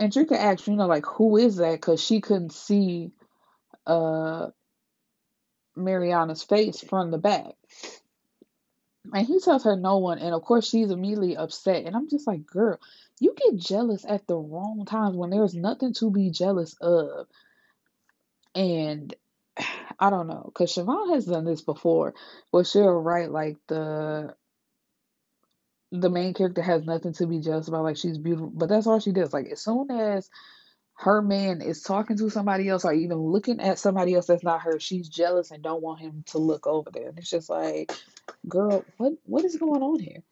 and 0.00 0.10
Andrika 0.10 0.36
asks, 0.36 0.66
you 0.66 0.74
know, 0.74 0.86
like, 0.86 1.06
who 1.06 1.36
is 1.36 1.56
that? 1.56 1.72
Because 1.72 2.02
she 2.02 2.20
couldn't 2.20 2.52
see 2.52 3.12
uh 3.86 4.48
Mariana's 5.76 6.42
face 6.42 6.80
from 6.80 7.10
the 7.10 7.18
back. 7.18 7.54
And 9.12 9.26
he 9.26 9.38
tells 9.38 9.64
her 9.64 9.76
no 9.76 9.98
one, 9.98 10.18
and 10.18 10.34
of 10.34 10.42
course 10.42 10.66
she's 10.66 10.90
immediately 10.90 11.36
upset. 11.36 11.84
And 11.84 11.94
I'm 11.94 12.08
just 12.08 12.26
like, 12.26 12.46
girl, 12.46 12.78
you 13.20 13.34
get 13.36 13.56
jealous 13.56 14.04
at 14.08 14.26
the 14.26 14.36
wrong 14.36 14.86
times 14.86 15.16
when 15.16 15.30
there's 15.30 15.54
nothing 15.54 15.92
to 15.94 16.10
be 16.10 16.30
jealous 16.30 16.74
of. 16.80 17.26
And 18.54 19.14
I 19.98 20.10
don't 20.10 20.26
know, 20.26 20.42
because 20.46 20.74
Shvonne 20.74 21.14
has 21.14 21.26
done 21.26 21.44
this 21.44 21.62
before, 21.62 22.14
where 22.50 22.64
she'll 22.64 23.00
write 23.00 23.30
like 23.30 23.56
the 23.68 24.34
the 25.92 26.10
main 26.10 26.34
character 26.34 26.62
has 26.62 26.82
nothing 26.84 27.12
to 27.14 27.26
be 27.26 27.38
jealous 27.40 27.68
about. 27.68 27.84
Like 27.84 27.96
she's 27.96 28.18
beautiful, 28.18 28.50
but 28.52 28.68
that's 28.68 28.86
all 28.86 29.00
she 29.00 29.12
does. 29.12 29.32
Like 29.32 29.46
as 29.46 29.62
soon 29.62 29.90
as 29.90 30.28
her 30.96 31.22
man 31.22 31.60
is 31.60 31.82
talking 31.82 32.16
to 32.16 32.30
somebody 32.30 32.68
else 32.68 32.84
or 32.84 32.92
even 32.92 33.18
looking 33.18 33.60
at 33.60 33.78
somebody 33.78 34.14
else 34.14 34.26
that's 34.26 34.44
not 34.44 34.62
her, 34.62 34.78
she's 34.80 35.08
jealous 35.08 35.50
and 35.50 35.62
don't 35.62 35.82
want 35.82 36.00
him 36.00 36.24
to 36.28 36.38
look 36.38 36.66
over 36.66 36.90
there. 36.90 37.08
And 37.08 37.18
it's 37.18 37.30
just 37.30 37.50
like, 37.50 37.92
girl, 38.48 38.84
what 38.96 39.12
what 39.24 39.44
is 39.44 39.56
going 39.56 39.82
on 39.82 40.00
here? 40.00 40.22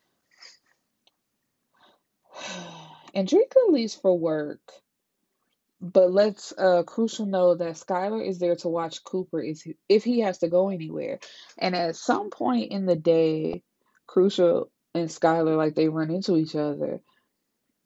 And 3.15 3.29
Andrika 3.29 3.69
leaves 3.69 3.95
for 3.95 4.19
work, 4.19 4.61
but 5.83 6.13
lets 6.13 6.53
uh, 6.57 6.85
Crucial 6.85 7.27
know 7.27 7.57
that 7.57 7.75
Skylar 7.75 8.25
is 8.25 8.39
there 8.39 8.55
to 8.57 8.69
watch 8.69 9.03
Cooper 9.03 9.43
he, 9.43 9.75
if 9.89 10.05
he 10.05 10.21
has 10.21 10.39
to 10.39 10.49
go 10.49 10.69
anywhere. 10.69 11.19
And 11.59 11.75
at 11.75 11.97
some 11.97 12.31
point 12.31 12.71
in 12.71 12.87
the 12.87 12.95
day, 12.95 13.65
Crucial 14.07 14.71
and 14.95 15.09
Skylar 15.09 15.57
like 15.57 15.75
they 15.75 15.89
run 15.89 16.13
into 16.13 16.37
each 16.37 16.55
other. 16.55 17.01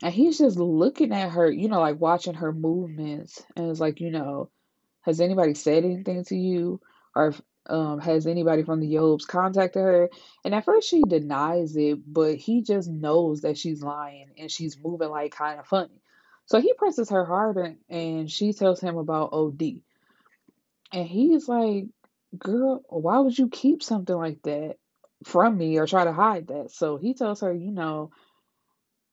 And 0.02 0.12
he's 0.12 0.36
just 0.36 0.58
looking 0.58 1.12
at 1.12 1.30
her, 1.30 1.50
you 1.50 1.68
know, 1.68 1.80
like 1.80 1.98
watching 1.98 2.34
her 2.34 2.52
movements. 2.52 3.42
And 3.56 3.70
it's 3.70 3.80
like, 3.80 4.00
you 4.00 4.10
know, 4.10 4.50
has 5.00 5.22
anybody 5.22 5.54
said 5.54 5.84
anything 5.84 6.22
to 6.26 6.36
you? 6.36 6.82
Or 7.14 7.34
um, 7.66 7.98
has 8.00 8.26
anybody 8.26 8.62
from 8.62 8.80
the 8.80 8.92
Yobes 8.92 9.26
contacted 9.26 9.82
her? 9.82 10.10
And 10.44 10.54
at 10.54 10.66
first 10.66 10.90
she 10.90 11.00
denies 11.00 11.74
it, 11.76 12.00
but 12.06 12.36
he 12.36 12.60
just 12.60 12.90
knows 12.90 13.40
that 13.40 13.56
she's 13.56 13.82
lying 13.82 14.32
and 14.38 14.50
she's 14.50 14.78
moving 14.78 15.08
like 15.08 15.32
kind 15.32 15.58
of 15.58 15.66
funny. 15.66 16.02
So 16.46 16.60
he 16.60 16.72
presses 16.74 17.10
her 17.10 17.24
harder 17.24 17.74
and 17.88 18.30
she 18.30 18.52
tells 18.52 18.80
him 18.80 18.96
about 18.96 19.32
OD. 19.32 19.82
And 20.92 21.06
he's 21.06 21.48
like, 21.48 21.86
Girl, 22.36 22.82
why 22.88 23.18
would 23.18 23.38
you 23.38 23.48
keep 23.48 23.82
something 23.82 24.14
like 24.14 24.42
that 24.42 24.76
from 25.24 25.56
me 25.56 25.78
or 25.78 25.86
try 25.86 26.04
to 26.04 26.12
hide 26.12 26.48
that? 26.48 26.70
So 26.70 26.96
he 26.96 27.14
tells 27.14 27.40
her, 27.40 27.52
you 27.52 27.70
know, 27.70 28.10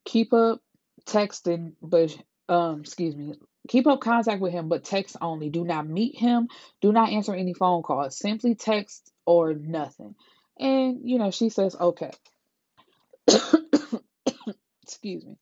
keep 0.06 0.34
up 0.34 0.62
texting, 1.06 1.74
but 1.82 2.16
um, 2.50 2.82
excuse 2.82 3.16
me, 3.16 3.36
keep 3.68 3.88
up 3.88 4.02
contact 4.02 4.42
with 4.42 4.52
him, 4.52 4.68
but 4.68 4.84
text 4.84 5.16
only. 5.22 5.50
Do 5.50 5.64
not 5.64 5.88
meet 5.88 6.18
him. 6.18 6.50
Do 6.82 6.92
not 6.92 7.12
answer 7.12 7.34
any 7.34 7.54
phone 7.54 7.84
calls. 7.84 8.18
Simply 8.18 8.56
text 8.56 9.12
or 9.26 9.54
nothing. 9.54 10.16
And 10.60 11.02
you 11.04 11.18
know, 11.18 11.32
she 11.32 11.50
says, 11.50 11.76
okay. 11.80 12.12
excuse 14.84 15.26
me. 15.26 15.38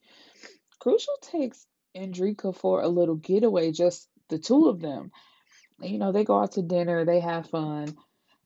Crucial 0.80 1.16
takes 1.22 1.66
Andrika 1.96 2.56
for 2.56 2.82
a 2.82 2.88
little 2.88 3.16
getaway, 3.16 3.72
just 3.72 4.08
the 4.30 4.40
two 4.40 4.70
of 4.70 4.80
them. 4.82 5.12
You 5.82 5.98
know, 5.98 6.12
they 6.12 6.24
go 6.24 6.40
out 6.42 6.54
to 6.54 6.62
dinner, 6.62 7.06
they 7.06 7.20
have 7.20 7.50
fun. 7.50 7.96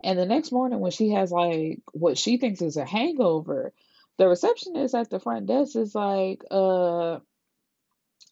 And 0.04 0.20
the 0.20 0.26
next 0.26 0.52
morning, 0.52 0.80
when 0.80 0.92
she 0.92 1.12
has 1.12 1.32
like 1.32 1.80
what 1.94 2.18
she 2.18 2.38
thinks 2.38 2.62
is 2.62 2.78
a 2.78 2.86
hangover, 2.86 3.74
the 4.18 4.28
receptionist 4.28 4.96
at 4.96 5.10
the 5.10 5.20
front 5.20 5.48
desk 5.48 5.76
is 5.76 5.96
like, 5.96 6.44
uh, 6.52 7.20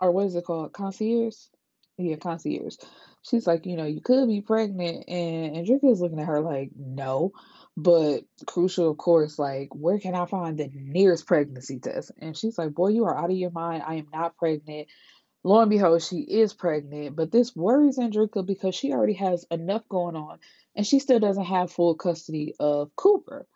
or 0.01 0.11
what 0.11 0.25
is 0.27 0.35
it 0.35 0.45
called? 0.45 0.73
Concierge? 0.73 1.35
Yeah, 1.97 2.17
concierge. 2.17 2.77
She's 3.23 3.47
like, 3.47 3.65
you 3.65 3.77
know, 3.77 3.85
you 3.85 4.01
could 4.01 4.27
be 4.27 4.41
pregnant. 4.41 5.05
And 5.07 5.55
Andrika 5.55 5.91
is 5.91 6.01
looking 6.01 6.19
at 6.19 6.27
her 6.27 6.41
like, 6.41 6.71
no. 6.75 7.31
But 7.75 8.25
crucial, 8.45 8.91
of 8.91 8.97
course, 8.97 9.39
like, 9.39 9.69
where 9.73 9.97
can 9.97 10.13
I 10.13 10.25
find 10.25 10.57
the 10.57 10.69
nearest 10.73 11.25
pregnancy 11.25 11.79
test? 11.79 12.11
And 12.19 12.37
she's 12.37 12.57
like, 12.57 12.73
boy, 12.73 12.89
you 12.89 13.05
are 13.05 13.17
out 13.17 13.31
of 13.31 13.37
your 13.37 13.51
mind. 13.51 13.83
I 13.85 13.95
am 13.95 14.07
not 14.13 14.37
pregnant. 14.37 14.89
Lo 15.43 15.59
and 15.61 15.69
behold, 15.69 16.03
she 16.03 16.19
is 16.19 16.53
pregnant. 16.53 17.15
But 17.15 17.31
this 17.31 17.55
worries 17.55 17.97
Andrika 17.97 18.45
because 18.45 18.75
she 18.75 18.91
already 18.91 19.13
has 19.13 19.45
enough 19.49 19.87
going 19.89 20.15
on 20.15 20.39
and 20.75 20.85
she 20.85 20.99
still 20.99 21.19
doesn't 21.19 21.45
have 21.45 21.71
full 21.71 21.95
custody 21.95 22.55
of 22.59 22.95
Cooper. 22.95 23.47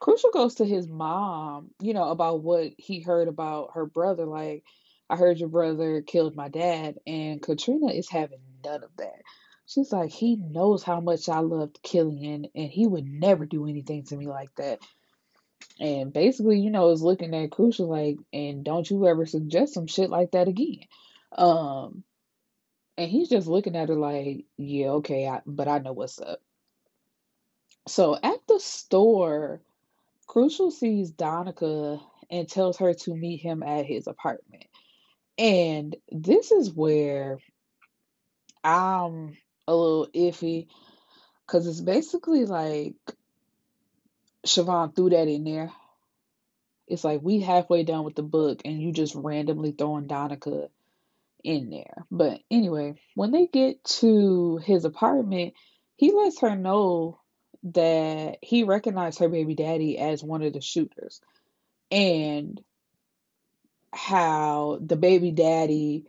Crucial 0.00 0.30
goes 0.30 0.56
to 0.56 0.64
his 0.64 0.88
mom, 0.88 1.70
you 1.80 1.92
know, 1.92 2.10
about 2.10 2.42
what 2.42 2.72
he 2.78 3.00
heard 3.00 3.28
about 3.28 3.72
her 3.74 3.84
brother. 3.84 4.26
Like, 4.26 4.64
I 5.10 5.16
heard 5.16 5.38
your 5.38 5.48
brother 5.48 6.02
killed 6.02 6.36
my 6.36 6.48
dad, 6.48 6.98
and 7.06 7.42
Katrina 7.42 7.92
is 7.92 8.08
having 8.08 8.40
none 8.64 8.84
of 8.84 8.90
that. 8.98 9.22
She's 9.66 9.92
like, 9.92 10.10
he 10.10 10.36
knows 10.36 10.82
how 10.82 11.00
much 11.00 11.28
I 11.28 11.40
loved 11.40 11.82
Killian, 11.82 12.46
and 12.54 12.70
he 12.70 12.86
would 12.86 13.06
never 13.06 13.46
do 13.46 13.66
anything 13.66 14.04
to 14.04 14.16
me 14.16 14.26
like 14.26 14.54
that. 14.56 14.80
And 15.80 16.12
basically, 16.12 16.60
you 16.60 16.70
know, 16.70 16.90
is 16.90 17.02
looking 17.02 17.34
at 17.34 17.50
Crucial 17.50 17.88
like, 17.88 18.18
and 18.32 18.64
don't 18.64 18.88
you 18.88 19.06
ever 19.06 19.26
suggest 19.26 19.74
some 19.74 19.86
shit 19.86 20.10
like 20.10 20.32
that 20.32 20.48
again. 20.48 20.80
Um, 21.36 22.02
and 22.96 23.10
he's 23.10 23.28
just 23.28 23.46
looking 23.46 23.76
at 23.76 23.88
her 23.88 23.94
like, 23.94 24.44
yeah, 24.56 24.88
okay, 24.88 25.26
I, 25.28 25.40
but 25.46 25.68
I 25.68 25.78
know 25.78 25.92
what's 25.92 26.18
up. 26.20 26.40
So 27.86 28.18
at 28.20 28.46
the 28.48 28.58
store, 28.58 29.60
Crucial 30.26 30.70
sees 30.70 31.10
Donica 31.10 32.00
and 32.30 32.48
tells 32.48 32.78
her 32.78 32.92
to 32.92 33.14
meet 33.14 33.40
him 33.40 33.62
at 33.62 33.86
his 33.86 34.06
apartment. 34.06 34.64
And 35.38 35.96
this 36.10 36.50
is 36.50 36.72
where 36.72 37.38
I'm 38.64 39.36
a 39.68 39.74
little 39.74 40.08
iffy 40.14 40.66
because 41.46 41.66
it's 41.66 41.80
basically 41.80 42.44
like 42.44 42.96
Shvonne 44.46 44.94
threw 44.94 45.10
that 45.10 45.28
in 45.28 45.44
there. 45.44 45.72
It's 46.88 47.04
like 47.04 47.20
we 47.22 47.40
halfway 47.40 47.84
done 47.84 48.04
with 48.04 48.16
the 48.16 48.22
book 48.22 48.62
and 48.64 48.82
you 48.82 48.92
just 48.92 49.14
randomly 49.14 49.72
throwing 49.72 50.06
Donica 50.06 50.68
in 51.44 51.70
there. 51.70 52.06
But 52.10 52.40
anyway, 52.50 52.94
when 53.14 53.30
they 53.30 53.46
get 53.46 53.84
to 53.84 54.58
his 54.58 54.84
apartment, 54.84 55.54
he 55.96 56.12
lets 56.12 56.40
her 56.40 56.56
know 56.56 57.20
that 57.64 58.38
he 58.42 58.64
recognized 58.64 59.18
her 59.18 59.28
baby 59.28 59.54
daddy 59.54 59.98
as 59.98 60.22
one 60.22 60.42
of 60.42 60.52
the 60.52 60.60
shooters 60.60 61.20
and 61.90 62.60
how 63.92 64.78
the 64.80 64.96
baby 64.96 65.30
daddy 65.30 66.06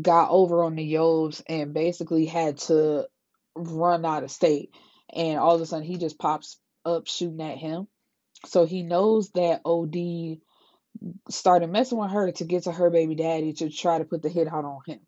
got 0.00 0.30
over 0.30 0.64
on 0.64 0.76
the 0.76 0.94
Yobes 0.94 1.42
and 1.48 1.74
basically 1.74 2.26
had 2.26 2.58
to 2.58 3.06
run 3.54 4.04
out 4.04 4.24
of 4.24 4.30
state. 4.30 4.74
And 5.12 5.38
all 5.38 5.54
of 5.54 5.60
a 5.60 5.66
sudden, 5.66 5.84
he 5.84 5.98
just 5.98 6.18
pops 6.18 6.58
up 6.84 7.06
shooting 7.06 7.42
at 7.42 7.58
him. 7.58 7.88
So 8.46 8.64
he 8.64 8.82
knows 8.82 9.30
that 9.32 9.62
OD 9.64 10.38
started 11.30 11.70
messing 11.70 11.98
with 11.98 12.10
her 12.10 12.30
to 12.32 12.44
get 12.44 12.64
to 12.64 12.72
her 12.72 12.90
baby 12.90 13.14
daddy 13.14 13.52
to 13.54 13.70
try 13.70 13.98
to 13.98 14.04
put 14.04 14.22
the 14.22 14.28
hit 14.28 14.48
out 14.48 14.64
on 14.64 14.80
him. 14.86 15.00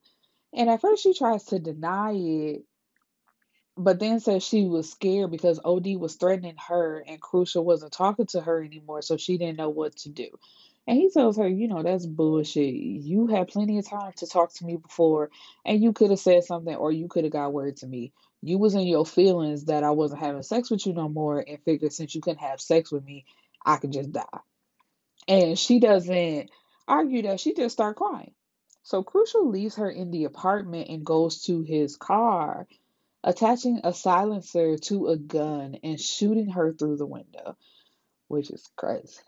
And 0.55 0.69
at 0.69 0.81
first, 0.81 1.03
she 1.03 1.15
tries 1.15 1.45
to 1.45 1.59
deny 1.59 2.13
it 2.13 2.63
but 3.77 3.99
then 3.99 4.21
says 4.21 4.43
she 4.43 4.67
was 4.67 4.91
scared 4.91 5.31
because 5.31 5.59
OD 5.65 5.97
was 5.97 6.17
threatening 6.17 6.57
her 6.69 7.03
and 7.07 7.21
Crucial 7.21 7.65
wasn't 7.65 7.93
talking 7.93 8.27
to 8.27 8.41
her 8.41 8.63
anymore, 8.63 9.03
so 9.03 9.17
she 9.17 9.39
didn't 9.39 9.57
know 9.57 9.71
what 9.71 9.97
to 9.99 10.11
do. 10.11 10.29
And 10.87 10.99
he 10.99 11.11
tells 11.11 11.37
her, 11.37 11.47
you 11.47 11.69
know, 11.69 11.83
that's 11.83 12.07
bullshit. 12.07 12.75
You 12.75 13.29
had 13.29 13.49
plenty 13.49 13.79
of 13.79 13.89
time 13.89 14.13
to 14.17 14.27
talk 14.27 14.53
to 14.55 14.65
me 14.65 14.77
before, 14.77 15.31
and 15.65 15.83
you 15.83 15.93
could 15.93 16.11
have 16.11 16.19
said 16.19 16.45
something 16.45 16.75
or 16.75 16.91
you 16.91 17.09
could 17.09 17.25
have 17.25 17.33
got 17.33 17.53
word 17.53 17.77
to 17.79 17.87
me. 17.87 18.13
You 18.43 18.59
was 18.59 18.75
in 18.75 18.87
your 18.87 19.07
feelings 19.07 19.67
that 19.67 19.85
I 19.85 19.91
wasn't 19.91 20.21
having 20.21 20.43
sex 20.43 20.71
with 20.71 20.85
you 20.85 20.93
no 20.93 21.09
more 21.09 21.39
and 21.47 21.63
figured 21.65 21.93
since 21.93 22.15
you 22.15 22.21
couldn't 22.21 22.41
have 22.41 22.61
sex 22.61 22.91
with 22.91 23.05
me, 23.05 23.25
I 23.65 23.77
could 23.77 23.93
just 23.93 24.11
die. 24.11 24.41
And 25.29 25.57
she 25.57 25.79
doesn't 25.79 26.51
argue 26.89 27.23
that, 27.23 27.39
she 27.39 27.55
just 27.55 27.75
start 27.75 27.97
crying. 27.97 28.35
So 28.83 29.05
Crucial 29.05 29.49
leaves 29.49 29.77
her 29.77 29.89
in 29.89 30.11
the 30.11 30.25
apartment 30.25 30.89
and 30.89 31.07
goes 31.07 31.43
to 31.45 31.63
his 31.63 31.97
car 31.97 32.67
attaching 33.23 33.81
a 33.85 33.95
silencer 33.95 34.77
to 34.79 35.09
a 35.09 35.17
gun 35.17 35.77
and 35.85 36.01
shooting 36.01 36.51
her 36.51 36.73
through 36.73 36.97
the 36.97 37.07
window, 37.07 37.57
which 38.27 38.51
is 38.51 38.69
crazy. 38.77 39.21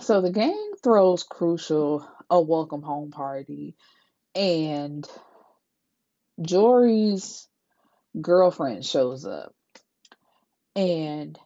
So 0.00 0.20
the 0.20 0.30
gang 0.30 0.72
throws 0.82 1.22
Crucial 1.22 2.06
a 2.30 2.40
welcome 2.40 2.82
home 2.82 3.10
party, 3.10 3.76
and 4.34 5.08
Jory's 6.40 7.48
girlfriend 8.20 8.84
shows 8.84 9.26
up. 9.26 9.54
And 10.76 11.38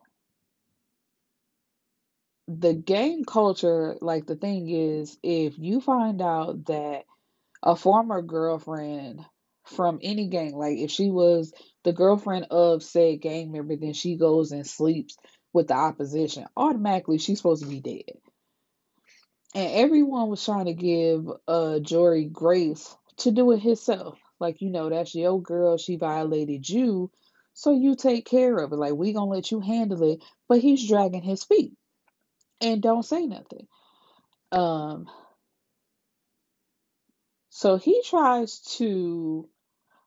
the 2.49 2.74
gang 2.74 3.24
culture, 3.24 3.99
like 4.01 4.26
the 4.26 4.36
thing 4.36 4.70
is, 4.70 5.18
if 5.22 5.59
you 5.59 5.80
find 5.80 6.22
out 6.22 6.66
that 6.66 7.05
a 7.62 7.76
former 7.76 8.22
girlfriend 8.22 9.24
from 9.64 9.99
any 10.03 10.28
gang. 10.28 10.57
Like 10.57 10.78
if 10.78 10.90
she 10.90 11.11
was 11.11 11.53
the 11.84 11.92
girlfriend 11.92 12.46
of 12.51 12.82
said 12.82 13.20
gang 13.20 13.53
member, 13.53 13.76
then 13.76 13.92
she 13.92 14.16
goes 14.16 14.53
and 14.53 14.66
sleeps 14.66 15.16
with 15.53 15.68
the 15.68 15.74
opposition. 15.74 16.46
Automatically, 16.57 17.18
she's 17.18 17.38
supposed 17.38 17.62
to 17.62 17.68
be 17.68 17.80
dead. 17.80 18.18
And 19.55 19.72
everyone 19.74 20.28
was 20.30 20.44
trying 20.44 20.66
to 20.66 20.74
give 20.74 21.28
uh 21.49 21.80
Jory 21.80 22.26
grace 22.26 22.96
to 23.18 23.32
do 23.32 23.53
it 23.53 23.61
himself. 23.61 24.18
Like, 24.40 24.62
you 24.62 24.70
know, 24.70 24.90
that's 24.90 25.14
your 25.14 25.42
girl, 25.42 25.78
she 25.78 25.96
violated 25.96 26.68
you, 26.68 27.11
so 27.55 27.72
you 27.72 27.96
take 27.96 28.26
care 28.26 28.59
of 28.59 28.72
it. 28.72 28.76
Like, 28.76 28.94
we 28.94 29.12
gonna 29.12 29.30
let 29.30 29.51
you 29.53 29.61
handle 29.61 30.03
it, 30.05 30.22
but 30.49 30.61
he's 30.61 30.88
dragging 30.88 31.22
his 31.22 31.44
feet 31.44 31.74
and 32.61 32.82
don't 32.82 33.05
say 33.05 33.26
nothing. 33.26 33.68
Um 34.53 35.09
so 37.51 37.76
he 37.78 38.03
tries 38.05 38.61
to 38.78 39.49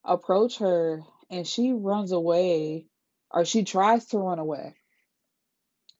approach 0.05 0.59
her 0.59 1.03
and 1.29 1.47
she 1.47 1.73
runs 1.73 2.11
away 2.11 2.87
or 3.31 3.45
she 3.45 3.63
tries 3.63 4.07
to 4.07 4.19
run 4.19 4.39
away. 4.39 4.75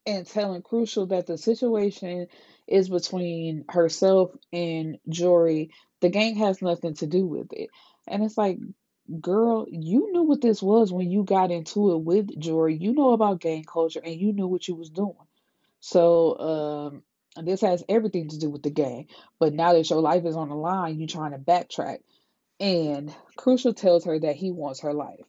And 0.06 0.26
telling 0.26 0.62
Crucial 0.62 1.08
that 1.08 1.28
the 1.28 1.38
situation 1.38 2.28
is 2.68 2.90
between 2.90 3.66
herself 3.70 4.32
and 4.52 4.98
Jory. 5.10 5.72
The 6.02 6.10
gang 6.10 6.36
has 6.38 6.62
nothing 6.62 6.96
to 6.96 7.08
do 7.08 7.26
with 7.26 7.54
it. 7.54 7.70
And 8.08 8.24
it's 8.24 8.38
like, 8.38 8.58
girl, 9.20 9.66
you 9.70 10.12
knew 10.12 10.24
what 10.24 10.42
this 10.42 10.62
was 10.62 10.92
when 10.92 11.12
you 11.12 11.24
got 11.24 11.52
into 11.52 11.94
it 11.94 11.98
with 11.98 12.40
Jory. 12.40 12.78
You 12.78 12.94
know 12.94 13.14
about 13.14 13.42
gang 13.42 13.64
culture 13.64 14.02
and 14.04 14.20
you 14.20 14.34
knew 14.34 14.48
what 14.48 14.68
you 14.68 14.76
was 14.76 14.90
doing. 14.90 15.16
So 15.80 17.02
um, 17.36 17.46
this 17.46 17.62
has 17.62 17.84
everything 17.90 18.30
to 18.30 18.40
do 18.40 18.50
with 18.50 18.64
the 18.64 18.70
gang. 18.70 19.08
But 19.40 19.54
now 19.54 19.74
that 19.74 19.90
your 19.90 20.02
life 20.02 20.26
is 20.26 20.36
on 20.36 20.50
the 20.50 20.56
line, 20.56 21.00
you're 21.00 21.08
trying 21.08 21.32
to 21.32 21.38
backtrack. 21.38 22.00
And 22.60 23.14
Crucial 23.36 23.74
tells 23.74 24.06
her 24.06 24.20
that 24.20 24.36
he 24.36 24.52
wants 24.52 24.82
her 24.82 24.94
life. 24.94 25.26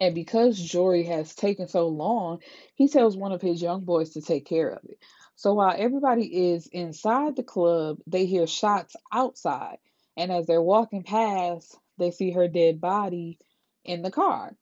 And 0.00 0.14
because 0.14 0.58
Jory 0.58 1.04
has 1.04 1.34
taken 1.34 1.68
so 1.68 1.88
long, 1.88 2.40
he 2.74 2.88
tells 2.88 3.16
one 3.16 3.32
of 3.32 3.42
his 3.42 3.62
young 3.62 3.84
boys 3.84 4.10
to 4.10 4.22
take 4.22 4.46
care 4.46 4.70
of 4.70 4.84
it. 4.84 4.98
So 5.36 5.54
while 5.54 5.74
everybody 5.76 6.52
is 6.52 6.66
inside 6.68 7.36
the 7.36 7.42
club, 7.42 7.98
they 8.06 8.26
hear 8.26 8.46
shots 8.46 8.96
outside. 9.12 9.78
And 10.16 10.30
as 10.32 10.46
they're 10.46 10.62
walking 10.62 11.02
past, 11.02 11.76
they 11.98 12.10
see 12.10 12.30
her 12.32 12.48
dead 12.48 12.80
body 12.80 13.38
in 13.84 14.02
the 14.02 14.10
car. 14.10 14.54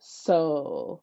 So 0.00 1.02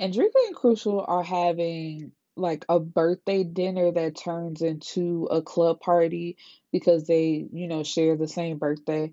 Andrika 0.00 0.46
and 0.46 0.56
Crucial 0.56 1.04
are 1.06 1.22
having 1.22 2.12
like 2.36 2.64
a 2.68 2.78
birthday 2.78 3.44
dinner 3.44 3.90
that 3.92 4.16
turns 4.16 4.60
into 4.60 5.26
a 5.30 5.40
club 5.40 5.80
party 5.80 6.36
because 6.70 7.06
they, 7.06 7.46
you 7.50 7.66
know, 7.66 7.82
share 7.82 8.16
the 8.16 8.28
same 8.28 8.58
birthday. 8.58 9.10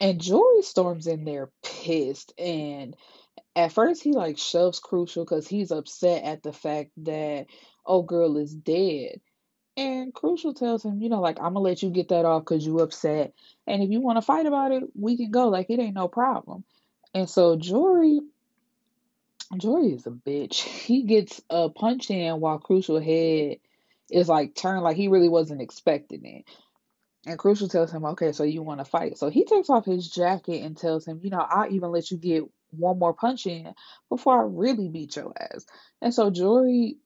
And 0.00 0.20
Jory 0.20 0.62
storms 0.62 1.06
in 1.06 1.24
there 1.24 1.50
pissed. 1.62 2.32
And 2.38 2.96
at 3.54 3.72
first, 3.72 4.02
he 4.02 4.12
like 4.12 4.38
shoves 4.38 4.78
Crucial 4.78 5.24
because 5.24 5.48
he's 5.48 5.70
upset 5.70 6.24
at 6.24 6.42
the 6.42 6.52
fact 6.52 6.90
that 6.98 7.46
old 7.84 8.06
girl 8.06 8.36
is 8.36 8.54
dead. 8.54 9.20
And 9.78 10.14
Crucial 10.14 10.54
tells 10.54 10.84
him, 10.84 11.02
you 11.02 11.10
know, 11.10 11.20
like, 11.20 11.38
I'm 11.38 11.54
gonna 11.54 11.60
let 11.60 11.82
you 11.82 11.90
get 11.90 12.08
that 12.08 12.24
off 12.24 12.42
because 12.44 12.64
you 12.64 12.78
upset. 12.80 13.34
And 13.66 13.82
if 13.82 13.90
you 13.90 14.00
want 14.00 14.16
to 14.16 14.22
fight 14.22 14.46
about 14.46 14.72
it, 14.72 14.84
we 14.94 15.16
can 15.16 15.30
go. 15.30 15.48
Like, 15.48 15.68
it 15.70 15.78
ain't 15.78 15.94
no 15.94 16.08
problem. 16.08 16.64
And 17.14 17.28
so 17.28 17.56
Jory, 17.56 18.20
Jory 19.56 19.92
is 19.92 20.06
a 20.06 20.10
bitch. 20.10 20.62
He 20.86 21.02
gets 21.02 21.42
a 21.50 21.68
punch 21.68 22.10
in 22.10 22.40
while 22.40 22.58
Crucial 22.58 23.00
head 23.00 23.58
is 24.10 24.28
like 24.28 24.54
turned 24.54 24.82
like 24.82 24.96
he 24.96 25.08
really 25.08 25.28
wasn't 25.28 25.60
expecting 25.60 26.24
it. 26.24 26.44
And 27.26 27.38
Crucial 27.38 27.68
tells 27.68 27.90
him, 27.90 28.04
okay, 28.04 28.30
so 28.30 28.44
you 28.44 28.62
want 28.62 28.78
to 28.78 28.84
fight. 28.84 29.18
So 29.18 29.28
he 29.30 29.44
takes 29.44 29.68
off 29.68 29.84
his 29.84 30.08
jacket 30.08 30.62
and 30.62 30.76
tells 30.76 31.04
him, 31.04 31.20
you 31.24 31.30
know, 31.30 31.44
I'll 31.46 31.70
even 31.72 31.90
let 31.90 32.10
you 32.12 32.16
get 32.18 32.44
one 32.70 33.00
more 33.00 33.14
punch 33.14 33.46
in 33.46 33.74
before 34.08 34.40
I 34.40 34.46
really 34.46 34.88
beat 34.88 35.16
your 35.16 35.32
ass. 35.38 35.66
And 36.00 36.14
so 36.14 36.30
Jory, 36.30 36.98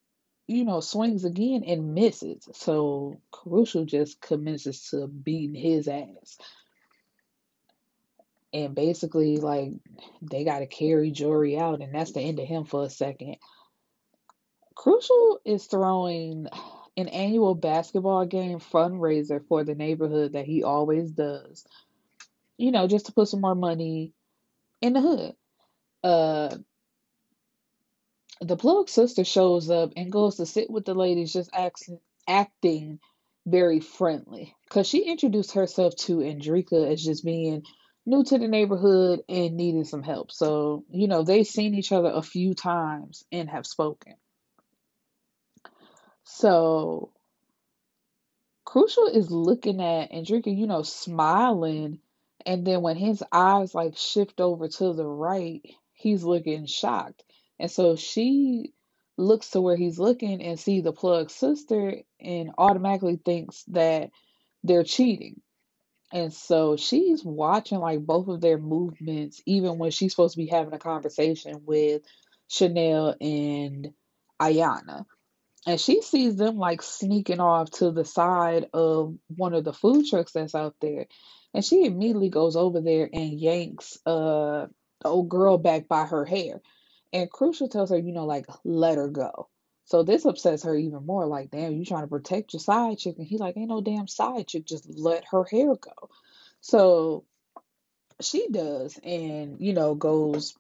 you 0.47 0.64
know, 0.66 0.81
swings 0.81 1.25
again 1.25 1.64
and 1.66 1.95
misses. 1.95 2.47
So 2.53 3.23
Crucial 3.31 3.87
just 3.87 4.21
commences 4.21 4.89
to 4.91 5.07
beating 5.07 5.55
his 5.55 5.89
ass. 5.89 6.37
And 8.53 8.75
basically, 8.75 9.39
like, 9.39 9.71
they 10.21 10.45
got 10.45 10.59
to 10.59 10.66
carry 10.66 11.12
Jory 11.12 11.57
out, 11.57 11.81
and 11.81 11.95
that's 11.95 12.12
the 12.12 12.21
end 12.21 12.41
of 12.41 12.47
him 12.47 12.64
for 12.64 12.85
a 12.85 12.91
second. 12.91 13.37
Crucial 14.75 15.41
is 15.45 15.66
throwing 15.66 16.49
an 17.01 17.09
annual 17.09 17.55
basketball 17.55 18.26
game 18.26 18.59
fundraiser 18.59 19.44
for 19.48 19.64
the 19.64 19.74
neighborhood 19.74 20.34
that 20.34 20.46
he 20.46 20.62
always 20.62 21.11
does. 21.11 21.66
You 22.59 22.72
know, 22.72 22.86
just 22.86 23.07
to 23.07 23.12
put 23.12 23.28
some 23.28 23.40
more 23.40 23.55
money 23.55 24.12
in 24.80 24.92
the 24.92 25.01
hood. 25.01 25.34
Uh 26.03 26.57
the 28.40 28.57
plug 28.57 28.88
sister 28.88 29.24
shows 29.24 29.70
up 29.70 29.92
and 29.96 30.12
goes 30.12 30.36
to 30.36 30.46
sit 30.46 30.70
with 30.70 30.84
the 30.84 30.94
ladies 30.94 31.32
just 31.32 31.51
acting 31.53 32.01
acting 32.26 32.98
very 33.46 33.80
friendly 33.80 34.55
because 34.68 34.86
she 34.86 35.05
introduced 35.05 35.53
herself 35.53 35.94
to 35.96 36.18
Andrika 36.18 36.90
as 36.90 37.05
just 37.05 37.24
being 37.24 37.64
new 38.07 38.24
to 38.24 38.38
the 38.38 38.48
neighborhood 38.48 39.20
and 39.28 39.57
needing 39.57 39.84
some 39.84 40.03
help. 40.03 40.30
So, 40.32 40.84
you 40.90 41.09
know, 41.09 41.22
they've 41.22 41.46
seen 41.46 41.74
each 41.74 41.92
other 41.92 42.11
a 42.11 42.22
few 42.22 42.55
times 42.55 43.24
and 43.32 43.48
have 43.51 43.66
spoken. 43.66 44.14
So, 46.37 47.12
Crucial 48.64 49.07
is 49.07 49.31
looking 49.33 49.83
at 49.83 50.12
Andrika, 50.12 50.57
you 50.57 50.66
know, 50.68 50.83
smiling. 50.83 51.99
And 52.47 52.66
then 52.66 52.83
when 52.83 52.97
his 52.97 53.22
eyes 53.33 53.74
like 53.74 53.97
shift 53.97 54.41
over 54.41 54.68
to 54.68 54.93
the 54.93 55.07
right, 55.07 55.62
he's 55.93 56.24
looking 56.24 56.66
shocked. 56.66 57.24
And 57.59 57.70
so 57.70 57.97
she 57.97 58.72
looks 59.18 59.51
to 59.51 59.61
where 59.61 59.76
he's 59.76 59.99
looking 59.99 60.43
and 60.43 60.59
see 60.59 60.81
the 60.81 60.93
plug 60.93 61.31
sister 61.31 61.97
and 62.20 62.53
automatically 62.59 63.20
thinks 63.24 63.64
that 63.64 64.11
they're 64.64 64.85
cheating. 64.85 65.41
And 66.12 66.33
so 66.33 66.76
she's 66.76 67.24
watching 67.24 67.78
like 67.78 68.01
both 68.01 68.28
of 68.28 68.41
their 68.41 68.59
movements, 68.59 69.43
even 69.47 69.78
when 69.78 69.91
she's 69.91 70.12
supposed 70.12 70.35
to 70.35 70.39
be 70.43 70.47
having 70.47 70.74
a 70.74 70.78
conversation 70.78 71.62
with 71.66 72.03
Chanel 72.49 73.16
and 73.20 73.93
Ayana. 74.41 75.07
And 75.66 75.80
she 75.80 76.02
sees 76.02 76.36
them 76.36 76.56
like 76.56 76.82
sneaking 76.82 77.40
off 77.40 77.70
to 77.72 77.90
the 77.90 78.04
side 78.04 78.66
of 78.72 79.16
one 79.28 79.54
of 79.54 79.64
the 79.64 79.72
food 79.72 80.06
trucks 80.08 80.32
that's 80.32 80.54
out 80.54 80.74
there. 80.80 81.06
And 81.52 81.64
she 81.64 81.84
immediately 81.84 82.30
goes 82.30 82.56
over 82.56 82.80
there 82.80 83.08
and 83.12 83.38
yanks 83.38 83.98
uh 84.06 84.66
the 85.02 85.08
old 85.08 85.28
girl 85.28 85.58
back 85.58 85.88
by 85.88 86.04
her 86.04 86.24
hair. 86.24 86.61
And 87.12 87.30
Crucial 87.30 87.68
tells 87.68 87.90
her, 87.90 87.98
you 87.98 88.12
know, 88.12 88.26
like, 88.26 88.46
let 88.64 88.98
her 88.98 89.08
go. 89.08 89.48
So 89.86 90.04
this 90.04 90.24
upsets 90.24 90.62
her 90.62 90.76
even 90.76 91.04
more. 91.04 91.26
Like, 91.26 91.50
damn, 91.50 91.72
you 91.72 91.84
trying 91.84 92.02
to 92.02 92.08
protect 92.08 92.52
your 92.52 92.61
side 92.61 92.98
chick. 92.98 93.16
And 93.18 93.26
he 93.26 93.38
like, 93.38 93.56
ain't 93.56 93.68
no 93.70 93.80
damn 93.80 94.06
side 94.06 94.46
chick. 94.46 94.64
Just 94.64 94.88
let 94.98 95.24
her 95.32 95.44
hair 95.44 95.74
go. 95.74 96.11
So 96.61 97.24
she 98.20 98.48
does 98.48 98.98
and, 99.02 99.56
you 99.61 99.72
know, 99.72 99.94
goes 99.94 100.54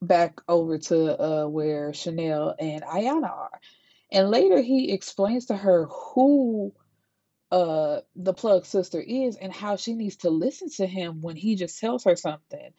back 0.00 0.40
over 0.48 0.78
to 0.78 1.20
uh, 1.20 1.46
where 1.46 1.92
Chanel 1.92 2.54
and 2.58 2.82
Ayana 2.84 3.30
are. 3.30 3.60
And 4.12 4.30
later 4.30 4.60
he 4.60 4.92
explains 4.92 5.46
to 5.46 5.56
her 5.56 5.86
who 5.86 6.72
uh 7.52 8.00
the 8.16 8.34
plug 8.34 8.66
sister 8.66 9.00
is 9.00 9.36
and 9.36 9.52
how 9.52 9.76
she 9.76 9.94
needs 9.94 10.16
to 10.16 10.30
listen 10.30 10.68
to 10.70 10.86
him 10.86 11.22
when 11.22 11.36
he 11.36 11.56
just 11.56 11.78
tells 11.78 12.04
her 12.04 12.16
something. 12.16 12.72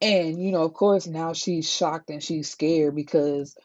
And 0.00 0.42
you 0.42 0.52
know, 0.52 0.62
of 0.62 0.74
course, 0.74 1.06
now 1.06 1.32
she's 1.32 1.70
shocked 1.70 2.10
and 2.10 2.22
she's 2.22 2.50
scared 2.50 2.94
because 2.94 3.56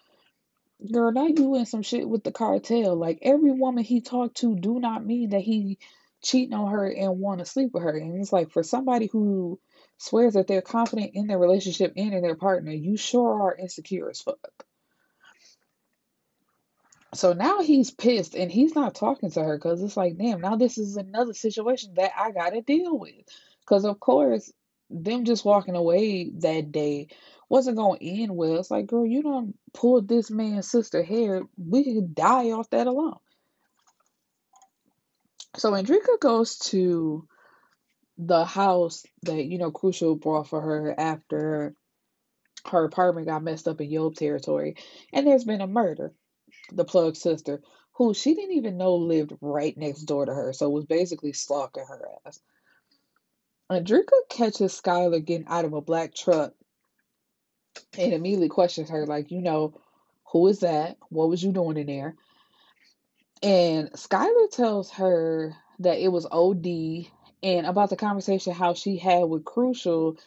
girl, 0.91 1.11
now 1.11 1.27
you 1.27 1.55
in 1.55 1.65
some 1.65 1.83
shit 1.83 2.07
with 2.07 2.23
the 2.23 2.31
cartel. 2.31 2.95
Like 2.95 3.19
every 3.21 3.51
woman 3.51 3.83
he 3.83 4.01
talked 4.01 4.37
to 4.37 4.55
do 4.55 4.79
not 4.79 5.05
mean 5.05 5.29
that 5.31 5.41
he 5.41 5.77
cheating 6.23 6.53
on 6.53 6.71
her 6.71 6.87
and 6.87 7.19
want 7.19 7.39
to 7.39 7.45
sleep 7.45 7.71
with 7.73 7.83
her. 7.83 7.97
And 7.97 8.19
it's 8.21 8.33
like 8.33 8.51
for 8.51 8.63
somebody 8.63 9.07
who 9.07 9.59
swears 9.97 10.33
that 10.33 10.47
they're 10.47 10.61
confident 10.61 11.11
in 11.13 11.27
their 11.27 11.39
relationship 11.39 11.93
and 11.97 12.13
in 12.13 12.21
their 12.21 12.35
partner, 12.35 12.71
you 12.71 12.97
sure 12.97 13.41
are 13.41 13.55
insecure 13.55 14.09
as 14.09 14.21
fuck. 14.21 14.65
So 17.13 17.33
now 17.33 17.61
he's 17.61 17.91
pissed 17.91 18.35
and 18.35 18.49
he's 18.49 18.73
not 18.73 18.95
talking 18.95 19.31
to 19.31 19.43
her 19.43 19.57
because 19.57 19.81
it's 19.81 19.97
like, 19.97 20.17
damn, 20.17 20.39
now 20.39 20.55
this 20.55 20.77
is 20.77 20.95
another 20.95 21.33
situation 21.33 21.93
that 21.95 22.11
I 22.17 22.31
got 22.31 22.51
to 22.51 22.61
deal 22.61 22.97
with. 22.97 23.25
Because, 23.59 23.83
of 23.83 23.99
course, 23.99 24.51
them 24.89 25.25
just 25.25 25.43
walking 25.43 25.75
away 25.75 26.31
that 26.39 26.71
day 26.71 27.09
wasn't 27.49 27.77
going 27.77 27.99
to 27.99 28.05
end 28.05 28.35
well. 28.35 28.55
It's 28.55 28.71
like, 28.71 28.87
girl, 28.87 29.05
you 29.05 29.23
don't 29.23 29.57
pull 29.73 30.01
this 30.01 30.31
man's 30.31 30.71
sister 30.71 31.03
hair. 31.03 31.43
We 31.57 31.83
could 31.83 32.15
die 32.15 32.51
off 32.51 32.69
that 32.69 32.87
alone. 32.87 33.17
So 35.57 35.71
Andrika 35.71 36.17
goes 36.21 36.57
to 36.69 37.27
the 38.17 38.45
house 38.45 39.03
that, 39.23 39.43
you 39.43 39.57
know, 39.57 39.71
Crucial 39.71 40.15
brought 40.15 40.47
for 40.47 40.61
her 40.61 40.95
after 40.97 41.75
her 42.69 42.85
apartment 42.85 43.27
got 43.27 43.43
messed 43.43 43.67
up 43.67 43.81
in 43.81 43.89
Yob 43.89 44.15
territory. 44.15 44.75
And 45.11 45.27
there's 45.27 45.43
been 45.43 45.61
a 45.61 45.67
murder 45.67 46.13
the 46.71 46.85
plug 46.85 47.15
sister, 47.15 47.61
who 47.93 48.13
she 48.13 48.33
didn't 48.33 48.55
even 48.55 48.77
know 48.77 48.95
lived 48.95 49.33
right 49.41 49.77
next 49.77 50.01
door 50.03 50.25
to 50.25 50.33
her, 50.33 50.53
so 50.53 50.69
was 50.69 50.85
basically 50.85 51.33
stalking 51.33 51.85
her 51.85 52.07
ass. 52.25 52.39
Andrika 53.69 54.27
catches 54.29 54.79
Skylar 54.79 55.23
getting 55.23 55.47
out 55.47 55.65
of 55.65 55.73
a 55.73 55.81
black 55.81 56.13
truck 56.13 56.53
and 57.97 58.13
immediately 58.13 58.49
questions 58.49 58.89
her, 58.89 59.05
like, 59.05 59.31
you 59.31 59.41
know, 59.41 59.73
who 60.31 60.47
is 60.47 60.59
that? 60.59 60.97
What 61.09 61.29
was 61.29 61.43
you 61.43 61.51
doing 61.51 61.77
in 61.77 61.87
there? 61.87 62.15
And 63.43 63.91
Skylar 63.93 64.49
tells 64.51 64.91
her 64.91 65.55
that 65.79 65.99
it 65.99 66.09
was 66.09 66.27
OD 66.31 67.07
and 67.43 67.65
about 67.65 67.89
the 67.89 67.95
conversation 67.95 68.53
how 68.53 68.73
she 68.73 68.97
had 68.97 69.23
with 69.23 69.45
Crucial 69.45 70.17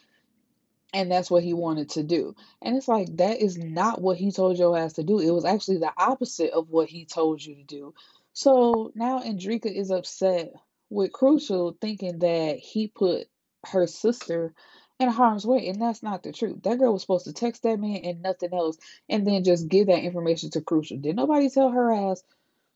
and 0.95 1.11
that's 1.11 1.29
what 1.29 1.43
he 1.43 1.53
wanted 1.53 1.89
to 1.89 2.03
do. 2.03 2.33
And 2.61 2.77
it's 2.77 2.87
like 2.87 3.17
that 3.17 3.41
is 3.41 3.57
not 3.57 4.01
what 4.01 4.15
he 4.17 4.31
told 4.31 4.57
your 4.57 4.77
ass 4.77 4.93
to 4.93 5.03
do. 5.03 5.19
It 5.19 5.31
was 5.31 5.43
actually 5.43 5.79
the 5.79 5.91
opposite 5.97 6.51
of 6.51 6.69
what 6.69 6.87
he 6.87 7.05
told 7.05 7.43
you 7.43 7.55
to 7.55 7.63
do. 7.63 7.93
So 8.31 8.93
now 8.95 9.19
Andrika 9.19 9.65
is 9.65 9.91
upset 9.91 10.53
with 10.89 11.11
Crucial, 11.11 11.77
thinking 11.81 12.19
that 12.19 12.59
he 12.59 12.87
put 12.87 13.27
her 13.65 13.87
sister 13.87 14.53
in 14.97 15.09
harm's 15.09 15.45
way, 15.45 15.67
and 15.67 15.81
that's 15.81 16.01
not 16.01 16.23
the 16.23 16.31
truth. 16.31 16.63
That 16.63 16.79
girl 16.79 16.93
was 16.93 17.01
supposed 17.01 17.25
to 17.25 17.33
text 17.33 17.63
that 17.63 17.77
man 17.77 17.97
and 18.05 18.21
nothing 18.21 18.53
else, 18.53 18.77
and 19.09 19.27
then 19.27 19.43
just 19.43 19.67
give 19.67 19.87
that 19.87 20.03
information 20.03 20.49
to 20.51 20.61
Crucial. 20.61 20.97
Did 20.97 21.17
nobody 21.17 21.49
tell 21.49 21.71
her 21.71 21.91
ass 21.91 22.23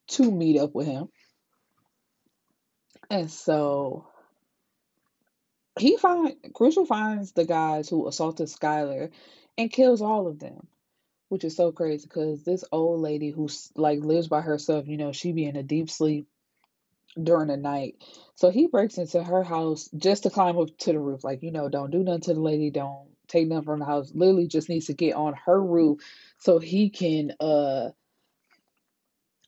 to 0.10 0.30
meet 0.30 0.60
up 0.60 0.76
with 0.76 0.88
him? 0.88 1.08
And 3.10 3.32
so 3.32 4.09
he 5.78 5.98
find 5.98 6.36
Crucial 6.54 6.86
finds 6.86 7.32
the 7.34 7.46
guys 7.46 7.90
who 7.90 8.08
assaulted 8.08 8.48
Skylar 8.48 9.12
and 9.58 9.72
kills 9.72 10.02
all 10.02 10.28
of 10.28 10.40
them, 10.40 10.68
which 11.30 11.44
is 11.44 11.56
so 11.56 11.72
crazy 11.72 12.08
because 12.08 12.44
this 12.44 12.64
old 12.72 13.02
lady 13.02 13.30
who's 13.30 13.72
like 13.76 14.00
lives 14.00 14.28
by 14.28 14.42
herself, 14.42 14.88
you 14.88 14.98
know, 14.98 15.12
she 15.12 15.32
be 15.32 15.46
in 15.46 15.56
a 15.56 15.64
deep 15.64 15.90
sleep 15.90 16.28
during 17.22 17.48
the 17.48 17.58
night. 17.58 17.96
So 18.36 18.50
he 18.52 18.68
breaks 18.68 18.98
into 18.98 19.24
her 19.24 19.44
house 19.44 19.90
just 19.98 20.24
to 20.24 20.30
climb 20.30 20.58
up 20.58 20.70
to 20.80 20.94
the 20.94 21.00
roof. 21.00 21.24
Like, 21.24 21.44
you 21.44 21.52
know, 21.52 21.70
don't 21.70 21.92
do 21.92 22.04
nothing 22.04 22.22
to 22.22 22.34
the 22.36 22.42
lady, 22.42 22.72
don't 22.72 23.10
take 23.28 23.48
nothing 23.48 23.66
from 23.66 23.80
the 23.80 23.86
house. 23.86 24.12
Literally 24.14 24.48
just 24.48 24.70
needs 24.70 24.88
to 24.88 24.94
get 24.94 25.16
on 25.16 25.34
her 25.46 25.62
roof 25.62 26.00
so 26.40 26.60
he 26.60 26.90
can 26.90 27.34
uh 27.40 27.90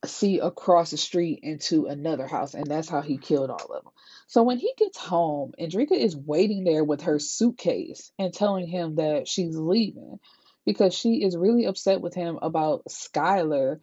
see 0.06 0.40
across 0.40 0.92
the 0.92 0.98
street 0.98 1.40
into 1.44 1.86
another 1.86 2.28
house. 2.28 2.54
And 2.54 2.68
that's 2.68 2.90
how 2.90 3.02
he 3.02 3.18
killed 3.18 3.50
all 3.50 3.72
of 3.72 3.84
them. 3.84 3.92
So 4.32 4.44
when 4.44 4.60
he 4.60 4.72
gets 4.78 4.98
home, 4.98 5.52
Andrika 5.60 5.92
is 5.92 6.16
waiting 6.16 6.64
there 6.64 6.86
with 6.86 7.02
her 7.02 7.20
suitcase 7.20 8.14
and 8.18 8.34
telling 8.34 8.66
him 8.66 8.96
that 8.96 9.28
she's 9.28 9.58
leaving 9.58 10.22
because 10.66 10.94
she 10.94 11.26
is 11.26 11.36
really 11.36 11.66
upset 11.66 12.00
with 12.00 12.14
him 12.14 12.40
about 12.42 12.86
Skylar 12.86 13.82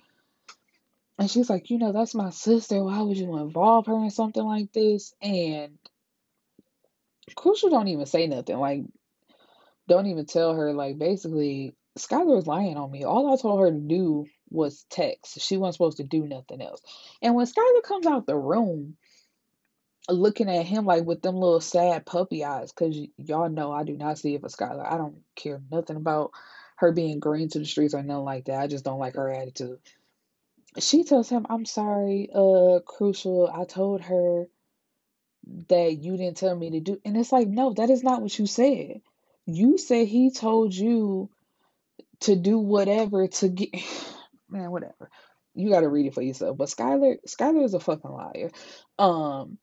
and 1.18 1.30
she's 1.30 1.50
like, 1.50 1.68
you 1.68 1.76
know, 1.76 1.92
that's 1.92 2.14
my 2.14 2.30
sister. 2.30 2.82
Why 2.82 3.02
would 3.02 3.18
you 3.18 3.36
involve 3.36 3.88
her 3.88 4.02
in 4.02 4.08
something 4.08 4.42
like 4.42 4.72
this? 4.72 5.12
And 5.20 5.76
Crucial 7.36 7.68
don't 7.68 7.88
even 7.88 8.06
say 8.06 8.26
nothing. 8.26 8.56
Like, 8.56 8.84
don't 9.86 10.06
even 10.06 10.24
tell 10.24 10.54
her. 10.54 10.72
Like, 10.72 10.96
basically, 10.96 11.74
Skylar 11.98 12.38
is 12.38 12.46
lying 12.46 12.78
on 12.78 12.90
me. 12.90 13.04
All 13.04 13.30
I 13.30 13.36
told 13.36 13.60
her 13.60 13.70
to 13.70 13.78
do 13.78 14.24
was 14.48 14.86
text. 14.88 15.42
She 15.42 15.58
wasn't 15.58 15.74
supposed 15.74 15.96
to 15.98 16.04
do 16.04 16.26
nothing 16.26 16.62
else. 16.62 16.80
And 17.20 17.34
when 17.34 17.44
Skylar 17.44 17.82
comes 17.82 18.06
out 18.06 18.26
the 18.26 18.34
room, 18.34 18.96
looking 20.08 20.48
at 20.48 20.66
him 20.66 20.86
like 20.86 21.04
with 21.04 21.22
them 21.22 21.36
little 21.36 21.60
sad 21.60 22.06
puppy 22.06 22.44
eyes, 22.44 22.72
because 22.72 22.96
y- 22.96 23.08
y'all 23.18 23.48
know 23.48 23.72
I 23.72 23.84
do 23.84 23.96
not 23.96 24.18
see 24.18 24.34
it 24.34 24.40
for 24.40 24.48
Skylar. 24.48 24.90
I 24.90 24.96
don't 24.96 25.16
care 25.36 25.60
nothing 25.70 25.96
about 25.96 26.32
her 26.76 26.92
being 26.92 27.20
green 27.20 27.48
to 27.50 27.58
the 27.58 27.64
streets 27.64 27.94
or 27.94 28.02
nothing 28.02 28.24
like 28.24 28.44
that. 28.46 28.60
I 28.60 28.66
just 28.66 28.84
don't 28.84 29.00
like 29.00 29.14
her 29.14 29.30
attitude 29.32 29.78
she 30.78 31.04
tells 31.04 31.28
him, 31.28 31.46
I'm 31.48 31.64
sorry, 31.64 32.28
uh, 32.34 32.80
Crucial. 32.84 33.50
I 33.52 33.64
told 33.64 34.02
her 34.02 34.46
that 35.68 35.98
you 35.98 36.16
didn't 36.16 36.36
tell 36.36 36.54
me 36.54 36.70
to 36.72 36.80
do. 36.80 37.00
And 37.04 37.16
it's 37.16 37.32
like, 37.32 37.48
no, 37.48 37.72
that 37.74 37.90
is 37.90 38.02
not 38.02 38.22
what 38.22 38.38
you 38.38 38.46
said. 38.46 39.00
You 39.46 39.78
said 39.78 40.06
he 40.06 40.30
told 40.30 40.74
you 40.74 41.30
to 42.20 42.36
do 42.36 42.58
whatever 42.58 43.26
to 43.28 43.48
get. 43.48 43.70
Man, 44.50 44.70
whatever. 44.70 45.10
You 45.54 45.70
got 45.70 45.80
to 45.80 45.88
read 45.88 46.06
it 46.06 46.14
for 46.14 46.22
yourself. 46.22 46.56
But 46.56 46.68
Skylar, 46.68 47.16
Skylar 47.26 47.64
is 47.64 47.74
a 47.74 47.80
fucking 47.80 48.10
liar. 48.10 48.50
Um, 48.98 49.58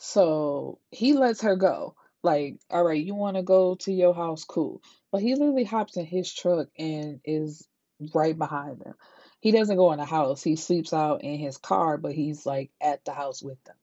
so 0.00 0.78
he 0.90 1.14
lets 1.14 1.42
her 1.42 1.56
go. 1.56 1.94
Like, 2.22 2.58
all 2.70 2.84
right, 2.84 3.02
you 3.02 3.14
want 3.14 3.36
to 3.36 3.42
go 3.42 3.76
to 3.76 3.92
your 3.92 4.14
house? 4.14 4.44
Cool. 4.44 4.82
But 5.12 5.22
he 5.22 5.34
literally 5.34 5.64
hops 5.64 5.96
in 5.96 6.06
his 6.06 6.32
truck 6.32 6.68
and 6.78 7.20
is 7.24 7.66
right 8.14 8.36
behind 8.36 8.80
them. 8.80 8.94
He 9.40 9.52
doesn't 9.52 9.76
go 9.76 9.92
in 9.92 9.98
the 9.98 10.04
house. 10.04 10.42
He 10.42 10.56
sleeps 10.56 10.92
out 10.92 11.22
in 11.22 11.38
his 11.38 11.56
car, 11.56 11.98
but 11.98 12.12
he's 12.12 12.44
like 12.44 12.70
at 12.80 13.04
the 13.04 13.12
house 13.12 13.42
with 13.42 13.62
them. 13.64 13.76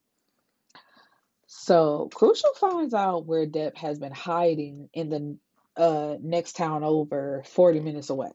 So 1.48 2.10
Crucial 2.14 2.54
finds 2.56 2.94
out 2.94 3.26
where 3.26 3.46
Depp 3.46 3.78
has 3.78 4.00
been 4.00 4.12
hiding 4.12 4.90
in 4.94 5.10
the 5.10 5.38
uh, 5.82 6.18
next 6.22 6.56
town 6.56 6.84
over, 6.84 7.44
40 7.48 7.80
minutes 7.80 8.10
away. 8.10 8.32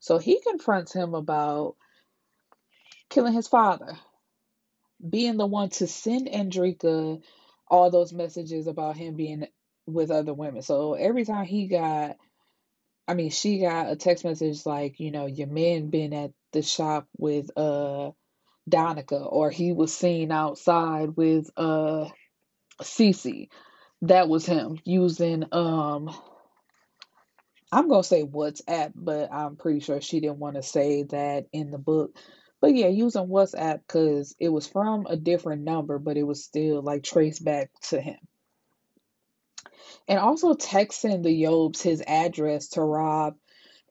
So 0.00 0.18
he 0.18 0.40
confronts 0.40 0.92
him 0.92 1.14
about 1.14 1.76
killing 3.10 3.34
his 3.34 3.46
father, 3.46 3.96
being 5.08 5.36
the 5.36 5.46
one 5.46 5.70
to 5.70 5.86
send 5.86 6.28
Andrika 6.28 7.22
all 7.68 7.90
those 7.90 8.12
messages 8.12 8.66
about 8.66 8.96
him 8.96 9.16
being 9.16 9.46
with 9.86 10.10
other 10.10 10.34
women. 10.34 10.62
So 10.62 10.94
every 10.94 11.24
time 11.24 11.44
he 11.44 11.66
got 11.66 12.16
I 13.08 13.14
mean, 13.14 13.30
she 13.30 13.58
got 13.58 13.90
a 13.90 13.96
text 13.96 14.24
message 14.24 14.64
like, 14.64 15.00
you 15.00 15.10
know, 15.10 15.26
your 15.26 15.48
man 15.48 15.90
been 15.90 16.12
at 16.12 16.32
the 16.52 16.62
shop 16.62 17.08
with 17.18 17.50
uh 17.56 18.12
Donica, 18.68 19.16
or 19.18 19.50
he 19.50 19.72
was 19.72 19.92
seen 19.94 20.30
outside 20.30 21.16
with 21.16 21.50
uh 21.56 22.08
Cece. 22.82 23.48
That 24.02 24.28
was 24.28 24.46
him 24.46 24.78
using 24.84 25.44
um 25.52 26.14
I'm 27.72 27.88
gonna 27.88 28.04
say 28.04 28.22
WhatsApp, 28.24 28.92
but 28.94 29.32
I'm 29.32 29.56
pretty 29.56 29.80
sure 29.80 30.00
she 30.00 30.20
didn't 30.20 30.38
want 30.38 30.56
to 30.56 30.62
say 30.62 31.04
that 31.04 31.46
in 31.52 31.70
the 31.70 31.78
book. 31.78 32.16
But 32.62 32.76
yeah, 32.76 32.86
using 32.86 33.26
WhatsApp 33.26 33.80
because 33.84 34.36
it 34.38 34.48
was 34.48 34.68
from 34.68 35.06
a 35.06 35.16
different 35.16 35.62
number, 35.64 35.98
but 35.98 36.16
it 36.16 36.22
was 36.22 36.44
still 36.44 36.80
like 36.80 37.02
traced 37.02 37.44
back 37.44 37.70
to 37.88 38.00
him. 38.00 38.18
And 40.06 40.20
also 40.20 40.54
texting 40.54 41.24
the 41.24 41.42
Yobes 41.42 41.82
his 41.82 42.04
address 42.06 42.68
to 42.70 42.82
rob 42.82 43.34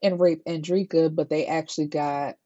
and 0.02 0.18
rape 0.18 0.42
Andrika, 0.46 1.14
but 1.14 1.28
they 1.28 1.46
actually 1.46 1.88
got 1.88 2.36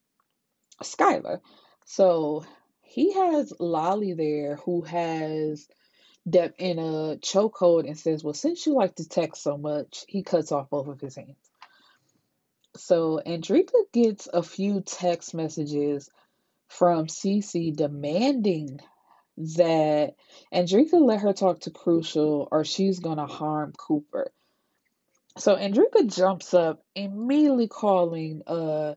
Skylar. 0.83 1.39
So 1.85 2.45
he 2.83 3.13
has 3.13 3.53
Lolly 3.61 4.15
there 4.15 4.57
who 4.57 4.83
has 4.83 5.69
Depp 6.29 6.55
in 6.59 6.81
a 6.81 7.19
chokehold 7.19 7.87
and 7.87 7.97
says, 7.97 8.25
Well, 8.25 8.35
since 8.35 8.67
you 8.67 8.75
like 8.75 8.97
to 8.97 9.09
text 9.09 9.45
so 9.45 9.57
much, 9.57 10.05
he 10.09 10.25
cuts 10.25 10.51
off 10.51 10.71
both 10.71 10.89
of 10.89 11.01
his 11.01 11.15
hands. 11.15 11.37
So 12.77 13.21
Andrika 13.25 13.73
gets 13.93 14.29
a 14.33 14.43
few 14.43 14.81
text 14.81 15.35
messages 15.35 16.09
from 16.69 17.07
Cece 17.07 17.75
demanding 17.75 18.81
that 19.57 20.15
Andrika 20.53 20.95
let 20.95 21.21
her 21.21 21.33
talk 21.33 21.61
to 21.61 21.71
Crucial 21.71 22.49
or 22.51 22.65
she's 22.65 23.01
gonna 23.01 23.27
harm 23.27 23.73
Cooper. 23.77 24.31
So 25.39 25.57
Andrika 25.57 26.07
jumps 26.15 26.55
up, 26.55 26.83
immediately 26.95 27.69
calling 27.69 28.43
uh 28.47 28.95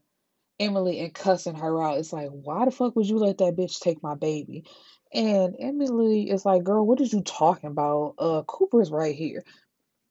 Emily 0.60 1.00
and 1.00 1.14
cussing 1.14 1.56
her 1.56 1.82
out. 1.82 2.00
It's 2.00 2.14
like, 2.14 2.30
why 2.30 2.66
the 2.66 2.72
fuck 2.72 2.96
would 2.96 3.08
you 3.08 3.18
let 3.18 3.38
that 3.40 3.56
bitch 3.56 3.80
take 3.80 4.04
my 4.04 4.16
baby? 4.16 4.66
And 5.14 5.56
Emily 5.60 6.30
is 6.30 6.46
like, 6.46 6.64
girl, 6.64 6.86
what 6.86 7.02
is 7.02 7.14
you 7.14 7.22
talking 7.22 7.70
about? 7.70 8.16
Uh 8.18 8.44
Cooper's 8.44 8.92
right 8.92 9.16
here. 9.16 9.44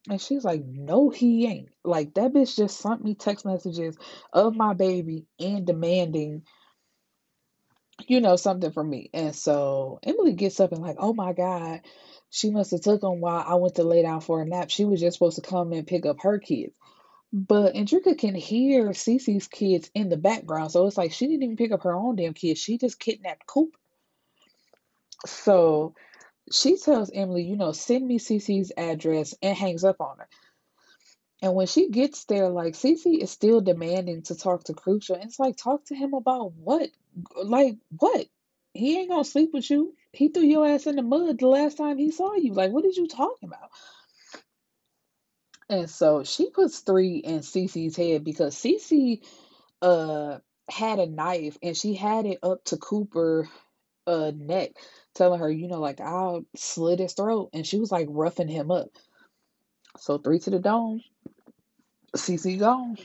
And 0.09 0.21
she's 0.21 0.45
like, 0.45 0.65
no, 0.65 1.11
he 1.11 1.47
ain't. 1.47 1.71
Like 1.85 2.15
that 2.15 2.33
bitch 2.33 2.57
just 2.57 2.81
sent 2.81 3.05
me 3.05 3.15
text 3.15 3.45
messages 3.45 3.97
of 4.33 4.55
my 4.55 4.75
baby 4.75 5.27
and 5.39 5.67
demanding 5.67 6.43
you 8.07 8.21
know, 8.21 8.37
something 8.37 8.71
from 8.71 8.89
me. 8.89 9.11
And 9.13 9.35
so 9.35 9.99
Emily 10.03 10.33
gets 10.33 10.61
up 10.61 10.73
and 10.73 10.83
like, 10.83 10.97
oh 10.99 11.13
my 11.13 11.33
God, 11.33 11.81
she 12.31 12.51
must 12.51 12.71
have 12.71 12.83
took 12.83 13.03
him 13.03 13.21
while 13.21 13.45
I 13.47 13.55
went 13.55 13.77
to 13.77 13.83
lay 13.83 14.03
down 14.03 14.21
for 14.21 14.43
a 14.43 14.47
nap. 14.47 14.71
She 14.71 14.85
was 14.85 15.01
just 15.01 15.15
supposed 15.15 15.37
to 15.43 15.49
come 15.49 15.73
and 15.73 15.87
pick 15.87 16.07
up 16.07 16.23
her 16.23 16.39
kids. 16.39 16.75
But 17.33 17.75
Andrika 17.75 18.17
can 18.17 18.35
hear 18.35 18.89
Cece's 18.91 19.49
kids 19.49 19.91
in 19.95 20.09
the 20.09 20.17
background. 20.17 20.73
So 20.73 20.87
it's 20.87 20.97
like 20.97 21.13
she 21.13 21.27
didn't 21.27 21.43
even 21.43 21.57
pick 21.57 21.73
up 21.73 21.83
her 21.83 21.95
own 21.95 22.17
damn 22.17 22.33
kids. 22.33 22.61
She 22.61 22.79
just 22.79 22.99
kidnapped 22.99 23.47
Cooper. 23.47 23.77
So 25.27 25.95
she 26.53 26.77
tells 26.77 27.11
Emily, 27.13 27.43
you 27.43 27.57
know, 27.57 27.73
send 27.73 28.07
me 28.07 28.19
Cece's 28.19 28.73
address 28.77 29.35
and 29.43 29.57
hangs 29.57 29.85
up 29.85 30.01
on 30.01 30.19
her. 30.19 30.29
And 31.41 31.55
when 31.55 31.67
she 31.67 31.89
gets 31.89 32.25
there, 32.25 32.49
like 32.49 32.75
Cece 32.75 33.23
is 33.23 33.31
still 33.31 33.61
demanding 33.61 34.23
to 34.23 34.37
talk 34.37 34.65
to 34.65 34.75
Crucial. 34.75 35.17
And 35.17 35.25
it's 35.25 35.39
like, 35.39 35.57
talk 35.57 35.85
to 35.87 35.95
him 35.95 36.15
about 36.15 36.53
what? 36.55 36.91
Like, 37.43 37.77
what? 37.97 38.27
He 38.75 38.99
ain't 38.99 39.11
gonna 39.11 39.25
sleep 39.25 39.51
with 39.53 39.71
you. 39.71 39.95
He 40.13 40.29
threw 40.29 40.43
your 40.43 40.67
ass 40.67 40.87
in 40.87 40.97
the 40.97 41.03
mud 41.03 41.39
the 41.39 41.47
last 41.47 41.77
time 41.77 41.99
he 41.99 42.11
saw 42.11 42.35
you. 42.35 42.55
Like, 42.55 42.73
what 42.73 42.85
are 42.85 42.89
you 42.89 43.07
talking 43.07 43.49
about? 43.49 43.71
And 45.69 45.89
so 45.89 46.25
she 46.25 46.51
puts 46.51 46.81
three 46.81 47.19
in 47.19 47.41
Cece's 47.41 47.97
head 47.97 48.25
because 48.25 48.55
Cece 48.57 49.23
uh 49.81 50.39
had 50.69 50.99
a 50.99 51.07
knife 51.07 51.57
and 51.63 51.77
she 51.77 51.95
had 51.95 52.27
it 52.27 52.39
up 52.43 52.65
to 52.65 52.77
Cooper 52.77 53.49
uh 54.09 54.33
neck, 54.35 54.73
telling 55.15 55.41
her, 55.41 55.51
you 55.51 55.69
know, 55.69 55.81
like 55.81 56.01
I'll 56.01 56.45
slit 56.57 56.99
his 56.99 57.13
throat. 57.13 57.51
And 57.53 57.67
she 57.67 57.79
was 57.79 57.93
like 57.93 58.09
roughing 58.11 58.49
him 58.49 58.71
up. 58.71 58.89
So 59.99 60.19
three 60.19 60.39
to 60.41 60.51
the 60.51 60.59
dome. 60.59 61.03
Cece 62.17 62.59
gone. 62.59 62.97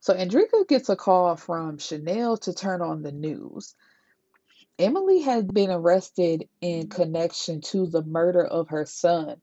So 0.00 0.14
Andrika 0.14 0.68
gets 0.68 0.88
a 0.90 0.96
call 0.96 1.36
from 1.36 1.78
Chanel 1.78 2.36
to 2.38 2.52
turn 2.52 2.82
on 2.82 3.02
the 3.02 3.12
news. 3.12 3.74
Emily 4.78 5.20
had 5.20 5.54
been 5.54 5.70
arrested 5.70 6.48
in 6.60 6.88
connection 6.88 7.60
to 7.60 7.86
the 7.86 8.02
murder 8.02 8.44
of 8.44 8.68
her 8.68 8.86
son, 8.86 9.36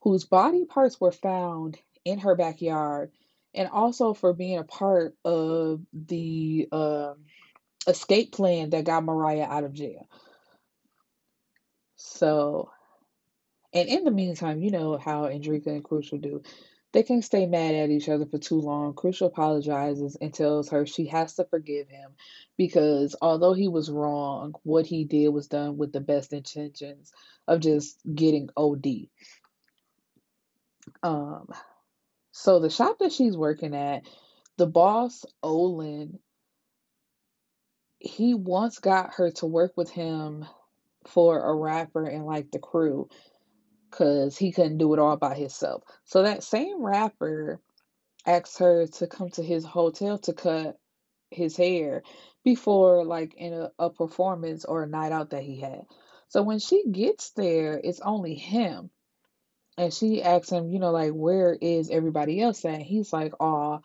whose 0.00 0.24
body 0.24 0.64
parts 0.64 1.00
were 1.00 1.12
found 1.12 1.78
in 2.04 2.18
her 2.18 2.34
backyard, 2.34 3.12
and 3.54 3.68
also 3.68 4.14
for 4.14 4.32
being 4.32 4.58
a 4.58 4.64
part 4.64 5.14
of 5.24 5.82
the 5.92 6.68
uh, 6.72 7.14
escape 7.86 8.32
plan 8.32 8.70
that 8.70 8.84
got 8.84 9.04
Mariah 9.04 9.46
out 9.48 9.64
of 9.64 9.74
jail. 9.74 10.08
So 12.00 12.64
And 13.74 13.88
in 13.88 14.04
the 14.04 14.12
meantime, 14.12 14.62
you 14.62 14.72
know 14.72 14.98
how 14.98 15.24
Andrika 15.24 15.68
and 15.68 15.84
Crucial 15.84 16.18
do. 16.18 16.42
They 16.92 17.04
can 17.04 17.22
stay 17.22 17.46
mad 17.46 17.76
at 17.76 17.90
each 17.90 18.10
other 18.10 18.26
for 18.26 18.38
too 18.40 18.60
long. 18.60 18.94
Crucial 18.94 19.28
apologizes 19.28 20.16
and 20.20 20.34
tells 20.34 20.70
her 20.70 20.86
she 20.86 21.06
has 21.06 21.36
to 21.36 21.44
forgive 21.44 21.88
him 21.88 22.10
because 22.58 23.16
although 23.22 23.52
he 23.52 23.68
was 23.68 23.92
wrong, 23.92 24.56
what 24.64 24.86
he 24.86 25.04
did 25.04 25.28
was 25.28 25.46
done 25.48 25.78
with 25.78 25.92
the 25.92 26.00
best 26.00 26.34
intentions 26.34 27.12
of 27.48 27.60
just 27.60 28.00
getting 28.12 28.50
OD. 28.58 29.08
Um, 31.04 31.48
so 32.32 32.60
the 32.60 32.70
shop 32.70 32.98
that 33.00 33.12
she's 33.12 33.36
working 33.36 33.76
at, 33.76 34.02
the 34.58 34.66
boss 34.66 35.24
Olin, 35.44 36.18
he 38.00 38.34
once 38.34 38.80
got 38.80 39.14
her 39.14 39.30
to 39.32 39.46
work 39.46 39.74
with 39.76 39.90
him 39.90 40.46
for 41.06 41.42
a 41.50 41.54
rapper 41.54 42.04
and 42.04 42.26
like 42.26 42.50
the 42.50 42.58
crew 42.58 43.08
because 43.90 44.36
he 44.36 44.52
couldn't 44.52 44.78
do 44.78 44.92
it 44.94 45.00
all 45.00 45.16
by 45.16 45.34
himself. 45.34 45.82
So 46.04 46.22
that 46.22 46.44
same 46.44 46.84
rapper 46.84 47.60
asked 48.26 48.58
her 48.58 48.86
to 48.86 49.06
come 49.06 49.30
to 49.30 49.42
his 49.42 49.64
hotel 49.64 50.18
to 50.18 50.32
cut 50.32 50.78
his 51.30 51.56
hair 51.56 52.02
before 52.44 53.04
like 53.04 53.34
in 53.34 53.52
a, 53.52 53.70
a 53.78 53.90
performance 53.90 54.64
or 54.64 54.82
a 54.82 54.88
night 54.88 55.12
out 55.12 55.30
that 55.30 55.42
he 55.42 55.60
had. 55.60 55.82
So 56.28 56.42
when 56.42 56.58
she 56.58 56.84
gets 56.90 57.30
there, 57.30 57.80
it's 57.82 58.00
only 58.00 58.34
him. 58.34 58.90
And 59.76 59.92
she 59.92 60.22
asks 60.22 60.50
him, 60.50 60.70
you 60.70 60.78
know, 60.78 60.90
like, 60.90 61.12
where 61.12 61.56
is 61.58 61.90
everybody 61.90 62.40
else 62.40 62.64
at? 62.64 62.82
He's 62.82 63.12
like, 63.12 63.32
oh, 63.40 63.80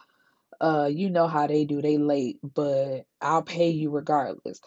uh, 0.60 0.90
you 0.92 1.10
know 1.10 1.28
how 1.28 1.48
they 1.48 1.66
do, 1.66 1.82
they 1.82 1.98
late, 1.98 2.40
but 2.44 3.06
I'll 3.22 3.44
pay 3.44 3.70
you 3.70 3.92
regardless. 3.92 4.60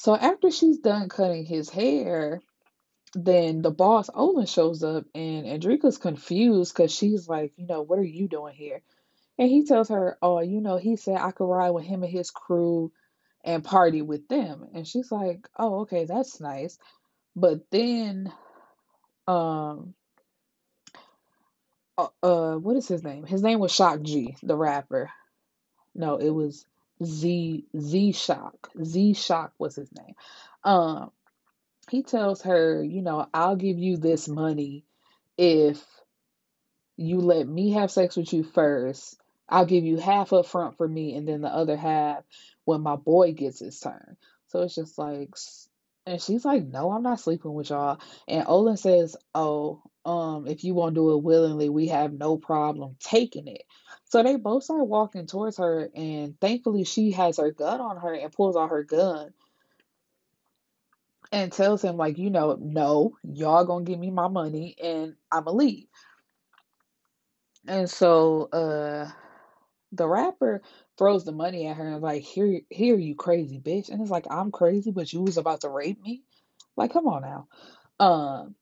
So 0.00 0.16
after 0.16 0.50
she's 0.50 0.78
done 0.78 1.10
cutting 1.10 1.44
his 1.44 1.68
hair, 1.68 2.40
then 3.12 3.60
the 3.60 3.70
boss 3.70 4.08
Olin 4.14 4.46
shows 4.46 4.82
up 4.82 5.04
and 5.14 5.46
Andrika's 5.46 5.98
confused 5.98 6.72
because 6.74 6.90
she's 6.90 7.28
like, 7.28 7.52
you 7.58 7.66
know, 7.66 7.82
what 7.82 7.98
are 7.98 8.02
you 8.02 8.26
doing 8.26 8.54
here? 8.54 8.80
And 9.38 9.50
he 9.50 9.66
tells 9.66 9.90
her, 9.90 10.16
oh, 10.22 10.40
you 10.40 10.62
know, 10.62 10.78
he 10.78 10.96
said 10.96 11.18
I 11.18 11.32
could 11.32 11.44
ride 11.44 11.72
with 11.72 11.84
him 11.84 12.02
and 12.02 12.10
his 12.10 12.30
crew 12.30 12.90
and 13.44 13.62
party 13.62 14.00
with 14.00 14.26
them. 14.26 14.68
And 14.72 14.88
she's 14.88 15.12
like, 15.12 15.46
oh, 15.58 15.80
okay, 15.80 16.06
that's 16.06 16.40
nice. 16.40 16.78
But 17.36 17.70
then, 17.70 18.32
um, 19.28 19.92
uh, 21.98 22.08
uh 22.22 22.54
what 22.54 22.76
is 22.76 22.88
his 22.88 23.04
name? 23.04 23.26
His 23.26 23.42
name 23.42 23.58
was 23.58 23.70
Shock 23.70 24.00
G, 24.00 24.34
the 24.42 24.56
rapper. 24.56 25.10
No, 25.94 26.16
it 26.16 26.30
was 26.30 26.64
Z 27.02 27.64
Z 27.78 28.12
Shock. 28.12 28.70
Z 28.82 29.14
Shock 29.14 29.52
was 29.58 29.76
his 29.76 29.90
name. 29.92 30.14
Um, 30.64 31.10
he 31.90 32.02
tells 32.02 32.42
her, 32.42 32.82
you 32.82 33.02
know, 33.02 33.26
I'll 33.34 33.56
give 33.56 33.78
you 33.78 33.96
this 33.96 34.28
money 34.28 34.84
if 35.36 35.84
you 36.96 37.18
let 37.18 37.48
me 37.48 37.72
have 37.72 37.90
sex 37.90 38.16
with 38.16 38.32
you 38.32 38.44
first. 38.44 39.18
I'll 39.48 39.66
give 39.66 39.84
you 39.84 39.96
half 39.96 40.32
up 40.32 40.46
front 40.46 40.76
for 40.76 40.86
me 40.86 41.16
and 41.16 41.26
then 41.26 41.40
the 41.40 41.48
other 41.48 41.76
half 41.76 42.22
when 42.64 42.82
my 42.82 42.96
boy 42.96 43.32
gets 43.32 43.58
his 43.58 43.80
turn. 43.80 44.16
So 44.48 44.62
it's 44.62 44.74
just 44.74 44.98
like 44.98 45.30
and 46.06 46.20
she's 46.20 46.44
like, 46.44 46.64
No, 46.64 46.90
I'm 46.92 47.02
not 47.02 47.20
sleeping 47.20 47.52
with 47.54 47.70
y'all. 47.70 48.00
And 48.28 48.44
Olin 48.46 48.76
says, 48.76 49.16
Oh, 49.34 49.82
um, 50.04 50.46
if 50.46 50.64
you 50.64 50.74
won't 50.74 50.94
do 50.94 51.12
it 51.14 51.22
willingly, 51.22 51.68
we 51.68 51.88
have 51.88 52.12
no 52.12 52.36
problem 52.36 52.96
taking 53.00 53.48
it. 53.48 53.62
So 54.04 54.22
they 54.22 54.36
both 54.36 54.64
start 54.64 54.86
walking 54.86 55.26
towards 55.26 55.58
her, 55.58 55.90
and 55.94 56.38
thankfully 56.40 56.84
she 56.84 57.12
has 57.12 57.36
her 57.36 57.50
gun 57.50 57.80
on 57.80 57.98
her 57.98 58.14
and 58.14 58.32
pulls 58.32 58.56
out 58.56 58.70
her 58.70 58.82
gun 58.82 59.32
and 61.32 61.52
tells 61.52 61.82
him, 61.82 61.96
like, 61.96 62.18
you 62.18 62.30
know, 62.30 62.58
no, 62.60 63.16
y'all 63.22 63.64
gonna 63.64 63.84
give 63.84 63.98
me 63.98 64.10
my 64.10 64.28
money 64.28 64.74
and 64.82 65.14
I'ma 65.30 65.52
leave. 65.52 65.86
And 67.68 67.88
so 67.88 68.48
uh 68.52 69.10
the 69.92 70.08
rapper 70.08 70.62
throws 70.96 71.24
the 71.24 71.32
money 71.32 71.66
at 71.66 71.76
her 71.76 71.86
and 71.86 72.02
like, 72.02 72.22
here 72.22 72.60
here 72.70 72.96
you 72.96 73.14
crazy 73.14 73.60
bitch. 73.60 73.90
And 73.90 74.00
it's 74.00 74.10
like, 74.10 74.26
I'm 74.30 74.50
crazy, 74.50 74.90
but 74.90 75.12
you 75.12 75.22
was 75.22 75.36
about 75.36 75.60
to 75.62 75.68
rape 75.68 76.02
me? 76.02 76.22
Like, 76.76 76.92
come 76.92 77.06
on 77.06 77.22
now. 77.22 77.48
Um 78.00 78.54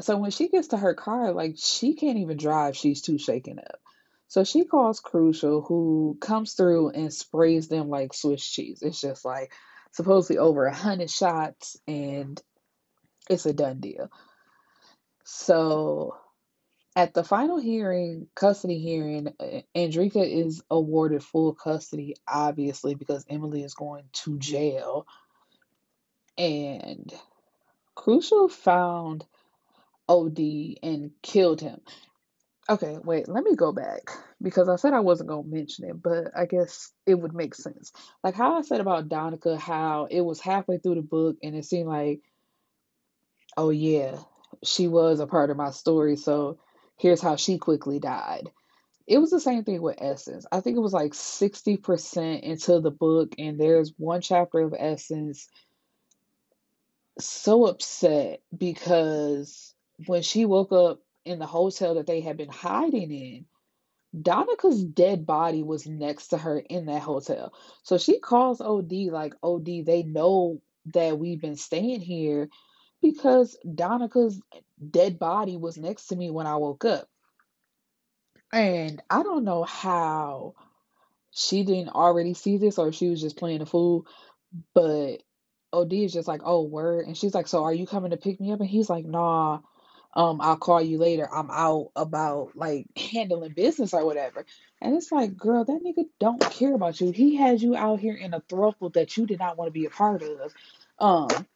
so 0.00 0.16
when 0.16 0.30
she 0.30 0.48
gets 0.48 0.68
to 0.68 0.76
her 0.76 0.94
car, 0.94 1.32
like 1.32 1.56
she 1.58 1.94
can't 1.94 2.18
even 2.18 2.36
drive, 2.36 2.76
she's 2.76 3.02
too 3.02 3.18
shaken 3.18 3.58
up. 3.58 3.80
So 4.28 4.44
she 4.44 4.64
calls 4.64 5.00
Crucial, 5.00 5.62
who 5.62 6.16
comes 6.20 6.52
through 6.52 6.90
and 6.90 7.12
sprays 7.12 7.68
them 7.68 7.88
like 7.88 8.14
Swiss 8.14 8.46
cheese. 8.46 8.80
It's 8.80 9.00
just 9.00 9.24
like 9.24 9.52
supposedly 9.92 10.38
over 10.38 10.66
a 10.66 10.74
hundred 10.74 11.10
shots, 11.10 11.76
and 11.88 12.40
it's 13.28 13.46
a 13.46 13.52
done 13.52 13.80
deal. 13.80 14.08
So 15.24 16.16
at 16.94 17.14
the 17.14 17.24
final 17.24 17.58
hearing, 17.58 18.28
custody 18.34 18.78
hearing, 18.78 19.34
Andrika 19.76 20.24
is 20.24 20.62
awarded 20.70 21.22
full 21.22 21.54
custody, 21.54 22.14
obviously, 22.26 22.94
because 22.94 23.24
Emily 23.28 23.62
is 23.62 23.74
going 23.74 24.04
to 24.12 24.38
jail. 24.38 25.06
And 26.38 27.12
Crucial 27.94 28.48
found 28.48 29.24
OD 30.10 30.38
and 30.82 31.12
killed 31.22 31.60
him. 31.60 31.80
Okay, 32.68 32.98
wait, 33.02 33.28
let 33.28 33.44
me 33.44 33.54
go 33.54 33.72
back 33.72 34.10
because 34.42 34.68
I 34.68 34.76
said 34.76 34.92
I 34.92 35.00
wasn't 35.00 35.28
going 35.30 35.44
to 35.44 35.56
mention 35.56 35.88
it, 35.88 36.02
but 36.02 36.36
I 36.36 36.46
guess 36.46 36.92
it 37.06 37.14
would 37.14 37.32
make 37.32 37.54
sense. 37.54 37.92
Like 38.22 38.34
how 38.34 38.58
I 38.58 38.62
said 38.62 38.80
about 38.80 39.08
Donica, 39.08 39.56
how 39.56 40.08
it 40.10 40.20
was 40.20 40.40
halfway 40.40 40.78
through 40.78 40.96
the 40.96 41.02
book 41.02 41.36
and 41.42 41.56
it 41.56 41.64
seemed 41.64 41.88
like, 41.88 42.20
oh 43.56 43.70
yeah, 43.70 44.16
she 44.64 44.88
was 44.88 45.20
a 45.20 45.26
part 45.26 45.50
of 45.50 45.56
my 45.56 45.70
story, 45.70 46.16
so 46.16 46.58
here's 46.96 47.22
how 47.22 47.36
she 47.36 47.58
quickly 47.58 47.98
died. 47.98 48.50
It 49.06 49.18
was 49.18 49.30
the 49.30 49.40
same 49.40 49.64
thing 49.64 49.82
with 49.82 49.98
Essence. 50.00 50.46
I 50.52 50.60
think 50.60 50.76
it 50.76 50.80
was 50.80 50.92
like 50.92 51.12
60% 51.12 52.42
into 52.42 52.80
the 52.80 52.90
book, 52.90 53.34
and 53.38 53.58
there's 53.58 53.92
one 53.96 54.20
chapter 54.20 54.60
of 54.60 54.74
Essence 54.78 55.48
so 57.18 57.66
upset 57.66 58.40
because 58.56 59.74
when 60.06 60.22
she 60.22 60.44
woke 60.44 60.72
up 60.72 61.00
in 61.24 61.38
the 61.38 61.46
hotel 61.46 61.94
that 61.94 62.06
they 62.06 62.20
had 62.20 62.36
been 62.36 62.48
hiding 62.48 63.10
in, 63.12 63.44
Donica's 64.16 64.82
dead 64.82 65.24
body 65.24 65.62
was 65.62 65.86
next 65.86 66.28
to 66.28 66.38
her 66.38 66.58
in 66.58 66.86
that 66.86 67.02
hotel. 67.02 67.52
So 67.82 67.98
she 67.98 68.18
calls 68.18 68.60
OD 68.60 68.92
like, 69.10 69.34
OD, 69.42 69.84
they 69.84 70.02
know 70.02 70.60
that 70.86 71.18
we've 71.18 71.40
been 71.40 71.56
staying 71.56 72.00
here 72.00 72.48
because 73.02 73.56
Donica's 73.64 74.40
dead 74.90 75.18
body 75.18 75.56
was 75.56 75.78
next 75.78 76.08
to 76.08 76.16
me 76.16 76.30
when 76.30 76.46
I 76.46 76.56
woke 76.56 76.84
up. 76.84 77.08
And 78.52 79.00
I 79.08 79.22
don't 79.22 79.44
know 79.44 79.62
how 79.62 80.54
she 81.30 81.62
didn't 81.62 81.90
already 81.90 82.34
see 82.34 82.56
this 82.56 82.78
or 82.78 82.92
she 82.92 83.08
was 83.08 83.20
just 83.20 83.36
playing 83.36 83.60
a 83.60 83.66
fool, 83.66 84.06
but 84.74 85.22
OD 85.72 85.92
is 85.92 86.12
just 86.12 86.26
like, 86.26 86.40
oh, 86.44 86.62
word. 86.62 87.06
And 87.06 87.16
she's 87.16 87.34
like, 87.34 87.46
so 87.46 87.62
are 87.62 87.72
you 87.72 87.86
coming 87.86 88.10
to 88.10 88.16
pick 88.16 88.40
me 88.40 88.52
up? 88.52 88.58
And 88.58 88.68
he's 88.68 88.90
like, 88.90 89.04
nah, 89.04 89.60
um, 90.14 90.40
I'll 90.40 90.56
call 90.56 90.82
you 90.82 90.98
later. 90.98 91.28
I'm 91.32 91.50
out 91.50 91.90
about 91.94 92.56
like 92.56 92.86
handling 92.96 93.52
business 93.52 93.94
or 93.94 94.04
whatever. 94.04 94.44
And 94.80 94.96
it's 94.96 95.12
like, 95.12 95.36
girl, 95.36 95.64
that 95.64 95.80
nigga 95.84 96.06
don't 96.18 96.40
care 96.40 96.74
about 96.74 97.00
you. 97.00 97.12
He 97.12 97.36
had 97.36 97.62
you 97.62 97.76
out 97.76 98.00
here 98.00 98.16
in 98.16 98.34
a 98.34 98.40
throuple 98.40 98.92
that 98.94 99.16
you 99.16 99.26
did 99.26 99.38
not 99.38 99.56
want 99.56 99.68
to 99.68 99.72
be 99.72 99.86
a 99.86 99.90
part 99.90 100.22
of. 100.22 100.52
Um, 100.98 101.46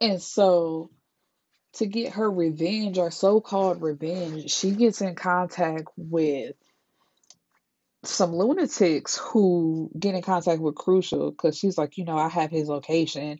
and 0.00 0.20
so 0.20 0.90
to 1.74 1.86
get 1.86 2.14
her 2.14 2.30
revenge 2.30 2.98
or 2.98 3.10
so-called 3.10 3.82
revenge, 3.82 4.50
she 4.50 4.72
gets 4.72 5.00
in 5.00 5.14
contact 5.14 5.88
with 5.96 6.54
some 8.04 8.34
lunatics 8.34 9.16
who 9.16 9.90
get 9.96 10.16
in 10.16 10.22
contact 10.22 10.60
with 10.60 10.74
Crucial 10.74 11.30
because 11.30 11.56
she's 11.56 11.78
like, 11.78 11.98
you 11.98 12.04
know, 12.04 12.18
I 12.18 12.28
have 12.28 12.50
his 12.50 12.68
location. 12.68 13.38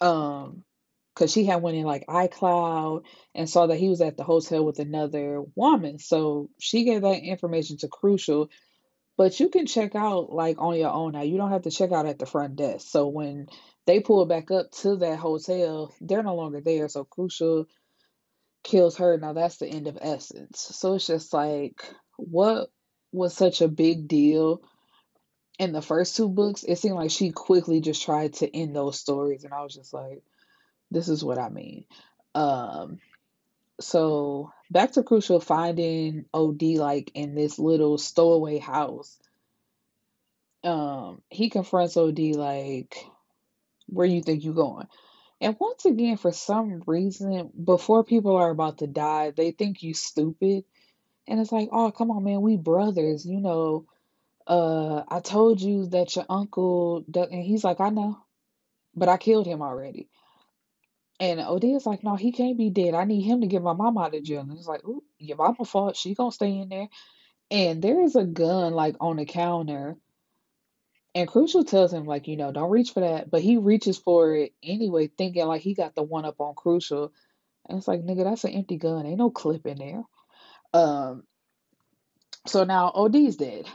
Um, 0.00 0.64
because 1.18 1.32
she 1.32 1.44
had 1.44 1.62
went 1.62 1.76
in 1.76 1.82
like 1.82 2.06
iCloud 2.06 3.02
and 3.34 3.50
saw 3.50 3.66
that 3.66 3.78
he 3.78 3.88
was 3.88 4.00
at 4.00 4.16
the 4.16 4.22
hotel 4.22 4.64
with 4.64 4.78
another 4.78 5.42
woman. 5.56 5.98
So 5.98 6.48
she 6.60 6.84
gave 6.84 7.02
that 7.02 7.24
information 7.24 7.76
to 7.78 7.88
Crucial. 7.88 8.50
But 9.16 9.40
you 9.40 9.48
can 9.48 9.66
check 9.66 9.96
out 9.96 10.32
like 10.32 10.58
on 10.60 10.76
your 10.76 10.92
own 10.92 11.12
now. 11.12 11.22
You 11.22 11.36
don't 11.36 11.50
have 11.50 11.62
to 11.62 11.72
check 11.72 11.90
out 11.90 12.06
at 12.06 12.20
the 12.20 12.26
front 12.26 12.54
desk. 12.54 12.86
So 12.88 13.08
when 13.08 13.48
they 13.84 13.98
pull 13.98 14.26
back 14.26 14.52
up 14.52 14.70
to 14.82 14.96
that 14.98 15.18
hotel, 15.18 15.92
they're 16.00 16.22
no 16.22 16.36
longer 16.36 16.60
there. 16.60 16.88
So 16.88 17.02
Crucial 17.02 17.66
kills 18.62 18.98
her. 18.98 19.18
Now 19.18 19.32
that's 19.32 19.56
the 19.56 19.66
end 19.66 19.88
of 19.88 19.98
Essence. 20.00 20.60
So 20.60 20.94
it's 20.94 21.08
just 21.08 21.32
like, 21.32 21.82
what 22.16 22.68
was 23.10 23.34
such 23.34 23.60
a 23.60 23.66
big 23.66 24.06
deal 24.06 24.62
in 25.58 25.72
the 25.72 25.82
first 25.82 26.14
two 26.14 26.28
books? 26.28 26.62
It 26.62 26.76
seemed 26.76 26.94
like 26.94 27.10
she 27.10 27.32
quickly 27.32 27.80
just 27.80 28.04
tried 28.04 28.34
to 28.34 28.56
end 28.56 28.76
those 28.76 29.00
stories. 29.00 29.42
And 29.42 29.52
I 29.52 29.64
was 29.64 29.74
just 29.74 29.92
like, 29.92 30.22
this 30.90 31.08
is 31.08 31.24
what 31.24 31.38
I 31.38 31.48
mean. 31.48 31.84
Um, 32.34 32.98
so 33.80 34.52
back 34.70 34.92
to 34.92 35.02
Crucial 35.02 35.40
finding 35.40 36.24
OD 36.34 36.62
like 36.62 37.10
in 37.14 37.34
this 37.34 37.58
little 37.58 37.98
stowaway 37.98 38.58
house. 38.58 39.18
Um, 40.64 41.22
he 41.30 41.50
confronts 41.50 41.96
OD 41.96 42.18
like, 42.34 42.96
where 43.86 44.06
you 44.06 44.22
think 44.22 44.44
you 44.44 44.52
going? 44.52 44.86
And 45.40 45.56
once 45.60 45.84
again, 45.84 46.16
for 46.16 46.32
some 46.32 46.82
reason, 46.86 47.50
before 47.62 48.02
people 48.02 48.36
are 48.36 48.50
about 48.50 48.78
to 48.78 48.86
die, 48.86 49.30
they 49.30 49.52
think 49.52 49.82
you 49.82 49.94
stupid. 49.94 50.64
And 51.28 51.38
it's 51.38 51.52
like, 51.52 51.68
oh, 51.70 51.92
come 51.92 52.10
on, 52.10 52.24
man, 52.24 52.40
we 52.40 52.56
brothers, 52.56 53.24
you 53.24 53.40
know. 53.40 53.86
Uh, 54.46 55.04
I 55.08 55.20
told 55.20 55.60
you 55.60 55.86
that 55.88 56.16
your 56.16 56.24
uncle, 56.28 57.04
and 57.14 57.44
he's 57.44 57.62
like, 57.62 57.80
I 57.80 57.90
know, 57.90 58.18
but 58.96 59.08
I 59.08 59.16
killed 59.16 59.46
him 59.46 59.62
already. 59.62 60.08
And 61.20 61.40
Odia's 61.40 61.86
like, 61.86 62.04
no, 62.04 62.14
he 62.14 62.30
can't 62.30 62.56
be 62.56 62.70
dead. 62.70 62.94
I 62.94 63.04
need 63.04 63.22
him 63.22 63.40
to 63.40 63.48
get 63.48 63.62
my 63.62 63.72
mom 63.72 63.98
out 63.98 64.14
of 64.14 64.22
jail. 64.22 64.40
And 64.40 64.52
it's 64.52 64.68
like, 64.68 64.84
ooh, 64.84 65.02
your 65.18 65.36
mama 65.36 65.64
fault. 65.64 65.96
She 65.96 66.14
gonna 66.14 66.30
stay 66.30 66.58
in 66.58 66.68
there. 66.68 66.88
And 67.50 67.82
there 67.82 68.02
is 68.02 68.14
a 68.14 68.24
gun 68.24 68.72
like 68.72 68.96
on 69.00 69.16
the 69.16 69.24
counter. 69.24 69.96
And 71.14 71.26
Crucial 71.26 71.64
tells 71.64 71.92
him, 71.92 72.04
like, 72.04 72.28
you 72.28 72.36
know, 72.36 72.52
don't 72.52 72.70
reach 72.70 72.92
for 72.92 73.00
that. 73.00 73.30
But 73.30 73.42
he 73.42 73.56
reaches 73.56 73.98
for 73.98 74.34
it 74.36 74.52
anyway, 74.62 75.08
thinking 75.08 75.46
like 75.46 75.62
he 75.62 75.74
got 75.74 75.94
the 75.94 76.02
one 76.02 76.24
up 76.24 76.40
on 76.40 76.54
Crucial. 76.54 77.12
And 77.68 77.78
it's 77.78 77.88
like, 77.88 78.02
nigga, 78.02 78.24
that's 78.24 78.44
an 78.44 78.52
empty 78.52 78.76
gun. 78.76 79.06
Ain't 79.06 79.18
no 79.18 79.30
clip 79.30 79.66
in 79.66 79.78
there. 79.78 80.02
Um, 80.72 81.24
so 82.46 82.64
now 82.64 82.92
OD's 82.94 83.36
dead. 83.36 83.66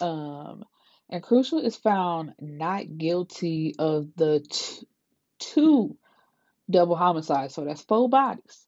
Um, 0.00 0.64
and 1.08 1.22
Crucial 1.22 1.60
is 1.60 1.76
found 1.76 2.34
not 2.40 2.98
guilty 2.98 3.74
of 3.78 4.08
the 4.16 4.44
t- 4.48 4.86
two 5.38 5.96
double 6.70 6.96
homicide. 6.96 7.52
So 7.52 7.64
that's 7.64 7.82
four 7.82 8.08
bodies 8.08 8.66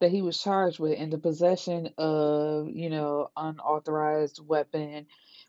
that 0.00 0.10
he 0.10 0.22
was 0.22 0.40
charged 0.40 0.80
with, 0.80 0.98
and 0.98 1.12
the 1.12 1.18
possession 1.18 1.90
of, 1.96 2.68
you 2.68 2.90
know, 2.90 3.30
unauthorized 3.36 4.40
weapon 4.44 5.06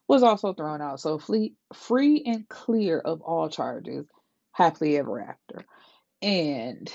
was 0.08 0.22
also 0.22 0.54
thrown 0.54 0.82
out. 0.82 1.00
So 1.00 1.18
free, 1.18 1.56
free 1.74 2.24
and 2.26 2.48
clear 2.48 3.00
of 3.00 3.22
all 3.22 3.50
charges, 3.50 4.06
happily 4.52 4.98
ever 4.98 5.22
after. 5.22 5.66
And 6.22 6.94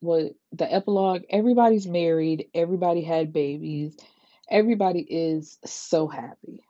what 0.00 0.32
the 0.52 0.72
epilogue 0.72 1.22
everybody's 1.28 1.86
married, 1.86 2.46
everybody 2.54 3.02
had 3.02 3.34
babies, 3.34 3.96
everybody 4.50 5.00
is 5.00 5.58
so 5.66 6.08
happy, 6.08 6.64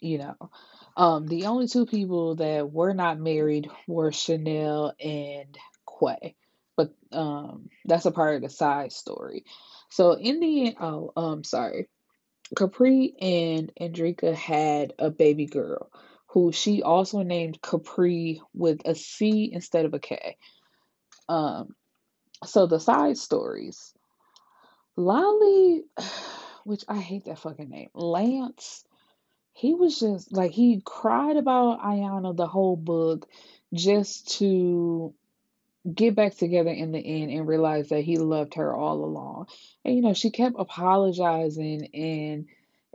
you 0.00 0.18
know. 0.18 0.50
Um, 0.94 1.26
the 1.26 1.46
only 1.46 1.66
two 1.68 1.86
people 1.86 2.34
that 2.36 2.70
were 2.70 2.92
not 2.92 3.18
married 3.18 3.70
were 3.86 4.12
Chanel 4.12 4.92
and 5.02 5.56
Quay, 6.02 6.34
but 6.76 6.92
um, 7.12 7.68
that's 7.84 8.06
a 8.06 8.10
part 8.10 8.36
of 8.36 8.42
the 8.42 8.48
side 8.48 8.92
story. 8.92 9.44
So 9.90 10.12
in 10.12 10.40
the 10.40 10.66
end, 10.66 10.76
oh, 10.80 11.12
um, 11.16 11.44
sorry, 11.44 11.88
Capri 12.56 13.14
and 13.20 13.72
Andrika 13.80 14.34
had 14.34 14.94
a 14.98 15.10
baby 15.10 15.46
girl 15.46 15.90
who 16.28 16.50
she 16.52 16.82
also 16.82 17.22
named 17.22 17.60
Capri 17.60 18.40
with 18.54 18.80
a 18.86 18.94
C 18.94 19.50
instead 19.52 19.84
of 19.84 19.94
a 19.94 19.98
K. 19.98 20.36
Um, 21.28 21.74
so 22.44 22.66
the 22.66 22.80
side 22.80 23.18
stories, 23.18 23.92
Lolly, 24.96 25.84
which 26.64 26.84
I 26.88 26.98
hate 26.98 27.26
that 27.26 27.38
fucking 27.38 27.68
name, 27.68 27.90
Lance. 27.94 28.84
He 29.52 29.74
was 29.74 30.00
just 30.00 30.32
like 30.32 30.52
he 30.52 30.80
cried 30.84 31.36
about 31.36 31.82
Ayana 31.82 32.34
the 32.34 32.46
whole 32.46 32.76
book 32.76 33.28
just 33.74 34.38
to 34.38 35.14
get 35.90 36.14
back 36.14 36.36
together 36.36 36.70
in 36.70 36.92
the 36.92 36.98
end 36.98 37.30
and 37.30 37.46
realize 37.46 37.88
that 37.88 38.02
he 38.02 38.18
loved 38.18 38.54
her 38.54 38.74
all 38.74 39.04
along. 39.04 39.48
And 39.84 39.96
you 39.96 40.02
know, 40.02 40.14
she 40.14 40.30
kept 40.30 40.56
apologizing 40.58 41.88
and 41.94 42.46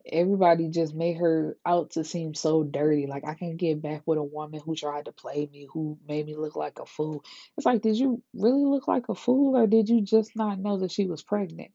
everybody 0.09 0.69
just 0.69 0.95
made 0.95 1.17
her 1.17 1.57
out 1.65 1.91
to 1.91 2.03
seem 2.03 2.33
so 2.33 2.63
dirty. 2.63 3.07
Like 3.07 3.25
I 3.27 3.33
can 3.33 3.57
get 3.57 3.81
back 3.81 4.03
with 4.05 4.17
a 4.17 4.23
woman 4.23 4.61
who 4.63 4.75
tried 4.75 5.05
to 5.05 5.11
play 5.11 5.49
me, 5.51 5.67
who 5.71 5.97
made 6.07 6.25
me 6.25 6.35
look 6.35 6.55
like 6.55 6.79
a 6.79 6.85
fool. 6.85 7.23
It's 7.57 7.65
like, 7.65 7.81
did 7.81 7.97
you 7.97 8.21
really 8.33 8.63
look 8.63 8.87
like 8.87 9.09
a 9.09 9.15
fool 9.15 9.57
or 9.57 9.67
did 9.67 9.89
you 9.89 10.01
just 10.01 10.35
not 10.35 10.59
know 10.59 10.77
that 10.77 10.91
she 10.91 11.05
was 11.05 11.23
pregnant? 11.23 11.71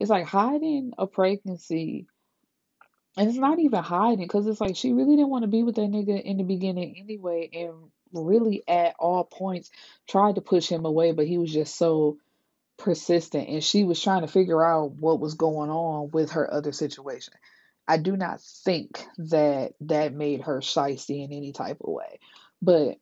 It's 0.00 0.10
like 0.10 0.26
hiding 0.26 0.92
a 0.98 1.06
pregnancy. 1.06 2.06
And 3.16 3.30
it's 3.30 3.38
not 3.38 3.60
even 3.60 3.82
hiding 3.82 4.26
because 4.26 4.46
it's 4.46 4.60
like 4.60 4.76
she 4.76 4.92
really 4.92 5.16
didn't 5.16 5.30
want 5.30 5.44
to 5.44 5.48
be 5.48 5.62
with 5.62 5.76
that 5.76 5.90
nigga 5.90 6.20
in 6.20 6.36
the 6.36 6.42
beginning 6.42 6.96
anyway. 6.98 7.48
And 7.52 7.90
really, 8.12 8.62
at 8.68 8.94
all 8.98 9.24
points, 9.24 9.70
tried 10.08 10.36
to 10.36 10.40
push 10.40 10.68
him 10.68 10.84
away, 10.84 11.12
but 11.12 11.26
he 11.26 11.38
was 11.38 11.52
just 11.52 11.76
so 11.76 12.18
persistent. 12.78 13.48
And 13.48 13.62
she 13.62 13.84
was 13.84 14.00
trying 14.00 14.22
to 14.22 14.28
figure 14.28 14.64
out 14.64 14.92
what 14.92 15.20
was 15.20 15.34
going 15.34 15.70
on 15.70 16.10
with 16.10 16.32
her 16.32 16.52
other 16.52 16.72
situation. 16.72 17.34
I 17.88 17.98
do 17.98 18.16
not 18.16 18.40
think 18.40 19.04
that 19.18 19.74
that 19.82 20.12
made 20.12 20.42
her 20.42 20.60
shisty 20.60 21.24
in 21.24 21.32
any 21.32 21.52
type 21.52 21.78
of 21.80 21.92
way. 21.92 22.18
But 22.60 22.98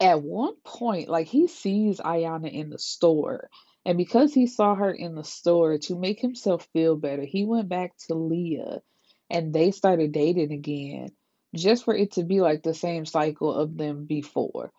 at 0.00 0.22
one 0.22 0.54
point, 0.64 1.08
like 1.08 1.26
he 1.26 1.46
sees 1.46 1.98
Ayana 1.98 2.50
in 2.50 2.70
the 2.70 2.78
store. 2.78 3.48
And 3.84 3.98
because 3.98 4.32
he 4.32 4.46
saw 4.46 4.74
her 4.74 4.90
in 4.90 5.14
the 5.14 5.24
store, 5.24 5.78
to 5.78 5.98
make 5.98 6.20
himself 6.20 6.68
feel 6.72 6.96
better, 6.96 7.24
he 7.24 7.44
went 7.44 7.68
back 7.68 7.96
to 8.06 8.14
Leah 8.14 8.80
and 9.28 9.52
they 9.52 9.70
started 9.70 10.12
dating 10.12 10.52
again 10.52 11.10
just 11.54 11.84
for 11.84 11.94
it 11.94 12.12
to 12.12 12.24
be 12.24 12.40
like 12.40 12.62
the 12.62 12.74
same 12.74 13.06
cycle 13.06 13.52
of 13.54 13.76
them 13.76 14.06
before. 14.06 14.72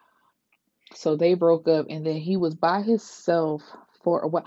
So 0.96 1.16
they 1.16 1.34
broke 1.34 1.68
up 1.68 1.88
and 1.90 2.06
then 2.06 2.18
he 2.18 2.38
was 2.38 2.56
by 2.56 2.82
himself 2.82 3.64
for 4.04 4.22
a 4.22 4.28
while. 4.28 4.46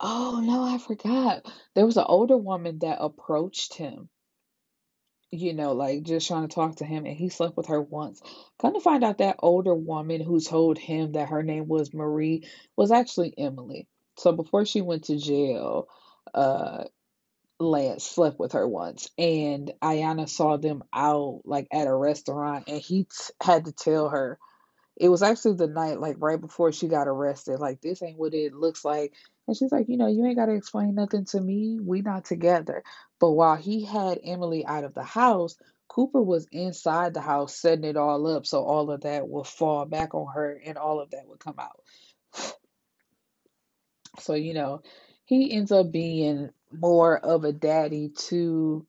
Oh 0.00 0.42
no, 0.44 0.64
I 0.64 0.78
forgot. 0.78 1.46
There 1.74 1.86
was 1.86 1.96
an 1.96 2.04
older 2.06 2.36
woman 2.36 2.78
that 2.80 2.98
approached 3.00 3.74
him, 3.74 4.08
you 5.30 5.54
know, 5.54 5.72
like 5.72 6.02
just 6.04 6.26
trying 6.26 6.48
to 6.48 6.54
talk 6.54 6.76
to 6.76 6.84
him, 6.84 7.06
and 7.06 7.16
he 7.16 7.28
slept 7.28 7.56
with 7.56 7.66
her 7.66 7.82
once. 7.82 8.22
Come 8.60 8.74
to 8.74 8.80
find 8.80 9.04
out 9.04 9.18
that 9.18 9.36
older 9.40 9.74
woman 9.74 10.22
who 10.22 10.40
told 10.40 10.78
him 10.78 11.12
that 11.12 11.28
her 11.28 11.42
name 11.42 11.68
was 11.68 11.94
Marie 11.94 12.48
was 12.76 12.90
actually 12.92 13.34
Emily. 13.38 13.86
So 14.16 14.32
before 14.32 14.64
she 14.66 14.80
went 14.80 15.04
to 15.04 15.18
jail, 15.18 15.88
uh, 16.34 16.84
Lance 17.60 18.04
slept 18.04 18.38
with 18.38 18.52
her 18.52 18.66
once, 18.66 19.10
and 19.18 19.72
Ayana 19.82 20.28
saw 20.28 20.56
them 20.56 20.82
out 20.92 21.42
like 21.44 21.68
at 21.72 21.86
a 21.86 21.94
restaurant, 21.94 22.64
and 22.68 22.80
he 22.80 23.04
t- 23.04 23.34
had 23.42 23.66
to 23.66 23.72
tell 23.72 24.08
her 24.08 24.38
it 25.00 25.08
was 25.08 25.22
actually 25.22 25.54
the 25.54 25.66
night, 25.66 25.98
like 25.98 26.16
right 26.18 26.40
before 26.40 26.72
she 26.72 26.86
got 26.86 27.08
arrested. 27.08 27.58
Like, 27.58 27.80
this 27.80 28.02
ain't 28.02 28.18
what 28.18 28.34
it 28.34 28.52
looks 28.52 28.84
like. 28.84 29.14
And 29.48 29.56
she's 29.56 29.72
like, 29.72 29.88
you 29.88 29.96
know, 29.96 30.08
you 30.08 30.26
ain't 30.26 30.36
got 30.36 30.46
to 30.46 30.54
explain 30.54 30.94
nothing 30.94 31.24
to 31.26 31.40
me. 31.40 31.78
We 31.80 32.02
not 32.02 32.26
together. 32.26 32.82
But 33.18 33.30
while 33.30 33.56
he 33.56 33.84
had 33.84 34.20
Emily 34.22 34.66
out 34.66 34.84
of 34.84 34.92
the 34.92 35.02
house, 35.02 35.56
Cooper 35.88 36.22
was 36.22 36.46
inside 36.52 37.14
the 37.14 37.22
house 37.22 37.56
setting 37.56 37.84
it 37.84 37.96
all 37.96 38.26
up 38.26 38.46
so 38.46 38.62
all 38.62 38.90
of 38.90 39.00
that 39.00 39.26
would 39.26 39.46
fall 39.46 39.86
back 39.86 40.14
on 40.14 40.32
her 40.34 40.60
and 40.64 40.76
all 40.76 41.00
of 41.00 41.10
that 41.10 41.26
would 41.26 41.40
come 41.40 41.58
out. 41.58 41.80
So, 44.18 44.34
you 44.34 44.54
know, 44.54 44.82
he 45.24 45.52
ends 45.52 45.70
up 45.70 45.92
being 45.92 46.50
more 46.72 47.18
of 47.18 47.44
a 47.44 47.52
daddy 47.52 48.10
to 48.28 48.86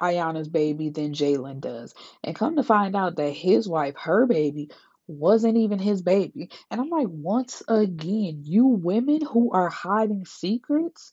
Ayana's 0.00 0.48
baby 0.48 0.90
than 0.90 1.12
Jalen 1.14 1.60
does. 1.60 1.94
And 2.24 2.36
come 2.36 2.56
to 2.56 2.62
find 2.62 2.96
out 2.96 3.16
that 3.16 3.30
his 3.30 3.68
wife, 3.68 3.94
her 3.98 4.26
baby, 4.26 4.70
wasn't 5.06 5.56
even 5.56 5.78
his 5.78 6.02
baby. 6.02 6.50
And 6.70 6.80
I'm 6.80 6.90
like, 6.90 7.08
once 7.10 7.62
again, 7.68 8.42
you 8.44 8.66
women 8.66 9.20
who 9.22 9.52
are 9.52 9.68
hiding 9.68 10.24
secrets 10.24 11.12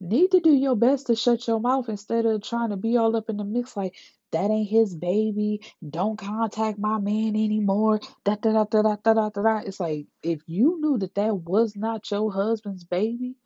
need 0.00 0.32
to 0.32 0.40
do 0.40 0.52
your 0.52 0.76
best 0.76 1.06
to 1.06 1.16
shut 1.16 1.46
your 1.46 1.60
mouth 1.60 1.88
instead 1.88 2.26
of 2.26 2.42
trying 2.42 2.70
to 2.70 2.76
be 2.76 2.96
all 2.96 3.16
up 3.16 3.30
in 3.30 3.36
the 3.36 3.44
mix 3.44 3.76
like 3.76 3.94
that 4.32 4.50
ain't 4.50 4.68
his 4.68 4.94
baby. 4.94 5.60
Don't 5.88 6.18
contact 6.18 6.78
my 6.78 6.98
man 6.98 7.28
anymore. 7.36 8.00
Da 8.24 8.34
da 8.34 8.52
da 8.52 8.64
da 8.64 8.82
da 8.82 9.14
da 9.14 9.30
da 9.30 9.42
da. 9.42 9.58
It's 9.58 9.80
like 9.80 10.06
if 10.22 10.40
you 10.46 10.80
knew 10.80 10.98
that 10.98 11.14
that 11.14 11.36
was 11.36 11.76
not 11.76 12.10
your 12.10 12.32
husband's 12.32 12.84
baby, 12.84 13.36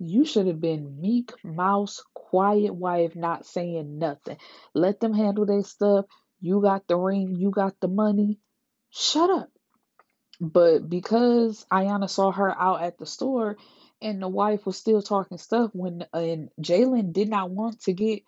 you 0.00 0.24
should 0.24 0.46
have 0.46 0.60
been 0.60 1.00
meek, 1.00 1.32
mouse, 1.44 2.02
quiet 2.14 2.74
wife, 2.74 3.14
not 3.14 3.46
saying 3.46 3.98
nothing. 3.98 4.38
Let 4.74 4.98
them 4.98 5.12
handle 5.12 5.46
their 5.46 5.62
stuff. 5.62 6.06
You 6.40 6.62
got 6.62 6.88
the 6.88 6.96
ring, 6.96 7.36
you 7.36 7.50
got 7.50 7.78
the 7.80 7.88
money. 7.88 8.38
Shut 8.90 9.30
up. 9.30 9.50
But 10.40 10.88
because 10.88 11.66
Ayana 11.70 12.08
saw 12.08 12.32
her 12.32 12.50
out 12.50 12.82
at 12.82 12.98
the 12.98 13.04
store 13.04 13.58
and 14.00 14.22
the 14.22 14.28
wife 14.28 14.64
was 14.64 14.78
still 14.78 15.02
talking 15.02 15.36
stuff 15.36 15.70
when 15.74 16.06
and 16.14 16.48
Jalen 16.60 17.12
did 17.12 17.28
not 17.28 17.50
want 17.50 17.82
to 17.82 17.92
get 17.92 18.22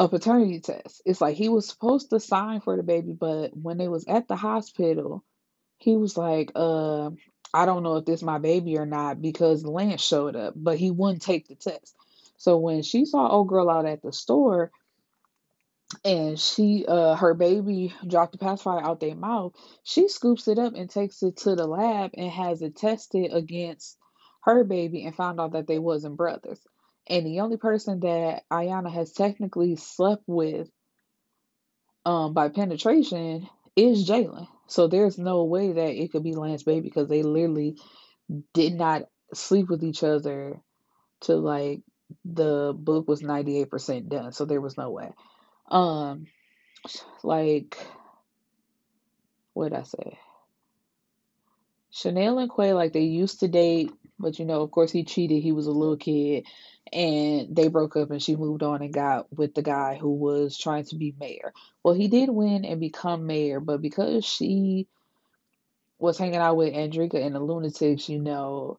a 0.00 0.08
paternity 0.08 0.58
test. 0.58 1.00
It's 1.06 1.20
like 1.20 1.36
he 1.36 1.48
was 1.48 1.68
supposed 1.68 2.10
to 2.10 2.18
sign 2.18 2.60
for 2.60 2.76
the 2.76 2.82
baby, 2.82 3.12
but 3.12 3.56
when 3.56 3.78
they 3.78 3.86
was 3.86 4.06
at 4.08 4.26
the 4.26 4.34
hospital, 4.34 5.24
he 5.78 5.96
was 5.96 6.16
like, 6.16 6.50
uh, 6.56 7.10
I 7.54 7.66
don't 7.66 7.82
know 7.82 7.96
if 7.96 8.04
this 8.06 8.22
my 8.22 8.38
baby 8.38 8.78
or 8.78 8.86
not 8.86 9.20
because 9.20 9.64
Lance 9.64 10.02
showed 10.02 10.36
up, 10.36 10.54
but 10.56 10.78
he 10.78 10.90
wouldn't 10.90 11.22
take 11.22 11.48
the 11.48 11.54
test. 11.54 11.94
So 12.38 12.56
when 12.56 12.82
she 12.82 13.04
saw 13.04 13.28
old 13.28 13.48
girl 13.48 13.68
out 13.68 13.86
at 13.86 14.02
the 14.02 14.12
store 14.12 14.70
and 16.04 16.40
she 16.40 16.84
uh 16.88 17.14
her 17.16 17.34
baby 17.34 17.94
dropped 18.06 18.32
the 18.32 18.38
pacifier 18.38 18.82
out 18.82 19.00
their 19.00 19.14
mouth, 19.14 19.54
she 19.84 20.08
scoops 20.08 20.48
it 20.48 20.58
up 20.58 20.74
and 20.74 20.88
takes 20.88 21.22
it 21.22 21.36
to 21.38 21.54
the 21.54 21.66
lab 21.66 22.12
and 22.14 22.30
has 22.30 22.62
it 22.62 22.76
tested 22.76 23.32
against 23.32 23.98
her 24.44 24.64
baby 24.64 25.04
and 25.04 25.14
found 25.14 25.40
out 25.40 25.52
that 25.52 25.66
they 25.66 25.78
wasn't 25.78 26.16
brothers. 26.16 26.60
And 27.08 27.26
the 27.26 27.40
only 27.40 27.58
person 27.58 28.00
that 28.00 28.44
Ayana 28.50 28.90
has 28.90 29.12
technically 29.12 29.76
slept 29.76 30.24
with 30.26 30.70
um 32.06 32.32
by 32.32 32.48
penetration 32.48 33.48
is 33.76 34.08
Jalen. 34.08 34.48
So 34.66 34.88
there's 34.88 35.18
no 35.18 35.44
way 35.44 35.72
that 35.72 36.02
it 36.02 36.12
could 36.12 36.24
be 36.24 36.34
Lance 36.34 36.62
Baby 36.62 36.82
because 36.82 37.08
they 37.08 37.22
literally 37.22 37.76
did 38.54 38.74
not 38.74 39.04
sleep 39.34 39.68
with 39.68 39.84
each 39.84 40.02
other 40.02 40.60
to 41.22 41.36
like 41.36 41.82
the 42.24 42.74
book 42.76 43.08
was 43.08 43.22
98% 43.22 44.08
done. 44.08 44.32
So 44.32 44.44
there 44.44 44.60
was 44.60 44.78
no 44.78 44.90
way. 44.90 45.10
Um 45.70 46.26
like 47.22 47.78
what 49.54 49.70
did 49.70 49.78
I 49.78 49.82
say? 49.84 50.18
Chanel 51.90 52.38
and 52.38 52.50
Quay, 52.54 52.72
like 52.72 52.92
they 52.92 53.00
used 53.02 53.40
to 53.40 53.48
date, 53.48 53.92
but 54.22 54.38
you 54.38 54.44
know, 54.46 54.62
of 54.62 54.70
course, 54.70 54.92
he 54.92 55.04
cheated. 55.04 55.42
He 55.42 55.52
was 55.52 55.66
a 55.66 55.72
little 55.72 55.96
kid, 55.96 56.46
and 56.92 57.54
they 57.54 57.68
broke 57.68 57.96
up, 57.96 58.10
and 58.10 58.22
she 58.22 58.36
moved 58.36 58.62
on 58.62 58.82
and 58.82 58.94
got 58.94 59.30
with 59.36 59.54
the 59.54 59.62
guy 59.62 59.96
who 59.96 60.12
was 60.12 60.56
trying 60.56 60.84
to 60.86 60.96
be 60.96 61.14
mayor. 61.18 61.52
Well, 61.82 61.94
he 61.94 62.08
did 62.08 62.30
win 62.30 62.64
and 62.64 62.80
become 62.80 63.26
mayor, 63.26 63.60
but 63.60 63.82
because 63.82 64.24
she 64.24 64.86
was 65.98 66.18
hanging 66.18 66.36
out 66.36 66.56
with 66.56 66.74
Andrika 66.74 67.24
and 67.24 67.34
the 67.34 67.40
lunatics, 67.40 68.08
you 68.08 68.18
know, 68.18 68.78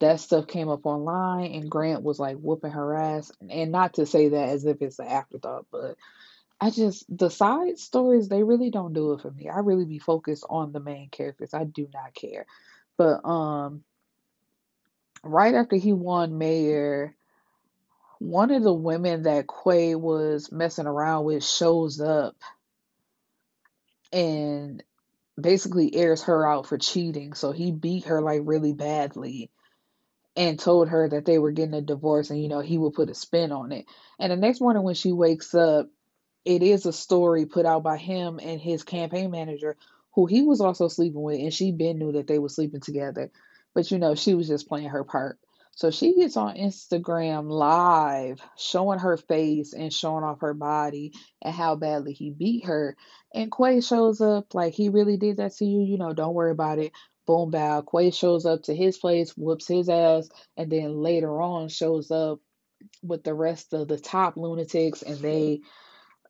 that 0.00 0.20
stuff 0.20 0.46
came 0.46 0.68
up 0.68 0.86
online, 0.86 1.52
and 1.52 1.70
Grant 1.70 2.02
was 2.02 2.18
like 2.18 2.36
whooping 2.36 2.72
her 2.72 2.96
ass. 2.96 3.32
And 3.50 3.72
not 3.72 3.94
to 3.94 4.06
say 4.06 4.28
that 4.30 4.48
as 4.50 4.64
if 4.64 4.80
it's 4.80 4.98
an 4.98 5.06
afterthought, 5.06 5.66
but 5.70 5.96
I 6.60 6.70
just 6.70 7.04
the 7.14 7.30
side 7.30 7.78
stories 7.78 8.28
they 8.28 8.42
really 8.42 8.70
don't 8.70 8.92
do 8.92 9.12
it 9.12 9.20
for 9.20 9.30
me. 9.30 9.48
I 9.48 9.58
really 9.58 9.84
be 9.84 9.98
focused 9.98 10.46
on 10.48 10.72
the 10.72 10.80
main 10.80 11.10
characters. 11.10 11.52
I 11.52 11.64
do 11.64 11.88
not 11.92 12.14
care. 12.14 12.46
But 12.96 13.24
um 13.24 13.84
right 15.24 15.54
after 15.54 15.76
he 15.76 15.92
won 15.92 16.38
mayor, 16.38 17.14
one 18.18 18.50
of 18.50 18.62
the 18.62 18.72
women 18.72 19.24
that 19.24 19.46
Quay 19.46 19.94
was 19.94 20.50
messing 20.52 20.86
around 20.86 21.24
with 21.24 21.44
shows 21.44 22.00
up 22.00 22.36
and 24.12 24.82
basically 25.40 25.94
airs 25.94 26.22
her 26.24 26.48
out 26.48 26.66
for 26.66 26.78
cheating. 26.78 27.34
So 27.34 27.52
he 27.52 27.72
beat 27.72 28.04
her 28.04 28.20
like 28.22 28.42
really 28.44 28.72
badly 28.72 29.50
and 30.36 30.58
told 30.58 30.88
her 30.88 31.08
that 31.08 31.24
they 31.24 31.38
were 31.38 31.52
getting 31.52 31.74
a 31.74 31.80
divorce 31.80 32.30
and 32.30 32.42
you 32.42 32.48
know 32.48 32.60
he 32.60 32.78
would 32.78 32.94
put 32.94 33.10
a 33.10 33.14
spin 33.14 33.52
on 33.52 33.72
it. 33.72 33.86
And 34.18 34.32
the 34.32 34.36
next 34.36 34.60
morning 34.60 34.82
when 34.82 34.94
she 34.94 35.12
wakes 35.12 35.54
up, 35.54 35.88
it 36.44 36.62
is 36.62 36.86
a 36.86 36.92
story 36.92 37.46
put 37.46 37.66
out 37.66 37.82
by 37.82 37.96
him 37.96 38.38
and 38.42 38.60
his 38.60 38.82
campaign 38.82 39.30
manager, 39.30 39.76
who 40.12 40.26
he 40.26 40.42
was 40.42 40.60
also 40.60 40.88
sleeping 40.88 41.22
with, 41.22 41.40
and 41.40 41.52
she 41.52 41.72
been 41.72 41.98
knew 41.98 42.12
that 42.12 42.26
they 42.26 42.38
were 42.38 42.48
sleeping 42.48 42.80
together. 42.80 43.30
But 43.74 43.90
you 43.90 43.98
know, 43.98 44.14
she 44.14 44.34
was 44.34 44.48
just 44.48 44.68
playing 44.68 44.88
her 44.88 45.04
part. 45.04 45.38
So 45.76 45.90
she 45.90 46.14
gets 46.14 46.36
on 46.36 46.56
Instagram 46.56 47.50
live 47.50 48.40
showing 48.56 49.00
her 49.00 49.16
face 49.16 49.72
and 49.72 49.92
showing 49.92 50.22
off 50.22 50.40
her 50.40 50.54
body 50.54 51.12
and 51.42 51.52
how 51.52 51.74
badly 51.74 52.12
he 52.12 52.30
beat 52.30 52.66
her. 52.66 52.96
And 53.34 53.50
Quay 53.50 53.80
shows 53.80 54.20
up 54.20 54.54
like 54.54 54.74
he 54.74 54.88
really 54.88 55.16
did 55.16 55.38
that 55.38 55.56
to 55.56 55.64
you, 55.64 55.80
you 55.80 55.98
know, 55.98 56.12
don't 56.12 56.34
worry 56.34 56.52
about 56.52 56.78
it. 56.78 56.92
Boom 57.26 57.50
bow. 57.50 57.82
Quay 57.82 58.12
shows 58.12 58.46
up 58.46 58.62
to 58.64 58.74
his 58.74 58.98
place, 58.98 59.36
whoops 59.36 59.66
his 59.66 59.88
ass, 59.88 60.28
and 60.56 60.70
then 60.70 61.02
later 61.02 61.40
on 61.40 61.68
shows 61.68 62.12
up 62.12 62.38
with 63.02 63.24
the 63.24 63.34
rest 63.34 63.72
of 63.72 63.88
the 63.88 63.98
top 63.98 64.36
lunatics 64.36 65.02
and 65.02 65.18
they 65.18 65.60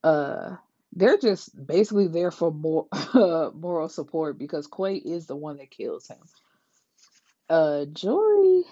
uh 0.05 0.57
they're 0.93 1.19
just 1.19 1.51
basically 1.67 2.07
there 2.07 2.31
for 2.31 2.53
more 2.53 2.87
moral 3.55 3.89
support 3.89 4.39
because 4.39 4.69
Quay 4.69 4.95
is 4.95 5.27
the 5.27 5.37
one 5.37 5.57
that 5.57 5.71
kills 5.71 6.07
him. 6.07 6.19
Uh 7.49 7.87
Jory 7.87 8.65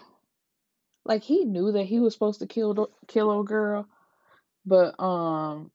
like 1.05 1.23
he 1.23 1.45
knew 1.45 1.73
that 1.73 1.85
he 1.85 2.01
was 2.01 2.13
supposed 2.15 2.41
to 2.41 2.47
kill 2.47 2.91
kill 3.09 3.31
old 3.31 3.47
girl, 3.49 3.89
but 4.67 5.01
um 5.03 5.71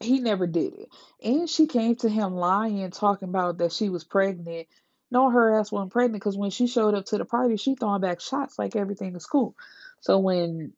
he 0.00 0.20
never 0.20 0.46
did 0.46 0.74
it. 0.74 0.88
And 1.22 1.48
she 1.48 1.66
came 1.66 1.96
to 1.96 2.08
him 2.08 2.34
lying, 2.34 2.90
talking 2.90 3.28
about 3.28 3.58
that 3.58 3.72
she 3.72 3.88
was 3.88 4.04
pregnant. 4.04 4.68
No, 5.10 5.30
her 5.30 5.58
ass 5.58 5.72
wasn't 5.72 5.92
pregnant 5.92 6.22
because 6.22 6.36
when 6.36 6.50
she 6.50 6.66
showed 6.66 6.94
up 6.94 7.06
to 7.06 7.18
the 7.18 7.24
party, 7.24 7.56
she 7.56 7.74
throwing 7.74 8.00
back 8.02 8.20
shots 8.20 8.58
like 8.58 8.76
everything 8.76 9.16
is 9.16 9.26
cool. 9.26 9.54
So 10.00 10.18
when 10.18 10.72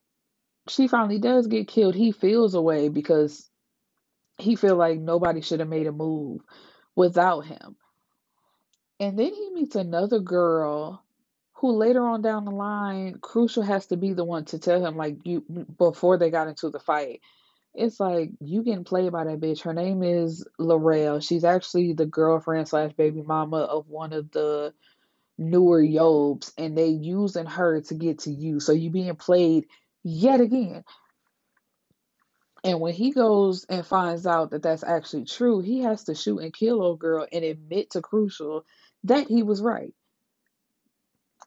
she 0.69 0.89
finally 0.89 1.19
does 1.19 1.47
get 1.47 1.69
killed, 1.69 1.95
he 1.95 2.13
feels 2.13 2.55
away 2.55 2.89
because 2.89 3.51
he 4.39 4.57
feel 4.57 4.77
like 4.77 5.01
nobody 5.01 5.41
should 5.43 5.61
have 5.61 5.69
made 5.69 5.87
a 5.87 5.93
move 5.93 6.43
without 6.97 7.43
him. 7.47 7.77
And 9.01 9.19
then 9.19 9.33
he 9.33 9.51
meets 9.51 9.77
another 9.77 10.19
girl 10.19 11.05
who 11.55 11.73
later 11.73 12.07
on 12.07 12.23
down 12.23 12.45
the 12.45 12.51
line, 12.51 13.19
Crucial 13.21 13.63
has 13.63 13.87
to 13.87 13.97
be 13.97 14.13
the 14.13 14.25
one 14.25 14.45
to 14.47 14.59
tell 14.59 14.85
him 14.85 14.97
like 14.97 15.19
you 15.25 15.45
before 15.77 16.19
they 16.19 16.31
got 16.31 16.49
into 16.49 16.71
the 16.71 16.81
fight. 16.81 17.21
It's 17.75 18.01
like 18.01 18.31
you 18.41 18.63
getting 18.63 18.85
played 18.85 19.13
by 19.13 19.25
that 19.25 19.41
bitch. 19.41 19.63
Her 19.63 19.75
name 19.75 20.03
is 20.03 20.47
Laurel. 20.59 21.21
She's 21.21 21.45
actually 21.45 21.93
the 21.93 22.07
girlfriend 22.07 22.69
slash 22.69 22.93
baby 22.93 23.23
mama 23.23 23.59
of 23.59 23.89
one 23.89 24.13
of 24.13 24.31
the 24.33 24.73
newer 25.37 25.81
Yobes, 25.81 26.53
and 26.59 26.77
they 26.77 26.89
using 26.89 27.47
her 27.47 27.81
to 27.83 27.95
get 27.95 28.21
to 28.21 28.33
you. 28.33 28.59
So 28.59 28.73
you 28.73 28.91
being 28.91 29.15
played 29.15 29.67
yet 30.03 30.41
again. 30.41 30.85
And 32.65 32.81
when 32.81 32.93
he 32.93 33.13
goes 33.13 33.65
and 33.69 33.87
finds 33.87 34.27
out 34.27 34.51
that 34.51 34.63
that's 34.63 34.83
actually 34.83 35.25
true, 35.25 35.61
he 35.61 35.81
has 35.83 36.05
to 36.05 36.15
shoot 36.15 36.39
and 36.39 36.53
kill 36.53 36.83
old 36.83 36.99
girl 36.99 37.27
and 37.33 37.45
admit 37.45 37.91
to 37.91 38.03
Crucial 38.03 38.65
that 39.05 39.29
he 39.29 39.43
was 39.43 39.63
right. 39.63 39.93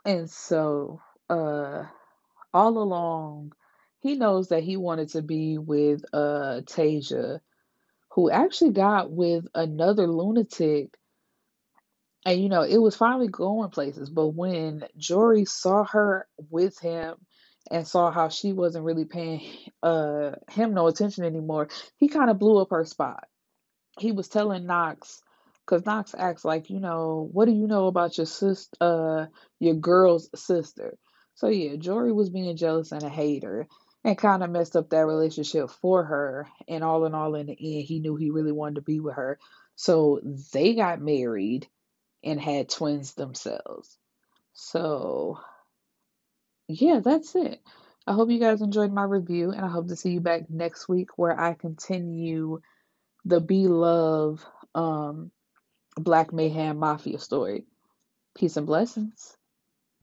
And 0.06 0.30
so, 0.30 1.02
uh, 1.30 1.84
all 2.54 2.78
along, 2.78 3.54
he 4.00 4.16
knows 4.16 4.50
that 4.50 4.64
he 4.64 4.78
wanted 4.78 5.10
to 5.10 5.22
be 5.22 5.58
with 5.58 6.04
uh 6.14 6.62
Tasia, 6.66 7.40
who 8.12 8.30
actually 8.30 8.72
got 8.72 9.12
with 9.12 9.46
another 9.54 10.08
lunatic. 10.08 10.90
And 12.26 12.42
you 12.42 12.50
know, 12.50 12.64
it 12.64 12.78
was 12.78 12.96
finally 12.96 13.28
going 13.28 13.70
places. 13.70 14.10
But 14.10 14.30
when 14.30 14.84
Jory 14.98 15.46
saw 15.46 15.86
her 15.86 16.28
with 16.50 16.80
him 16.80 17.16
and 17.70 17.88
saw 17.88 18.12
how 18.12 18.30
she 18.30 18.54
wasn't 18.54 18.86
really 18.86 19.06
paying 19.06 19.42
uh 19.84 20.32
him 20.50 20.74
no 20.74 20.88
attention 20.88 21.24
anymore, 21.24 21.70
he 21.98 22.08
kind 22.08 22.30
of 22.30 22.40
blew 22.40 22.60
up 22.60 22.72
her 22.72 22.86
spot. 22.86 23.28
He 24.00 24.12
was 24.12 24.30
telling 24.30 24.66
Knox 24.66 25.22
because 25.72 25.86
Knox 25.86 26.14
acts 26.18 26.44
like, 26.44 26.70
you 26.70 26.82
know, 26.82 27.30
what 27.32 27.46
do 27.46 27.54
you 27.54 27.66
know 27.66 27.88
about 27.88 28.18
your 28.18 28.26
sister, 28.26 28.76
uh, 28.82 29.26
your 29.60 29.76
girl's 29.76 30.30
sister? 30.36 30.98
So 31.36 31.48
yeah, 31.48 31.78
Jory 31.78 32.12
was 32.12 32.30
being 32.30 32.58
jealous 32.58 32.92
and 32.92 33.04
a 33.04 33.10
hater 33.10 33.68
and 34.04 34.18
kind 34.18 34.44
of 34.44 34.50
messed 34.50 34.76
up 34.76 34.90
that 34.90 35.06
relationship 35.06 35.70
for 35.70 36.04
her. 36.04 36.48
And 36.68 36.84
all 36.84 37.06
in 37.06 37.16
all, 37.16 37.36
in 37.36 37.46
the 37.46 37.54
end, 37.54 37.86
he 37.86 38.02
knew 38.02 38.18
he 38.18 38.32
really 38.32 38.52
wanted 38.52 38.76
to 38.76 38.82
be 38.82 39.00
with 39.00 39.16
her. 39.16 39.40
So 39.78 40.20
they 40.54 40.76
got 40.76 41.00
married 41.00 41.68
and 42.22 42.40
had 42.40 42.68
twins 42.68 43.14
themselves. 43.14 43.98
So 44.54 45.40
yeah, 46.68 47.00
that's 47.02 47.34
it. 47.36 47.62
I 48.06 48.14
hope 48.14 48.30
you 48.30 48.40
guys 48.40 48.62
enjoyed 48.62 48.92
my 48.92 49.04
review, 49.04 49.52
and 49.52 49.64
I 49.64 49.70
hope 49.70 49.88
to 49.88 49.96
see 49.96 50.12
you 50.12 50.20
back 50.20 50.50
next 50.50 50.90
week 50.90 51.18
where 51.18 51.40
I 51.40 51.54
continue 51.54 52.60
the 53.24 53.40
Be 53.40 53.68
Love 53.68 54.46
um, 54.74 55.32
Black 55.96 56.34
Mayhem 56.34 56.78
Mafia 56.78 57.20
story. 57.20 57.66
Peace 58.36 58.58
and 58.58 58.68
blessings. 58.68 59.38